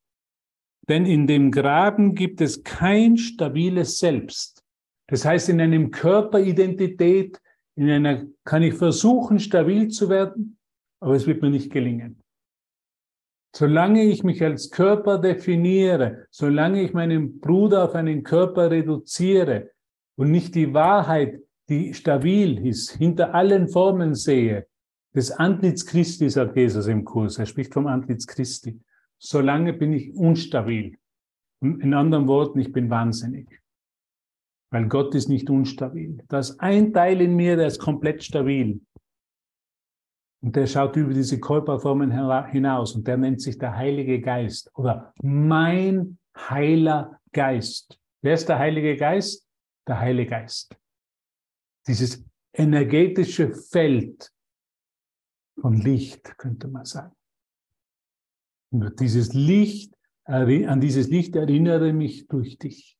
Denn 0.89 1.07
in 1.07 1.27
dem 1.27 1.51
Graben 1.51 2.15
gibt 2.15 2.41
es 2.41 2.63
kein 2.63 3.17
stabiles 3.17 3.99
Selbst. 3.99 4.63
Das 5.09 5.25
heißt, 5.25 5.49
in 5.49 5.61
einem 5.61 5.91
Körperidentität, 5.91 7.41
in 7.77 7.91
einer, 7.91 8.27
kann 8.45 8.63
ich 8.63 8.75
versuchen, 8.75 9.39
stabil 9.39 9.89
zu 9.89 10.09
werden, 10.09 10.59
aber 11.01 11.15
es 11.15 11.27
wird 11.27 11.43
mir 11.43 11.51
nicht 11.51 11.73
gelingen. 11.73 12.21
Solange 13.57 14.03
ich 14.05 14.25
mich 14.25 14.43
als 14.43 14.71
Körper 14.71 15.19
definiere, 15.19 16.27
solange 16.31 16.83
ich 16.83 16.93
meinen 16.93 17.41
Bruder 17.41 17.85
auf 17.85 17.95
einen 17.95 18.23
Körper 18.23 18.71
reduziere 18.71 19.71
und 20.17 20.31
nicht 20.31 20.55
die 20.55 20.75
Wahrheit, 20.75 21.41
die 21.69 21.95
stabil 21.95 22.67
ist, 22.67 22.91
hinter 22.91 23.35
allen 23.35 23.69
Formen 23.69 24.15
sehe, 24.15 24.67
des 25.15 25.31
Antlitz 25.31 25.87
Christi, 25.87 26.29
sagt 26.29 26.57
Jesus 26.57 26.89
im 26.89 27.05
Kurs, 27.05 27.39
er 27.39 27.47
spricht 27.47 27.73
vom 27.73 27.87
Antlitz 27.87 28.27
Christi, 28.27 28.81
solange 29.19 29.73
bin 29.73 29.93
ich 29.93 30.15
unstabil. 30.15 30.99
In 31.61 31.95
anderen 31.95 32.29
Worten, 32.29 32.59
ich 32.59 32.73
bin 32.73 32.91
wahnsinnig. 32.91 33.63
Weil 34.71 34.89
Gott 34.89 35.15
ist 35.15 35.29
nicht 35.29 35.49
unstabil. 35.49 36.23
Da 36.29 36.41
ist 36.41 36.59
ein 36.61 36.93
Teil 36.93 37.21
in 37.21 37.37
mir, 37.37 37.57
der 37.57 37.69
ist 37.69 37.79
komplett 37.79 38.23
stabil. 38.23 38.81
Und 40.43 40.57
der 40.57 40.67
schaut 40.67 40.97
über 40.97 41.15
diese 41.15 41.41
Körperformen 41.41 42.11
hinaus 42.51 42.95
und 42.95 43.07
der 43.07 43.17
nennt 43.17 43.41
sich 43.41 43.57
der 43.57 43.77
Heilige 43.77 44.21
Geist 44.21 44.71
oder 44.75 45.15
mein 45.23 46.19
heiler 46.37 47.19
Geist. 47.33 47.99
Wer 48.21 48.35
ist 48.35 48.49
der 48.49 48.59
Heilige 48.59 48.97
Geist? 48.97 49.49
Der 49.89 50.01
Heilige 50.01 50.31
Geist. 50.31 50.77
Dieses 51.87 52.25
energetische 52.53 53.55
Feld 53.55 54.31
von 55.61 55.75
Licht, 55.81 56.37
könnte 56.37 56.69
man 56.69 56.85
sagen. 56.85 57.15
Und 58.71 59.01
dieses 59.01 59.35
Licht, 59.35 59.95
an 60.25 60.81
dieses 60.81 61.09
Licht 61.09 61.37
erinnere 61.37 61.93
mich 61.93 62.27
durch 62.29 62.59
dich. 62.59 62.99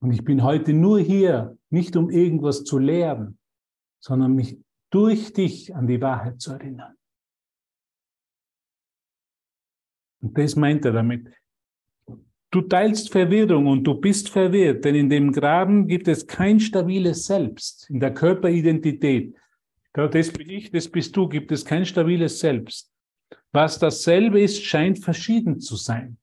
Und 0.00 0.12
ich 0.12 0.24
bin 0.24 0.42
heute 0.42 0.72
nur 0.72 1.00
hier, 1.00 1.56
nicht 1.70 1.96
um 1.96 2.10
irgendwas 2.10 2.64
zu 2.64 2.78
lehren, 2.78 3.38
sondern 4.00 4.34
mich 4.34 4.58
durch 4.90 5.32
dich 5.32 5.74
an 5.74 5.86
die 5.86 6.00
Wahrheit 6.00 6.40
zu 6.40 6.52
erinnern. 6.52 6.94
Und 10.20 10.36
das 10.36 10.54
meint 10.56 10.84
er 10.84 10.92
damit. 10.92 11.28
Du 12.50 12.60
teilst 12.60 13.10
Verwirrung 13.10 13.66
und 13.66 13.84
du 13.84 13.94
bist 13.94 14.28
verwirrt, 14.28 14.84
denn 14.84 14.94
in 14.94 15.08
dem 15.08 15.32
Graben 15.32 15.88
gibt 15.88 16.06
es 16.06 16.26
kein 16.26 16.60
stabiles 16.60 17.24
Selbst. 17.24 17.88
In 17.88 17.98
der 17.98 18.12
Körperidentität, 18.12 19.34
da 19.94 20.06
das 20.06 20.30
bin 20.30 20.50
ich, 20.50 20.70
das 20.70 20.88
bist 20.88 21.16
du, 21.16 21.28
gibt 21.28 21.50
es 21.50 21.64
kein 21.64 21.86
stabiles 21.86 22.40
Selbst. 22.40 22.91
Was 23.52 23.78
dasselbe 23.78 24.40
ist, 24.40 24.64
scheint 24.64 24.98
verschieden 24.98 25.60
zu 25.60 25.76
sein. 25.76 26.16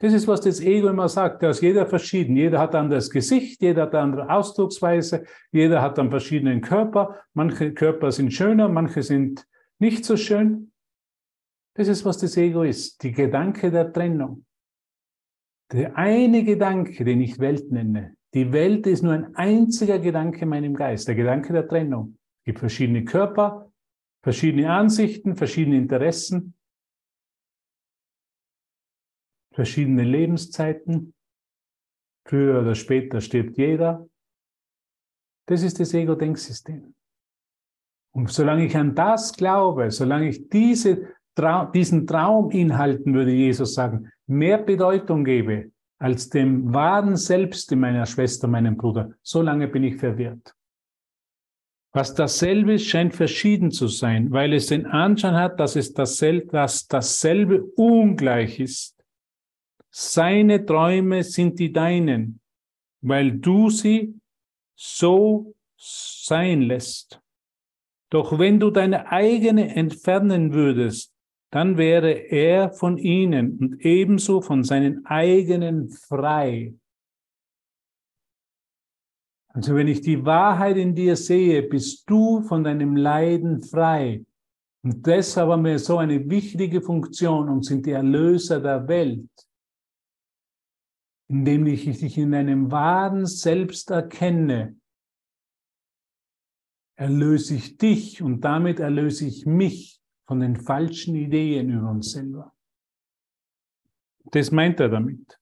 Das 0.00 0.12
ist, 0.12 0.28
was 0.28 0.40
das 0.40 0.60
Ego 0.60 0.88
immer 0.88 1.08
sagt. 1.08 1.42
Da 1.42 1.50
ist 1.50 1.60
jeder 1.60 1.84
verschieden. 1.86 2.36
Jeder 2.36 2.60
hat 2.60 2.74
ein 2.74 2.84
anderes 2.84 3.10
Gesicht, 3.10 3.60
jeder 3.60 3.82
hat 3.82 3.94
eine 3.94 4.04
andere 4.04 4.30
Ausdrucksweise, 4.30 5.24
jeder 5.50 5.82
hat 5.82 5.98
einen 5.98 6.10
verschiedenen 6.10 6.60
Körper. 6.60 7.16
Manche 7.34 7.74
Körper 7.74 8.12
sind 8.12 8.32
schöner, 8.32 8.68
manche 8.68 9.02
sind 9.02 9.44
nicht 9.80 10.04
so 10.04 10.16
schön. 10.16 10.70
Das 11.74 11.88
ist, 11.88 12.04
was 12.04 12.18
das 12.18 12.36
Ego 12.36 12.62
ist. 12.62 13.02
Die 13.02 13.12
Gedanke 13.12 13.72
der 13.72 13.92
Trennung. 13.92 14.44
Der 15.72 15.96
eine 15.96 16.44
Gedanke, 16.44 17.04
den 17.04 17.20
ich 17.20 17.40
Welt 17.40 17.70
nenne, 17.72 18.14
die 18.34 18.52
Welt 18.52 18.86
ist 18.86 19.02
nur 19.02 19.12
ein 19.12 19.34
einziger 19.34 19.98
Gedanke 19.98 20.42
in 20.42 20.48
meinem 20.48 20.74
Geist, 20.74 21.08
der 21.08 21.14
Gedanke 21.14 21.52
der 21.52 21.66
Trennung. 21.66 22.16
Es 22.40 22.44
gibt 22.44 22.58
verschiedene 22.60 23.04
Körper, 23.04 23.67
verschiedene 24.22 24.72
Ansichten, 24.72 25.36
verschiedene 25.36 25.76
Interessen, 25.76 26.54
verschiedene 29.54 30.04
Lebenszeiten. 30.04 31.14
Früher 32.26 32.60
oder 32.60 32.74
später 32.74 33.20
stirbt 33.20 33.56
jeder. 33.56 34.08
Das 35.46 35.62
ist 35.62 35.80
das 35.80 35.94
Ego-Denksystem. 35.94 36.94
Und 38.14 38.30
solange 38.30 38.66
ich 38.66 38.76
an 38.76 38.94
das 38.94 39.32
glaube, 39.32 39.90
solange 39.90 40.28
ich 40.28 40.48
diese 40.48 41.14
diesen 41.72 42.06
Trauminhalten, 42.06 43.14
würde 43.14 43.30
Jesus 43.30 43.74
sagen, 43.74 44.10
mehr 44.26 44.58
Bedeutung 44.58 45.24
gebe 45.24 45.70
als 45.98 46.28
dem 46.28 46.72
wahren 46.72 47.16
Selbst 47.16 47.70
in 47.72 47.80
meiner 47.80 48.06
Schwester, 48.06 48.48
meinem 48.48 48.76
Bruder, 48.76 49.12
so 49.22 49.42
lange 49.42 49.68
bin 49.68 49.84
ich 49.84 49.96
verwirrt. 49.96 50.54
Was 51.98 52.14
dasselbe 52.14 52.74
ist, 52.74 52.86
scheint 52.86 53.12
verschieden 53.12 53.72
zu 53.72 53.88
sein, 53.88 54.30
weil 54.30 54.52
es 54.52 54.68
den 54.68 54.86
Anschein 54.86 55.34
hat, 55.34 55.58
dass 55.58 55.74
es 55.74 55.94
dasselbe, 55.94 56.46
dass 56.52 56.86
dasselbe 56.86 57.64
ungleich 57.74 58.60
ist. 58.60 58.94
Seine 59.90 60.64
Träume 60.64 61.24
sind 61.24 61.58
die 61.58 61.72
deinen, 61.72 62.38
weil 63.00 63.32
du 63.32 63.70
sie 63.70 64.14
so 64.76 65.56
sein 65.76 66.62
lässt. 66.62 67.20
Doch 68.10 68.38
wenn 68.38 68.60
du 68.60 68.70
deine 68.70 69.10
eigene 69.10 69.74
entfernen 69.74 70.52
würdest, 70.52 71.12
dann 71.50 71.78
wäre 71.78 72.12
er 72.12 72.70
von 72.70 72.96
ihnen 72.96 73.58
und 73.58 73.84
ebenso 73.84 74.40
von 74.40 74.62
seinen 74.62 75.04
eigenen 75.04 75.88
frei. 75.88 76.74
Also 79.54 79.74
wenn 79.74 79.88
ich 79.88 80.00
die 80.00 80.24
Wahrheit 80.24 80.76
in 80.76 80.94
dir 80.94 81.16
sehe, 81.16 81.62
bist 81.62 82.08
du 82.08 82.42
von 82.42 82.64
deinem 82.64 82.96
Leiden 82.96 83.62
frei. 83.62 84.24
Und 84.82 85.06
deshalb 85.06 85.50
haben 85.50 85.64
wir 85.64 85.78
so 85.78 85.98
eine 85.98 86.28
wichtige 86.30 86.80
Funktion 86.80 87.48
und 87.48 87.64
sind 87.64 87.86
die 87.86 87.92
Erlöser 87.92 88.60
der 88.60 88.86
Welt, 88.86 89.28
indem 91.28 91.66
ich 91.66 91.84
dich 91.84 92.16
in 92.18 92.32
deinem 92.32 92.70
wahren 92.70 93.26
Selbst 93.26 93.90
erkenne, 93.90 94.76
erlöse 96.96 97.54
ich 97.54 97.76
dich 97.76 98.22
und 98.22 98.40
damit 98.40 98.80
erlöse 98.80 99.26
ich 99.26 99.46
mich 99.46 100.00
von 100.26 100.40
den 100.40 100.56
falschen 100.56 101.14
Ideen 101.14 101.70
über 101.70 101.90
uns 101.90 102.12
selber. 102.12 102.52
Das 104.30 104.50
meint 104.50 104.78
er 104.80 104.88
damit. 104.88 105.37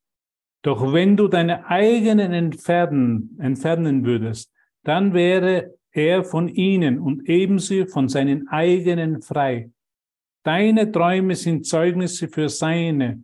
Doch 0.66 0.92
wenn 0.92 1.16
du 1.16 1.28
deine 1.28 1.64
eigenen 1.66 2.32
entfernen, 2.32 3.38
entfernen 3.40 4.04
würdest, 4.04 4.52
dann 4.82 5.14
wäre 5.14 5.78
er 5.92 6.24
von 6.24 6.48
ihnen 6.48 6.98
und 6.98 7.28
ebenso 7.28 7.86
von 7.86 8.08
seinen 8.08 8.48
eigenen 8.48 9.22
frei. 9.22 9.70
Deine 10.42 10.90
Träume 10.90 11.36
sind 11.36 11.66
Zeugnisse 11.66 12.26
für 12.26 12.48
seine 12.48 13.22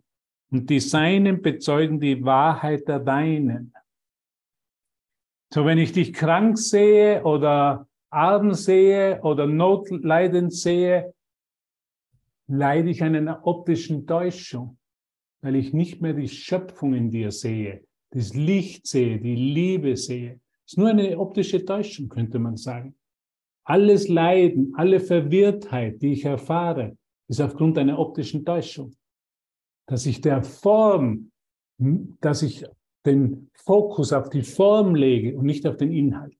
und 0.51 0.69
die 0.69 0.79
seinen 0.79 1.41
bezeugen 1.41 1.99
die 1.99 2.23
Wahrheit 2.23 2.87
der 2.87 2.99
deinen. 2.99 3.73
So, 5.53 5.65
wenn 5.65 5.79
ich 5.79 5.91
dich 5.91 6.13
krank 6.13 6.57
sehe 6.57 7.23
oder 7.23 7.89
arm 8.09 8.53
sehe 8.53 9.19
oder 9.21 9.47
notleidend 9.47 10.53
sehe, 10.53 11.13
leide 12.47 12.89
ich 12.89 13.03
an 13.03 13.15
einer 13.15 13.45
optischen 13.45 14.07
Täuschung, 14.07 14.77
weil 15.43 15.57
ich 15.57 15.73
nicht 15.73 16.01
mehr 16.01 16.13
die 16.13 16.29
Schöpfung 16.29 16.93
in 16.93 17.11
dir 17.11 17.31
sehe, 17.31 17.83
das 18.11 18.33
Licht 18.33 18.87
sehe, 18.87 19.19
die 19.19 19.35
Liebe 19.35 19.97
sehe. 19.97 20.39
Es 20.65 20.73
ist 20.73 20.77
nur 20.77 20.89
eine 20.89 21.19
optische 21.19 21.63
Täuschung, 21.65 22.07
könnte 22.07 22.39
man 22.39 22.55
sagen. 22.55 22.95
Alles 23.65 24.07
Leiden, 24.07 24.73
alle 24.75 25.01
Verwirrtheit, 25.01 26.01
die 26.01 26.13
ich 26.13 26.23
erfahre, 26.23 26.97
ist 27.27 27.41
aufgrund 27.41 27.77
einer 27.77 27.99
optischen 27.99 28.45
Täuschung. 28.45 28.95
Dass 29.85 30.05
ich 30.05 30.21
der 30.21 30.43
Form, 30.43 31.31
dass 31.77 32.41
ich 32.41 32.65
den 33.05 33.49
Fokus 33.53 34.13
auf 34.13 34.29
die 34.29 34.43
Form 34.43 34.95
lege 34.95 35.37
und 35.37 35.45
nicht 35.45 35.67
auf 35.67 35.75
den 35.75 35.91
Inhalt. 35.91 36.37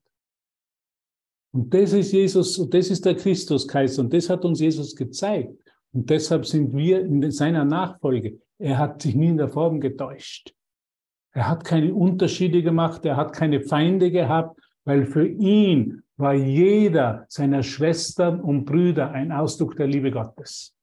Und 1.51 1.73
das 1.73 1.91
ist 1.91 2.13
Jesus, 2.13 2.57
und 2.57 2.73
das 2.73 2.89
ist 2.89 3.03
der 3.05 3.15
Christuskaiser, 3.15 4.01
und 4.01 4.13
das 4.13 4.29
hat 4.29 4.45
uns 4.45 4.61
Jesus 4.61 4.95
gezeigt. 4.95 5.62
Und 5.93 6.09
deshalb 6.09 6.45
sind 6.45 6.75
wir 6.75 7.01
in 7.01 7.31
seiner 7.31 7.65
Nachfolge. 7.65 8.39
Er 8.57 8.79
hat 8.79 9.01
sich 9.01 9.15
nie 9.15 9.29
in 9.29 9.37
der 9.37 9.49
Form 9.49 9.79
getäuscht. 9.79 10.53
Er 11.33 11.47
hat 11.49 11.63
keine 11.63 11.93
Unterschiede 11.93 12.61
gemacht, 12.61 13.05
er 13.05 13.17
hat 13.17 13.33
keine 13.33 13.61
Feinde 13.61 14.11
gehabt, 14.11 14.59
weil 14.85 15.05
für 15.05 15.27
ihn 15.27 16.03
war 16.17 16.33
jeder 16.33 17.25
seiner 17.27 17.63
Schwestern 17.63 18.39
und 18.39 18.65
Brüder 18.65 19.11
ein 19.11 19.31
Ausdruck 19.31 19.75
der 19.75 19.87
Liebe 19.87 20.11
Gottes. 20.11 20.75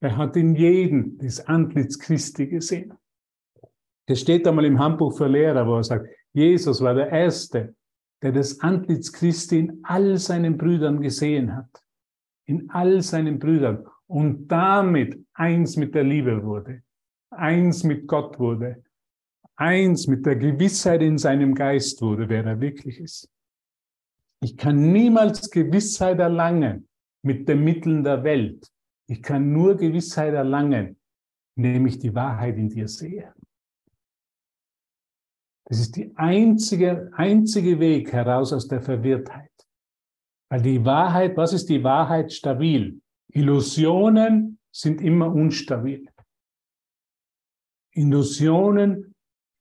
Er 0.00 0.16
hat 0.16 0.36
in 0.36 0.54
jedem 0.54 1.18
das 1.18 1.46
Antlitz 1.46 1.98
Christi 1.98 2.46
gesehen. 2.46 2.92
Das 4.06 4.20
steht 4.20 4.46
einmal 4.46 4.66
im 4.66 4.78
Handbuch 4.78 5.16
für 5.16 5.28
Lehrer, 5.28 5.66
wo 5.66 5.76
er 5.76 5.84
sagt, 5.84 6.06
Jesus 6.32 6.80
war 6.80 6.94
der 6.94 7.08
Erste, 7.08 7.74
der 8.22 8.32
das 8.32 8.60
Antlitz 8.60 9.12
Christi 9.12 9.60
in 9.60 9.80
all 9.82 10.18
seinen 10.18 10.56
Brüdern 10.56 11.00
gesehen 11.00 11.56
hat. 11.56 11.82
In 12.46 12.70
all 12.70 13.00
seinen 13.00 13.38
Brüdern 13.38 13.86
und 14.06 14.48
damit 14.48 15.24
eins 15.32 15.76
mit 15.76 15.94
der 15.94 16.04
Liebe 16.04 16.44
wurde, 16.44 16.82
eins 17.30 17.84
mit 17.84 18.06
Gott 18.06 18.38
wurde, 18.38 18.84
eins 19.56 20.06
mit 20.06 20.26
der 20.26 20.36
Gewissheit 20.36 21.02
in 21.02 21.18
seinem 21.18 21.54
Geist 21.54 22.00
wurde, 22.02 22.28
wer 22.28 22.44
er 22.44 22.60
wirklich 22.60 22.98
ist. 22.98 23.30
Ich 24.42 24.56
kann 24.56 24.92
niemals 24.92 25.50
Gewissheit 25.50 26.18
erlangen 26.18 26.88
mit 27.22 27.48
den 27.48 27.64
Mitteln 27.64 28.04
der 28.04 28.24
Welt. 28.24 28.70
Ich 29.08 29.22
kann 29.22 29.52
nur 29.52 29.76
Gewissheit 29.76 30.34
erlangen, 30.34 30.98
indem 31.56 31.86
ich 31.86 31.98
die 31.98 32.14
Wahrheit 32.14 32.56
in 32.56 32.68
dir 32.68 32.88
sehe. 32.88 33.32
Das 35.66 35.80
ist 35.80 35.96
die 35.96 36.14
einzige, 36.16 37.10
einzige 37.14 37.80
Weg 37.80 38.12
heraus 38.12 38.52
aus 38.52 38.68
der 38.68 38.82
Verwirrtheit. 38.82 39.50
Weil 40.50 40.60
die 40.60 40.84
Wahrheit, 40.84 41.36
was 41.36 41.54
ist 41.54 41.70
die 41.70 41.82
Wahrheit 41.82 42.32
stabil? 42.32 43.00
Illusionen 43.34 44.58
sind 44.70 45.00
immer 45.00 45.32
unstabil. 45.32 46.08
Illusionen 47.92 49.14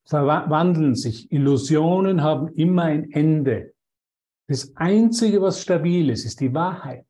verwandeln 0.05 0.95
sich. 0.95 1.32
Illusionen 1.32 2.21
haben 2.21 2.49
immer 2.49 2.84
ein 2.84 3.11
Ende. 3.11 3.74
Das 4.47 4.76
Einzige, 4.76 5.41
was 5.41 5.61
stabil 5.61 6.09
ist, 6.09 6.26
ist 6.26 6.39
die 6.39 6.53
Wahrheit. 6.53 7.05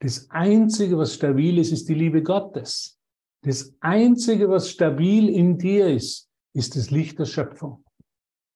Das 0.00 0.28
Einzige, 0.30 0.98
was 0.98 1.14
stabil 1.14 1.58
ist, 1.58 1.72
ist 1.72 1.88
die 1.88 1.94
Liebe 1.94 2.22
Gottes. 2.22 2.98
Das 3.42 3.74
Einzige, 3.80 4.48
was 4.48 4.70
stabil 4.70 5.28
in 5.28 5.58
dir 5.58 5.88
ist, 5.88 6.28
ist 6.54 6.76
das 6.76 6.90
Licht 6.90 7.18
der 7.18 7.26
Schöpfung. 7.26 7.84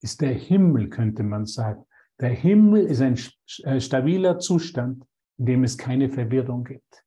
Ist 0.03 0.21
der 0.21 0.33
Himmel, 0.33 0.89
könnte 0.89 1.23
man 1.23 1.47
sagen. 1.47 1.85
Der 2.21 2.31
Himmel 2.31 2.87
ist 2.87 3.01
ein 3.01 3.19
äh, 3.65 3.81
stabiler 3.81 4.39
Zustand, 4.39 5.05
in 5.39 5.47
dem 5.47 5.65
es 5.65 5.79
keine 5.79 6.11
Verwirrung 6.11 6.65
gibt. 6.65 7.04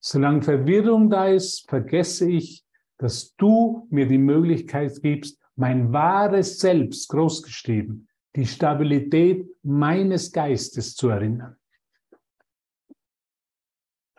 Solange 0.00 0.42
Verwirrung 0.42 1.10
da 1.10 1.28
ist, 1.28 1.68
vergesse 1.68 2.30
ich, 2.30 2.64
dass 2.98 3.34
du 3.36 3.86
mir 3.90 4.06
die 4.06 4.18
Möglichkeit 4.18 5.00
gibst, 5.02 5.40
mein 5.56 5.92
wahres 5.92 6.58
Selbst, 6.58 7.08
großgeschrieben, 7.08 8.08
die 8.36 8.46
Stabilität 8.46 9.46
meines 9.62 10.32
Geistes 10.32 10.94
zu 10.94 11.08
erinnern. 11.08 11.56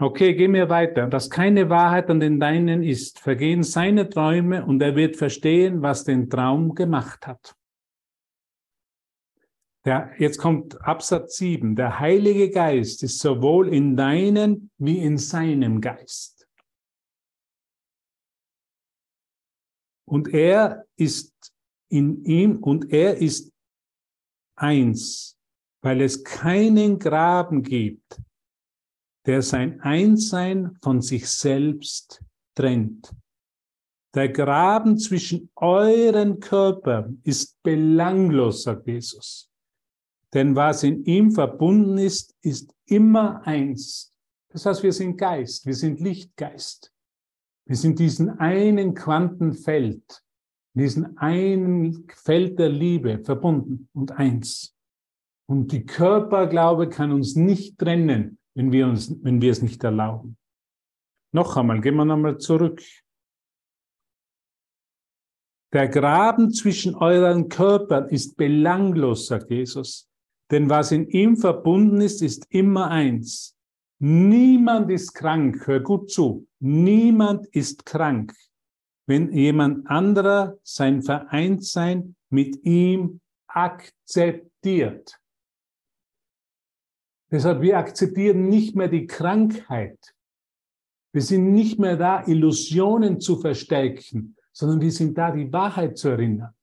Okay, 0.02 0.34
gehen 0.34 0.54
wir 0.54 0.70
weiter. 0.70 1.08
Dass 1.08 1.30
keine 1.30 1.70
Wahrheit 1.70 2.10
an 2.10 2.22
den 2.22 2.40
Deinen 2.40 2.84
ist, 2.84 3.20
vergehen 3.20 3.64
seine 3.64 4.10
Träume 4.10 4.66
und 4.66 4.82
er 4.82 4.96
wird 4.96 5.18
verstehen, 5.18 5.82
was 5.82 6.06
den 6.06 6.30
Traum 6.30 6.74
gemacht 6.74 7.28
hat. 7.28 7.59
Der, 9.90 10.14
jetzt 10.20 10.38
kommt 10.38 10.80
Absatz 10.84 11.38
7. 11.38 11.76
Der 11.76 12.00
Heilige 12.00 12.52
Geist 12.52 13.02
ist 13.02 13.18
sowohl 13.18 13.74
in 13.74 13.98
deinem 13.98 14.70
wie 14.78 15.00
in 15.00 15.18
seinem 15.18 15.82
Geist. 15.82 16.48
Und 20.08 20.28
er 20.28 20.86
ist 20.96 21.52
in 21.92 22.24
ihm 22.24 22.58
und 22.58 22.94
er 22.94 23.18
ist 23.18 23.52
eins, 24.56 25.40
weil 25.82 26.02
es 26.02 26.24
keinen 26.24 27.00
Graben 27.00 27.64
gibt, 27.64 28.22
der 29.26 29.42
sein 29.42 29.82
Einssein 29.82 30.78
von 30.84 31.02
sich 31.02 31.28
selbst 31.28 32.24
trennt. 32.54 33.12
Der 34.14 34.30
Graben 34.30 35.00
zwischen 35.00 35.50
euren 35.56 36.40
Körpern 36.40 37.24
ist 37.24 37.60
belanglos, 37.64 38.62
sagt 38.62 38.86
Jesus. 38.86 39.50
Denn 40.34 40.56
was 40.56 40.84
in 40.84 41.04
ihm 41.06 41.32
verbunden 41.32 41.98
ist, 41.98 42.36
ist 42.42 42.74
immer 42.86 43.46
eins. 43.46 44.14
Das 44.50 44.66
heißt, 44.66 44.84
wir 44.84 44.94
sind 44.94 45.18
Geist, 45.18 45.66
wir 45.66 45.76
sind 45.76 46.00
Lichtgeist. 46.00 46.92
Wir 47.66 47.76
sind 47.76 48.00
diesen 48.00 48.32
einen 48.40 48.96
Quantenfeld, 48.96 50.24
diesen 50.74 51.18
einen 51.20 52.08
Feld 52.10 52.58
der 52.58 52.70
Liebe 52.70 53.24
verbunden 53.24 53.90
und 53.94 54.12
eins. 54.14 54.76
Und 55.48 55.72
die 55.72 55.86
Körperglaube 55.86 56.90
kann 56.90 57.12
uns 57.12 57.36
nicht 57.36 57.78
trennen, 57.78 58.40
wenn 58.56 58.72
wir, 58.72 58.88
uns, 58.88 59.16
wenn 59.24 59.40
wir 59.40 59.52
es 59.52 59.62
nicht 59.62 59.84
erlauben. 59.84 60.36
Noch 61.32 61.58
einmal, 61.58 61.80
gehen 61.80 61.96
wir 61.96 62.06
nochmal 62.06 62.40
zurück. 62.40 62.82
Der 65.72 65.88
Graben 65.88 66.52
zwischen 66.52 66.96
euren 66.96 67.50
Körpern 67.50 68.10
ist 68.10 68.36
belanglos, 68.36 69.28
sagt 69.28 69.52
Jesus. 69.52 70.09
Denn 70.52 70.70
was 70.70 70.92
in 70.92 71.08
ihm 71.10 71.38
verbunden 71.38 72.02
ist, 72.02 72.22
ist 72.22 72.48
immer 72.50 72.90
eins. 72.90 73.56
Niemand 74.00 74.90
ist 74.90 75.14
krank, 75.14 75.68
hör 75.68 75.82
gut 75.82 76.10
zu. 76.10 76.48
Niemand 76.60 77.46
ist 77.48 77.86
krank, 77.86 78.34
wenn 79.06 79.32
jemand 79.32 79.88
anderer 79.88 80.58
sein 80.64 81.04
Vereintsein 81.04 82.16
mit 82.30 82.64
ihm 82.64 83.20
akzeptiert. 83.48 85.20
Deshalb, 87.32 87.62
wir 87.62 87.78
akzeptieren 87.78 88.48
nicht 88.48 88.76
mehr 88.76 88.88
die 88.88 89.06
Krankheit. 89.06 90.00
Wir 91.12 91.22
sind 91.22 91.52
nicht 91.54 91.78
mehr 91.80 91.98
da, 91.98 92.26
Illusionen 92.26 93.20
zu 93.20 93.40
verstärken, 93.40 94.36
sondern 94.52 94.82
wir 94.82 94.92
sind 94.92 95.18
da, 95.18 95.32
die 95.32 95.52
Wahrheit 95.52 95.98
zu 95.98 96.10
erinnern. 96.10 96.54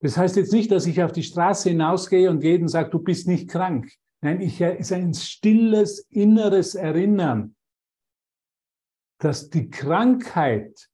Das 0.00 0.16
heißt 0.16 0.36
jetzt 0.36 0.52
nicht, 0.52 0.70
dass 0.70 0.86
ich 0.86 1.02
auf 1.02 1.12
die 1.12 1.22
Straße 1.22 1.70
hinausgehe 1.70 2.30
und 2.30 2.42
jedem 2.42 2.68
sage, 2.68 2.90
du 2.90 3.00
bist 3.00 3.26
nicht 3.26 3.48
krank. 3.48 3.90
Nein, 4.20 4.40
ich 4.40 4.60
ist 4.60 4.92
ein 4.92 5.14
stilles 5.14 6.06
inneres 6.10 6.74
Erinnern, 6.74 7.56
dass 9.18 9.50
die 9.50 9.70
Krankheit, 9.70 10.88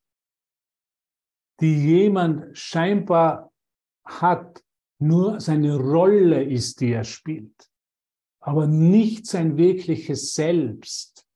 die 1.60 1.86
jemand 1.86 2.56
scheinbar 2.56 3.52
hat, 4.04 4.62
nur 4.98 5.40
seine 5.40 5.76
Rolle 5.76 6.42
ist, 6.42 6.80
die 6.80 6.92
er 6.92 7.04
spielt, 7.04 7.70
aber 8.40 8.66
nicht 8.66 9.26
sein 9.26 9.56
wirkliches 9.56 10.34
Selbst. 10.34 11.26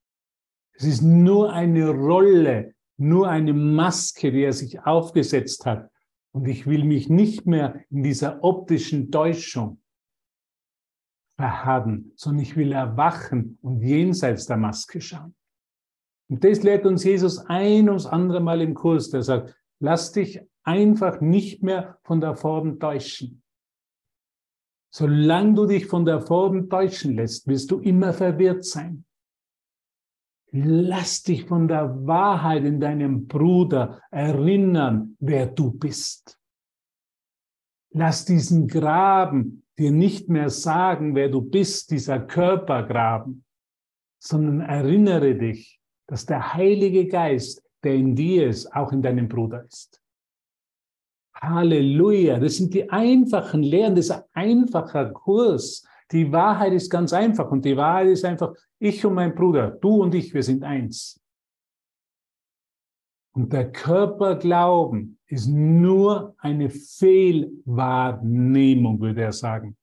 Es 0.73 0.85
ist 0.85 1.03
nur 1.03 1.53
eine 1.53 1.91
Rolle, 1.91 2.75
nur 2.97 3.29
eine 3.29 3.53
Maske, 3.53 4.31
die 4.31 4.43
er 4.43 4.53
sich 4.53 4.81
aufgesetzt 4.81 5.67
hat. 5.67 5.91
Und 6.39 6.47
ich 6.47 6.69
will 6.69 6.85
mich 6.85 7.09
nicht 7.09 7.47
mehr 7.47 7.85
in 7.91 8.05
dieser 8.05 8.45
optischen 8.45 9.11
Täuschung 9.11 9.83
verharren, 11.37 12.13
sondern 12.15 12.45
ich 12.45 12.55
will 12.55 12.71
erwachen 12.71 13.59
und 13.61 13.83
jenseits 13.83 14.47
der 14.47 14.57
Maske 14.57 15.01
schauen. 15.01 15.35
Und 16.31 16.45
das 16.45 16.63
lehrt 16.63 16.87
uns 16.87 17.03
Jesus 17.03 17.39
ein 17.39 17.89
ums 17.89 18.07
andere 18.07 18.39
Mal 18.39 18.61
im 18.61 18.75
Kurs. 18.75 19.11
Der 19.11 19.23
sagt, 19.23 19.57
lass 19.81 20.13
dich 20.13 20.41
einfach 20.63 21.21
nicht 21.21 21.65
mehr 21.65 21.99
von 22.05 22.21
der 22.21 22.37
Form 22.37 22.79
täuschen. 22.79 23.43
Solange 24.95 25.55
du 25.55 25.67
dich 25.67 25.87
von 25.87 26.05
der 26.05 26.21
Form 26.21 26.71
täuschen 26.71 27.17
lässt, 27.17 27.49
wirst 27.49 27.69
du 27.73 27.81
immer 27.81 28.13
verwirrt 28.13 28.65
sein. 28.65 29.05
Lass 30.51 31.23
dich 31.23 31.45
von 31.45 31.69
der 31.69 32.07
Wahrheit 32.07 32.65
in 32.65 32.81
deinem 32.81 33.27
Bruder 33.27 34.01
erinnern, 34.11 35.17
wer 35.21 35.47
du 35.47 35.71
bist. 35.73 36.39
Lass 37.91 38.25
diesen 38.25 38.67
Graben 38.67 39.65
dir 39.79 39.93
nicht 39.93 40.29
mehr 40.29 40.51
sagen, 40.51 41.15
wer 41.15 41.29
du 41.29 41.43
bist, 41.43 41.91
dieser 41.91 42.21
Körpergraben, 42.21 43.45
sondern 44.19 44.61
erinnere 44.61 45.37
dich, 45.37 45.81
dass 46.07 46.27
der 46.27 46.55
Heilige 46.55 47.07
Geist, 47.07 47.63
der 47.85 47.95
in 47.95 48.17
dir 48.17 48.49
ist, 48.49 48.75
auch 48.75 48.93
in 48.93 49.03
deinem 49.03 49.29
Bruder 49.29 49.65
ist. 49.65 50.03
Halleluja, 51.35 52.41
das 52.41 52.57
sind 52.57 52.75
die 52.75 52.91
einfachen 52.91 53.63
Lehren, 53.63 53.95
das 53.95 54.07
ist 54.07 54.11
ein 54.11 54.25
einfacher 54.33 55.11
Kurs. 55.11 55.87
Die 56.13 56.33
Wahrheit 56.33 56.73
ist 56.73 56.91
ganz 56.91 57.13
einfach 57.13 57.51
und 57.51 57.65
die 57.65 57.77
Wahrheit 57.77 58.09
ist 58.09 58.25
einfach, 58.25 58.55
ich 58.79 59.05
und 59.05 59.15
mein 59.15 59.35
Bruder, 59.35 59.71
du 59.71 60.03
und 60.03 60.15
ich, 60.15 60.33
wir 60.33 60.43
sind 60.43 60.65
eins. 60.65 61.21
Und 63.35 63.53
der 63.53 63.71
Körperglauben 63.71 65.19
ist 65.27 65.49
nur 65.49 66.35
eine 66.39 66.71
Fehlwahrnehmung, 66.71 69.01
würde 69.01 69.23
er 69.23 69.33
sagen. 69.33 69.77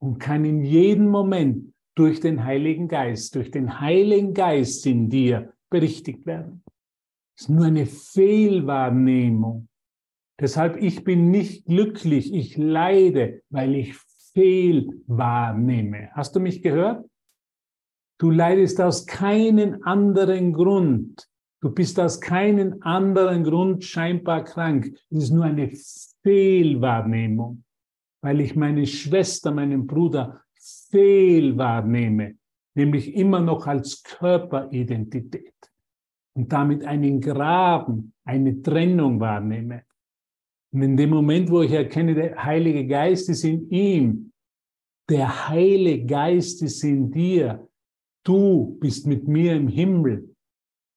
Und 0.00 0.18
kann 0.18 0.44
in 0.44 0.64
jedem 0.64 1.08
Moment 1.08 1.72
durch 1.94 2.20
den 2.20 2.44
Heiligen 2.44 2.88
Geist, 2.88 3.36
durch 3.36 3.50
den 3.50 3.80
Heiligen 3.80 4.34
Geist 4.34 4.84
in 4.86 5.08
dir 5.08 5.54
berichtigt 5.70 6.26
werden. 6.26 6.62
Es 7.36 7.44
ist 7.44 7.48
nur 7.48 7.64
eine 7.66 7.86
Fehlwahrnehmung. 7.86 9.68
Deshalb, 10.40 10.82
ich 10.82 11.04
bin 11.04 11.30
nicht 11.30 11.66
glücklich, 11.66 12.34
ich 12.34 12.56
leide, 12.56 13.42
weil 13.50 13.76
ich 13.76 13.94
fehlwahrnehme. 14.34 16.10
Hast 16.12 16.36
du 16.36 16.40
mich 16.40 16.62
gehört? 16.62 17.08
Du 18.18 18.30
leidest 18.30 18.80
aus 18.80 19.06
keinem 19.06 19.82
anderen 19.82 20.52
Grund. 20.52 21.28
Du 21.60 21.70
bist 21.70 21.98
aus 21.98 22.20
keinem 22.20 22.76
anderen 22.82 23.42
Grund 23.42 23.84
scheinbar 23.84 24.44
krank. 24.44 24.92
Es 25.10 25.24
ist 25.24 25.30
nur 25.30 25.44
eine 25.44 25.70
Fehlwahrnehmung, 26.22 27.64
weil 28.22 28.40
ich 28.40 28.54
meine 28.54 28.86
Schwester, 28.86 29.50
meinen 29.50 29.86
Bruder 29.86 30.42
fehlwahrnehme, 30.90 32.36
nämlich 32.74 33.14
immer 33.14 33.40
noch 33.40 33.66
als 33.66 34.02
Körperidentität 34.02 35.54
und 36.34 36.52
damit 36.52 36.84
einen 36.84 37.20
Graben, 37.20 38.12
eine 38.24 38.60
Trennung 38.62 39.20
wahrnehme. 39.20 39.84
Und 40.74 40.82
in 40.82 40.96
dem 40.96 41.10
Moment, 41.10 41.52
wo 41.52 41.62
ich 41.62 41.70
erkenne, 41.70 42.16
der 42.16 42.44
Heilige 42.44 42.84
Geist 42.84 43.28
ist 43.28 43.44
in 43.44 43.70
ihm, 43.70 44.32
der 45.08 45.48
Heilige 45.48 46.04
Geist 46.04 46.62
ist 46.62 46.82
in 46.82 47.12
dir, 47.12 47.68
du 48.24 48.76
bist 48.80 49.06
mit 49.06 49.28
mir 49.28 49.54
im 49.54 49.68
Himmel, 49.68 50.34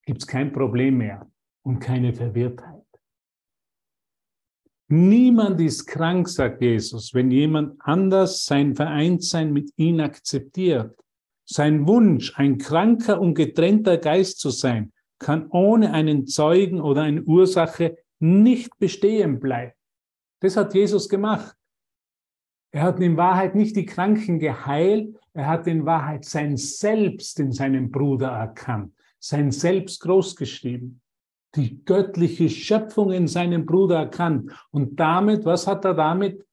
gibt 0.03 0.23
es 0.23 0.27
kein 0.27 0.51
Problem 0.51 0.97
mehr 0.97 1.29
und 1.63 1.77
keine 1.79 2.11
Verwirrtheit. 2.11 2.81
Niemand 4.89 5.61
ist 5.61 5.85
krank, 5.85 6.27
sagt 6.27 6.63
Jesus, 6.63 7.13
wenn 7.13 7.29
jemand 7.29 7.79
anders 7.79 8.45
sein 8.45 8.73
Vereintsein 8.73 9.53
mit 9.53 9.69
ihm 9.75 9.99
akzeptiert. 9.99 10.97
Sein 11.45 11.87
Wunsch, 11.87 12.33
ein 12.35 12.57
kranker 12.57 13.21
und 13.21 13.35
getrennter 13.35 13.97
Geist 13.97 14.39
zu 14.39 14.49
sein, 14.49 14.91
kann 15.19 15.45
ohne 15.51 15.93
einen 15.93 16.25
Zeugen 16.25 16.81
oder 16.81 17.03
eine 17.03 17.21
Ursache 17.21 17.97
nicht 18.19 18.77
bestehen 18.79 19.39
bleiben. 19.39 19.73
Das 20.41 20.57
hat 20.57 20.73
Jesus 20.73 21.09
gemacht. 21.09 21.55
Er 22.71 22.83
hat 22.83 22.99
in 22.99 23.17
Wahrheit 23.17 23.55
nicht 23.55 23.75
die 23.75 23.85
Kranken 23.85 24.39
geheilt, 24.39 25.15
er 25.33 25.47
hat 25.47 25.67
in 25.67 25.85
Wahrheit 25.85 26.25
sein 26.25 26.57
Selbst 26.57 27.39
in 27.39 27.51
seinem 27.51 27.91
Bruder 27.91 28.27
erkannt, 28.27 28.93
sein 29.19 29.51
Selbst 29.51 30.01
großgeschrieben, 30.01 31.01
die 31.55 31.83
göttliche 31.85 32.49
Schöpfung 32.49 33.11
in 33.11 33.27
seinem 33.27 33.65
Bruder 33.65 33.99
erkannt. 33.99 34.51
Und 34.71 34.99
damit, 34.99 35.45
was 35.45 35.65
hat 35.65 35.85
er 35.85 35.93
damit? 35.93 36.45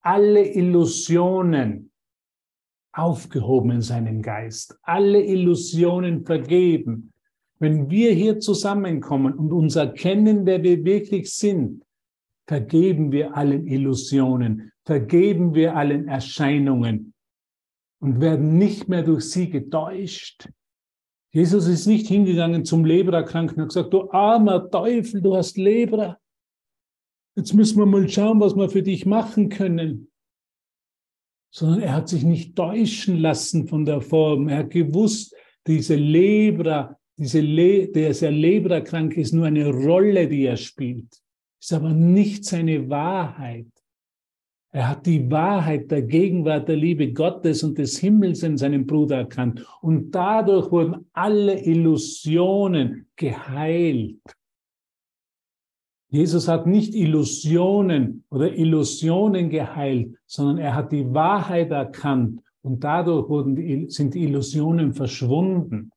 Alle 0.00 0.46
Illusionen 0.46 1.90
aufgehoben 2.92 3.72
in 3.72 3.82
seinem 3.82 4.22
Geist, 4.22 4.78
alle 4.82 5.22
Illusionen 5.22 6.24
vergeben, 6.24 7.07
wenn 7.58 7.90
wir 7.90 8.12
hier 8.12 8.38
zusammenkommen 8.38 9.34
und 9.34 9.52
uns 9.52 9.76
erkennen, 9.76 10.46
wer 10.46 10.62
wir 10.62 10.84
wirklich 10.84 11.32
sind, 11.34 11.84
vergeben 12.46 13.12
wir 13.12 13.36
allen 13.36 13.66
Illusionen, 13.66 14.72
vergeben 14.84 15.54
wir 15.54 15.76
allen 15.76 16.08
Erscheinungen 16.08 17.12
und 18.00 18.20
werden 18.20 18.56
nicht 18.58 18.88
mehr 18.88 19.02
durch 19.02 19.24
sie 19.24 19.50
getäuscht. 19.50 20.48
Jesus 21.30 21.66
ist 21.66 21.86
nicht 21.86 22.06
hingegangen 22.06 22.64
zum 22.64 22.84
Lebererkranken 22.84 23.60
und 23.60 23.68
gesagt, 23.68 23.92
du 23.92 24.10
armer 24.10 24.70
Teufel, 24.70 25.20
du 25.20 25.36
hast 25.36 25.58
Leber. 25.58 26.18
jetzt 27.36 27.52
müssen 27.52 27.78
wir 27.78 27.86
mal 27.86 28.08
schauen, 28.08 28.40
was 28.40 28.56
wir 28.56 28.70
für 28.70 28.82
dich 28.82 29.04
machen 29.04 29.48
können. 29.48 30.10
Sondern 31.50 31.80
er 31.80 31.94
hat 31.94 32.08
sich 32.08 32.22
nicht 32.22 32.56
täuschen 32.56 33.18
lassen 33.18 33.68
von 33.68 33.84
der 33.84 34.00
Form. 34.00 34.48
Er 34.48 34.58
hat 34.58 34.70
gewusst, 34.70 35.34
diese 35.66 35.96
Lebra, 35.96 36.97
diese 37.18 37.40
Le 37.40 37.88
der 37.88 38.14
sehr 38.14 38.30
Lebra-krank 38.30 39.16
ist, 39.16 39.34
nur 39.34 39.46
eine 39.46 39.68
Rolle, 39.68 40.28
die 40.28 40.44
er 40.44 40.56
spielt. 40.56 41.20
Ist 41.60 41.72
aber 41.72 41.90
nicht 41.90 42.44
seine 42.44 42.88
Wahrheit. 42.88 43.66
Er 44.70 44.88
hat 44.88 45.06
die 45.06 45.28
Wahrheit 45.30 45.90
der 45.90 46.02
Gegenwart 46.02 46.68
der 46.68 46.76
Liebe 46.76 47.12
Gottes 47.12 47.64
und 47.64 47.78
des 47.78 47.98
Himmels 47.98 48.42
in 48.42 48.56
seinem 48.56 48.86
Bruder 48.86 49.16
erkannt. 49.16 49.66
Und 49.80 50.12
dadurch 50.12 50.70
wurden 50.70 51.06
alle 51.12 51.58
Illusionen 51.64 53.08
geheilt. 53.16 54.20
Jesus 56.10 56.46
hat 56.48 56.66
nicht 56.66 56.94
Illusionen 56.94 58.24
oder 58.30 58.54
Illusionen 58.54 59.50
geheilt, 59.50 60.16
sondern 60.26 60.58
er 60.58 60.74
hat 60.74 60.92
die 60.92 61.12
Wahrheit 61.12 61.70
erkannt 61.70 62.40
und 62.62 62.84
dadurch 62.84 63.28
wurden 63.28 63.56
die, 63.56 63.90
sind 63.90 64.14
die 64.14 64.24
Illusionen 64.24 64.94
verschwunden. 64.94 65.90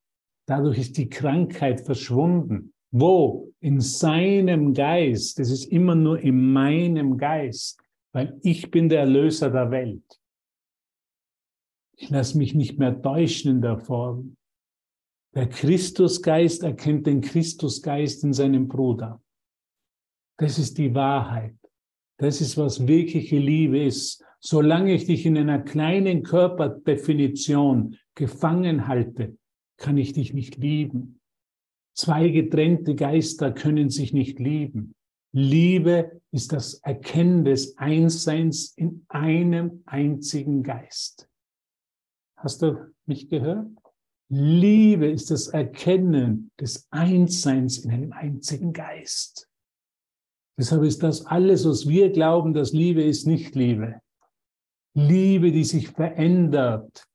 Dadurch 0.48 0.80
ist 0.80 0.98
die 0.98 1.10
Krankheit 1.10 1.82
verschwunden. 1.82 2.74
Wo? 2.92 3.52
In 3.60 3.80
seinem 3.80 4.74
Geist. 4.74 5.40
Das 5.40 5.50
ist 5.50 5.66
immer 5.66 5.96
nur 5.96 6.20
in 6.20 6.52
meinem 6.52 7.18
Geist 7.18 7.82
weil 8.12 8.40
ich 8.44 8.70
bin 8.72 8.90
der 8.90 9.02
Erlöser 9.02 9.50
der 9.50 9.72
Welt. 9.72 10.04
Ich 11.96 12.10
lasse 12.10 12.38
mich 12.38 12.56
nicht 12.56 12.80
mehr 12.80 13.02
täuschen 13.02 13.52
in 13.52 13.62
der 13.62 13.78
Form. 13.78 14.36
Der 15.34 15.48
Christusgeist 15.48 16.64
erkennt 16.64 17.08
den 17.08 17.22
Christusgeist 17.22 18.24
in 18.24 18.34
seinem 18.34 18.68
Bruder. 18.68 19.22
Das 20.38 20.60
ist 20.60 20.78
die 20.78 20.94
Wahrheit. 20.94 21.56
Das 22.18 22.42
ist, 22.42 22.58
was 22.58 22.88
wirkliche 22.88 23.38
Liebe 23.38 23.84
ist. 23.84 24.24
Solange 24.40 24.94
ich 24.94 25.06
dich 25.06 25.26
in 25.26 25.38
einer 25.38 25.60
kleinen 25.60 26.24
Körperdefinition 26.24 27.96
gefangen 28.16 28.88
halte, 28.88 29.38
kann 29.82 29.98
ich 29.98 30.14
dich 30.14 30.34
nicht 30.34 30.56
lieben. 30.58 31.20
Zwei 31.94 32.30
getrennte 32.30 32.96
Geister 32.96 33.52
können 33.52 33.90
sich 33.90 34.14
nicht 34.14 34.40
lieben. 34.40 34.96
Liebe 35.34 36.22
ist 36.32 36.54
das 36.54 36.76
Erkennen 36.76 37.44
des 37.44 37.78
Einsseins 37.78 38.74
in 38.78 39.06
einem 39.10 39.84
einzigen 39.86 40.64
Geist. 40.64 41.28
Hast 42.38 42.62
du 42.62 42.94
mich 43.06 43.30
gehört? 43.30 43.68
Liebe 44.30 45.08
ist 45.08 45.32
das 45.32 45.48
Erkennen 45.48 46.52
des 46.60 46.88
Einsseins 46.92 47.80
in 47.80 47.92
einem 47.92 48.14
einzigen 48.14 48.72
Geist. 48.72 49.50
Deshalb 50.58 50.84
ist 50.84 51.04
das 51.04 51.26
alles, 51.26 51.66
was 51.66 51.88
wir 51.88 52.12
glauben, 52.12 52.54
dass 52.54 52.72
Liebe 52.72 53.04
ist, 53.04 53.26
nicht 53.26 53.56
Liebe. 53.56 54.00
Liebe, 54.94 55.52
die 55.52 55.64
sich 55.64 55.90
verändert. 55.90 57.08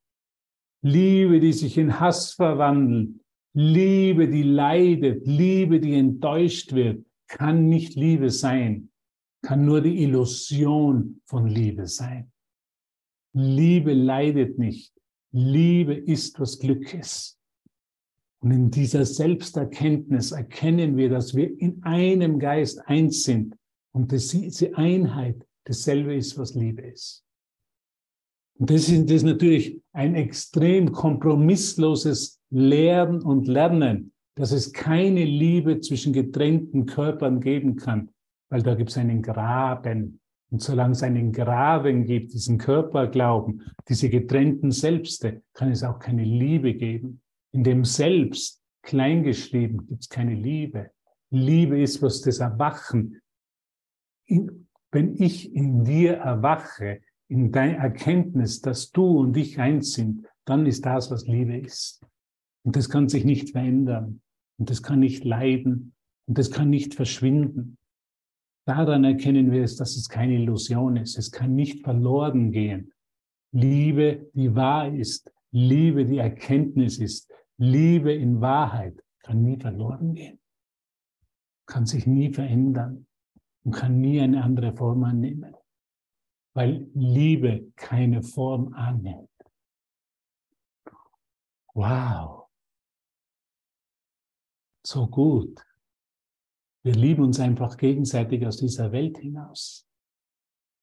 Liebe, 0.83 1.41
die 1.41 1.53
sich 1.53 1.79
in 1.79 1.99
Hass 2.01 2.33
verwandelt. 2.33 3.21
Liebe, 3.53 4.29
die 4.29 4.43
leidet. 4.43 5.27
Liebe, 5.27 5.81
die 5.81 5.95
enttäuscht 5.95 6.73
wird 6.73 7.07
kann 7.29 7.69
nicht 7.69 7.95
Liebe 7.95 8.31
sein, 8.31 8.91
kann 9.43 9.65
nur 9.65 9.81
die 9.81 10.03
Illusion 10.03 11.21
von 11.25 11.47
Liebe 11.47 11.87
sein. 11.87 12.33
Liebe 13.33 13.93
leidet 13.93 14.59
nicht. 14.59 14.93
Liebe 15.33 15.95
ist, 15.95 16.41
was 16.41 16.59
Glück 16.59 16.95
ist. 16.95 17.39
Und 18.41 18.51
in 18.51 18.71
dieser 18.71 19.05
Selbsterkenntnis 19.05 20.33
erkennen 20.33 20.97
wir, 20.97 21.11
dass 21.11 21.35
wir 21.35 21.59
in 21.61 21.83
einem 21.83 22.39
Geist 22.39 22.81
eins 22.87 23.25
sind 23.25 23.57
und 23.93 24.13
dass 24.13 24.29
diese 24.29 24.77
Einheit 24.77 25.47
dasselbe 25.65 26.15
ist, 26.15 26.39
was 26.39 26.55
Liebe 26.55 26.83
ist. 26.83 27.26
Und 28.59 28.71
das 28.71 28.89
ist, 28.89 29.23
natürlich 29.25 29.81
ein 29.93 30.15
extrem 30.15 30.93
kompromissloses 30.93 32.41
Lehren 32.51 33.21
und 33.21 33.47
Lernen, 33.47 34.13
dass 34.35 34.53
es 34.53 34.73
keine 34.73 35.25
Liebe 35.25 35.81
zwischen 35.81 36.13
getrennten 36.13 36.87
Körpern 36.87 37.41
geben 37.41 37.77
kann, 37.77 38.11
weil 38.51 38.63
da 38.63 38.75
gibt 38.75 38.91
es 38.91 38.99
einen 38.99 39.23
Graben. 39.23 40.21
Und 40.51 40.63
solange 40.63 40.93
es 40.93 41.03
einen 41.03 41.33
Graben 41.33 42.07
gibt, 42.07 42.33
diesen 42.33 42.57
Körperglauben, 42.57 43.63
diese 43.89 44.09
getrennten 44.09 44.71
Selbste, 44.71 45.43
kann 45.55 45.71
es 45.71 45.83
auch 45.83 45.99
keine 45.99 46.25
Liebe 46.25 46.75
geben. 46.75 47.21
In 47.53 47.65
dem 47.65 47.85
Selbst, 47.85 48.63
kleingeschrieben, 48.83 49.87
gibt 49.87 50.03
es 50.03 50.09
keine 50.09 50.35
Liebe. 50.35 50.91
Liebe 51.31 51.81
ist, 51.81 52.01
was 52.01 52.21
das 52.21 52.39
Erwachen. 52.39 53.21
In, 54.27 54.69
wenn 54.93 55.17
ich 55.17 55.55
in 55.55 55.85
dir 55.85 56.15
erwache, 56.15 57.01
in 57.29 57.53
deiner 57.53 57.79
Erkenntnis, 57.79 58.61
dass 58.61 58.91
du 58.91 59.21
und 59.21 59.37
ich 59.37 59.59
eins 59.59 59.93
sind, 59.93 60.27
dann 60.45 60.67
ist 60.67 60.87
das, 60.87 61.11
was 61.11 61.27
Liebe 61.27 61.57
ist. 61.57 62.05
Und 62.65 62.77
das 62.77 62.89
kann 62.89 63.09
sich 63.09 63.25
nicht 63.25 63.51
verändern. 63.51 64.21
Und 64.59 64.71
das 64.71 64.83
kann 64.83 65.01
nicht 65.01 65.25
leiden 65.25 65.95
und 66.27 66.39
das 66.39 66.51
kann 66.51 66.71
nicht 66.71 66.95
verschwinden. 66.95 67.79
Daran 68.67 69.05
erkennen 69.05 69.53
wir 69.53 69.63
es, 69.63 69.77
dass 69.77 69.97
es 69.97 70.09
keine 70.09 70.35
Illusion 70.35 70.97
ist. 70.97 71.19
Es 71.19 71.31
kann 71.31 71.55
nicht 71.55 71.85
verloren 71.85 72.51
gehen. 72.51 72.93
Liebe, 73.53 74.29
die 74.35 74.55
wahr 74.55 74.93
ist, 74.93 75.33
Liebe, 75.53 76.05
die 76.05 76.19
Erkenntnis 76.19 76.99
ist, 76.99 77.31
Liebe 77.59 78.13
in 78.13 78.41
Wahrheit 78.41 79.03
kann 79.21 79.43
nie 79.43 79.59
verloren 79.59 80.15
gehen, 80.15 80.39
kann 81.67 81.87
sich 81.87 82.07
nie 82.07 82.33
verändern 82.33 83.07
und 83.65 83.73
kann 83.73 84.01
nie 84.01 84.21
eine 84.21 84.43
andere 84.43 84.75
Form 84.75 85.05
annehmen, 85.05 85.56
weil 86.57 86.89
Liebe 86.95 87.73
keine 87.77 88.23
Form 88.23 88.73
annimmt. 88.73 89.29
Wow 91.75 92.47
so 94.87 95.07
gut. 95.07 95.61
Wir 96.85 96.95
lieben 96.95 97.25
uns 97.25 97.41
einfach 97.41 97.77
gegenseitig 97.77 98.47
aus 98.47 98.59
dieser 98.59 98.93
Welt 98.93 99.19
hinaus. 99.19 99.87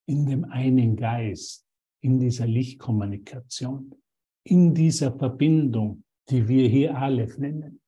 In 0.05 0.25
dem 0.25 0.43
einen 0.45 0.97
Geist, 0.97 1.65
in 2.01 2.19
dieser 2.19 2.45
Lichtkommunikation, 2.45 3.95
in 4.43 4.73
dieser 4.73 5.17
Verbindung, 5.17 6.03
die 6.29 6.45
wir 6.47 6.67
hier 6.67 6.97
Aleph 6.97 7.37
nennen. 7.37 7.81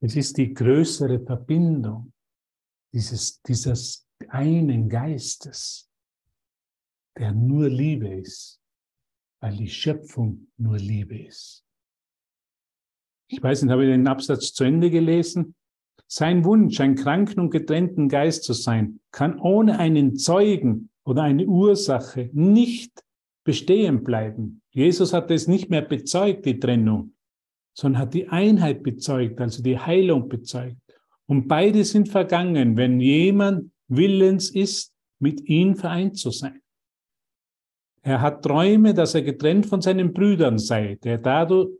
Es 0.00 0.16
ist 0.16 0.36
die 0.36 0.52
größere 0.52 1.20
Verbindung 1.24 2.12
dieses, 2.92 3.40
dieses 3.42 4.07
einen 4.28 4.88
Geistes, 4.88 5.90
der 7.16 7.32
nur 7.32 7.68
Liebe 7.68 8.08
ist, 8.08 8.60
weil 9.40 9.56
die 9.56 9.68
Schöpfung 9.68 10.48
nur 10.56 10.78
Liebe 10.78 11.18
ist. 11.18 11.64
Ich 13.30 13.42
weiß 13.42 13.62
nicht, 13.62 13.70
habe 13.70 13.84
ich 13.84 13.90
den 13.90 14.08
Absatz 14.08 14.52
zu 14.52 14.64
Ende 14.64 14.90
gelesen? 14.90 15.54
Sein 16.06 16.44
Wunsch, 16.44 16.80
ein 16.80 16.94
kranken 16.94 17.40
und 17.40 17.50
getrennten 17.50 18.08
Geist 18.08 18.44
zu 18.44 18.54
sein, 18.54 19.00
kann 19.12 19.38
ohne 19.38 19.78
einen 19.78 20.16
Zeugen 20.16 20.90
oder 21.04 21.22
eine 21.22 21.46
Ursache 21.46 22.30
nicht 22.32 23.04
bestehen 23.44 24.04
bleiben. 24.04 24.62
Jesus 24.70 25.12
hat 25.12 25.30
es 25.30 25.48
nicht 25.48 25.70
mehr 25.70 25.82
bezeugt, 25.82 26.46
die 26.46 26.58
Trennung, 26.58 27.14
sondern 27.74 28.02
hat 28.02 28.14
die 28.14 28.28
Einheit 28.28 28.82
bezeugt, 28.82 29.40
also 29.40 29.62
die 29.62 29.78
Heilung 29.78 30.28
bezeugt. 30.28 30.76
Und 31.26 31.46
beide 31.46 31.84
sind 31.84 32.08
vergangen, 32.08 32.76
wenn 32.78 33.00
jemand 33.00 33.70
willens 33.88 34.50
ist, 34.50 34.92
mit 35.20 35.40
ihm 35.48 35.76
vereint 35.76 36.18
zu 36.18 36.30
sein. 36.30 36.60
Er 38.02 38.20
hat 38.20 38.42
Träume, 38.42 38.94
dass 38.94 39.14
er 39.14 39.22
getrennt 39.22 39.66
von 39.66 39.82
seinen 39.82 40.12
Brüdern 40.12 40.58
sei, 40.58 40.96
der 41.02 41.18
dadurch 41.18 41.70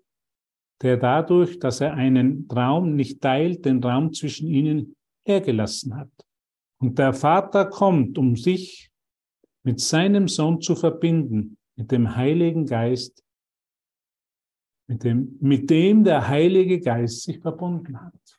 der 0.82 0.96
dadurch, 0.96 1.58
dass 1.58 1.80
er 1.80 1.94
einen 1.94 2.46
Traum 2.48 2.94
nicht 2.94 3.20
teilt, 3.20 3.64
den 3.64 3.82
Raum 3.82 4.12
zwischen 4.12 4.48
ihnen 4.48 4.96
hergelassen 5.26 5.96
hat. 5.96 6.10
Und 6.80 6.98
der 6.98 7.12
Vater 7.12 7.66
kommt, 7.66 8.16
um 8.18 8.36
sich 8.36 8.90
mit 9.64 9.80
seinem 9.80 10.28
Sohn 10.28 10.60
zu 10.60 10.76
verbinden, 10.76 11.58
mit 11.76 11.90
dem 11.90 12.14
Heiligen 12.14 12.66
Geist, 12.66 13.24
mit 14.86 15.02
dem, 15.02 15.36
mit 15.40 15.68
dem 15.68 16.04
der 16.04 16.28
Heilige 16.28 16.80
Geist 16.80 17.24
sich 17.24 17.40
verbunden 17.40 18.00
hat. 18.00 18.37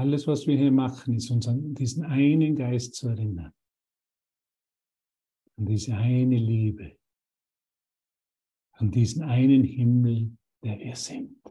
Alles, 0.00 0.26
was 0.26 0.46
wir 0.46 0.56
hier 0.56 0.72
machen, 0.72 1.12
ist 1.16 1.30
uns 1.30 1.46
an 1.46 1.74
diesen 1.74 2.06
einen 2.06 2.56
Geist 2.56 2.94
zu 2.94 3.08
erinnern. 3.08 3.52
An 5.58 5.66
diese 5.66 5.94
eine 5.94 6.38
Liebe, 6.38 6.98
an 8.72 8.90
diesen 8.90 9.22
einen 9.22 9.62
Himmel, 9.62 10.38
der 10.64 10.78
wir 10.78 10.96
sind. 10.96 11.42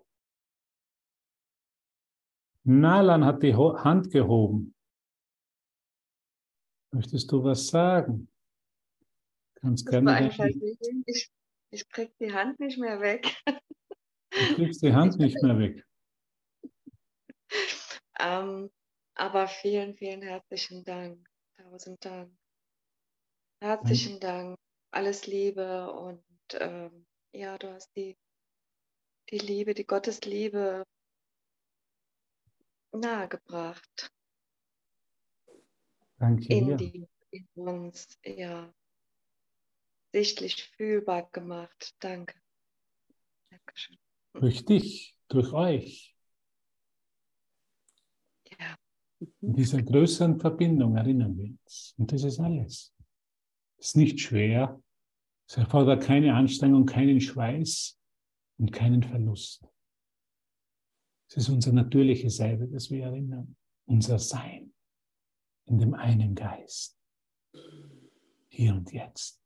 Nalan 2.63 3.23
hat 3.23 3.43
die 3.43 3.53
Hand 3.53 4.09
gehoben. 4.09 4.73
Möchtest 6.91 7.31
du 7.31 7.43
was 7.43 7.67
sagen? 7.67 8.31
Kannst 9.61 9.85
das 9.85 9.91
gerne. 9.91 11.03
Ich, 11.05 11.31
ich 11.69 11.87
krieg 11.87 12.17
die 12.17 12.33
Hand 12.33 12.59
nicht 12.59 12.79
mehr 12.79 12.99
weg. 12.99 13.43
Du 13.45 14.55
kriegst 14.55 14.81
die 14.81 14.91
Hand 14.91 15.19
nicht 15.19 15.39
mehr 15.43 15.59
weg. 15.59 15.85
ähm, 18.19 18.71
aber 19.15 19.47
vielen, 19.47 19.95
vielen 19.95 20.21
herzlichen 20.21 20.83
Dank. 20.83 21.27
Tausend 21.57 22.03
Dank. 22.05 22.31
Herzlichen 23.61 24.19
Dank. 24.19 24.57
Alles 24.91 25.27
Liebe 25.27 25.91
und 25.91 26.23
ähm, 26.53 27.05
ja, 27.31 27.57
du 27.57 27.71
hast 27.71 27.91
die, 27.95 28.17
die 29.29 29.37
Liebe, 29.37 29.73
die 29.73 29.85
Gottesliebe 29.85 30.83
nahegebracht. 32.91 34.11
Danke 36.17 36.53
in. 36.53 36.77
Die, 36.77 37.07
in 37.31 37.47
uns, 37.55 38.17
ja, 38.25 38.73
sichtlich 40.11 40.63
fühlbar 40.75 41.29
gemacht. 41.29 41.95
Danke. 41.99 42.35
Dankeschön. 43.49 43.97
Durch 44.33 44.65
dich, 44.65 45.15
durch 45.27 45.53
euch. 45.53 46.15
In 49.41 49.53
dieser 49.53 49.81
größeren 49.81 50.39
Verbindung 50.39 50.95
erinnern 50.95 51.37
wir 51.37 51.49
uns. 51.49 51.93
Und 51.97 52.11
das 52.11 52.23
ist 52.23 52.39
alles. 52.39 52.93
Es 53.77 53.89
ist 53.89 53.97
nicht 53.97 54.19
schwer. 54.19 54.81
Es 55.47 55.57
erfordert 55.57 56.03
keine 56.03 56.35
Anstrengung, 56.35 56.85
keinen 56.85 57.19
Schweiß 57.19 57.99
und 58.57 58.71
keinen 58.71 59.03
Verlust. 59.03 59.65
Es 61.29 61.37
ist 61.37 61.49
unser 61.49 61.73
natürliches 61.73 62.37
Selbe, 62.37 62.67
das 62.67 62.89
wir 62.89 63.05
erinnern. 63.05 63.55
Unser 63.85 64.19
Sein 64.19 64.73
in 65.69 65.77
dem 65.77 65.93
einen 65.93 66.35
Geist. 66.35 66.97
Hier 68.49 68.73
und 68.73 68.91
jetzt. 68.91 69.38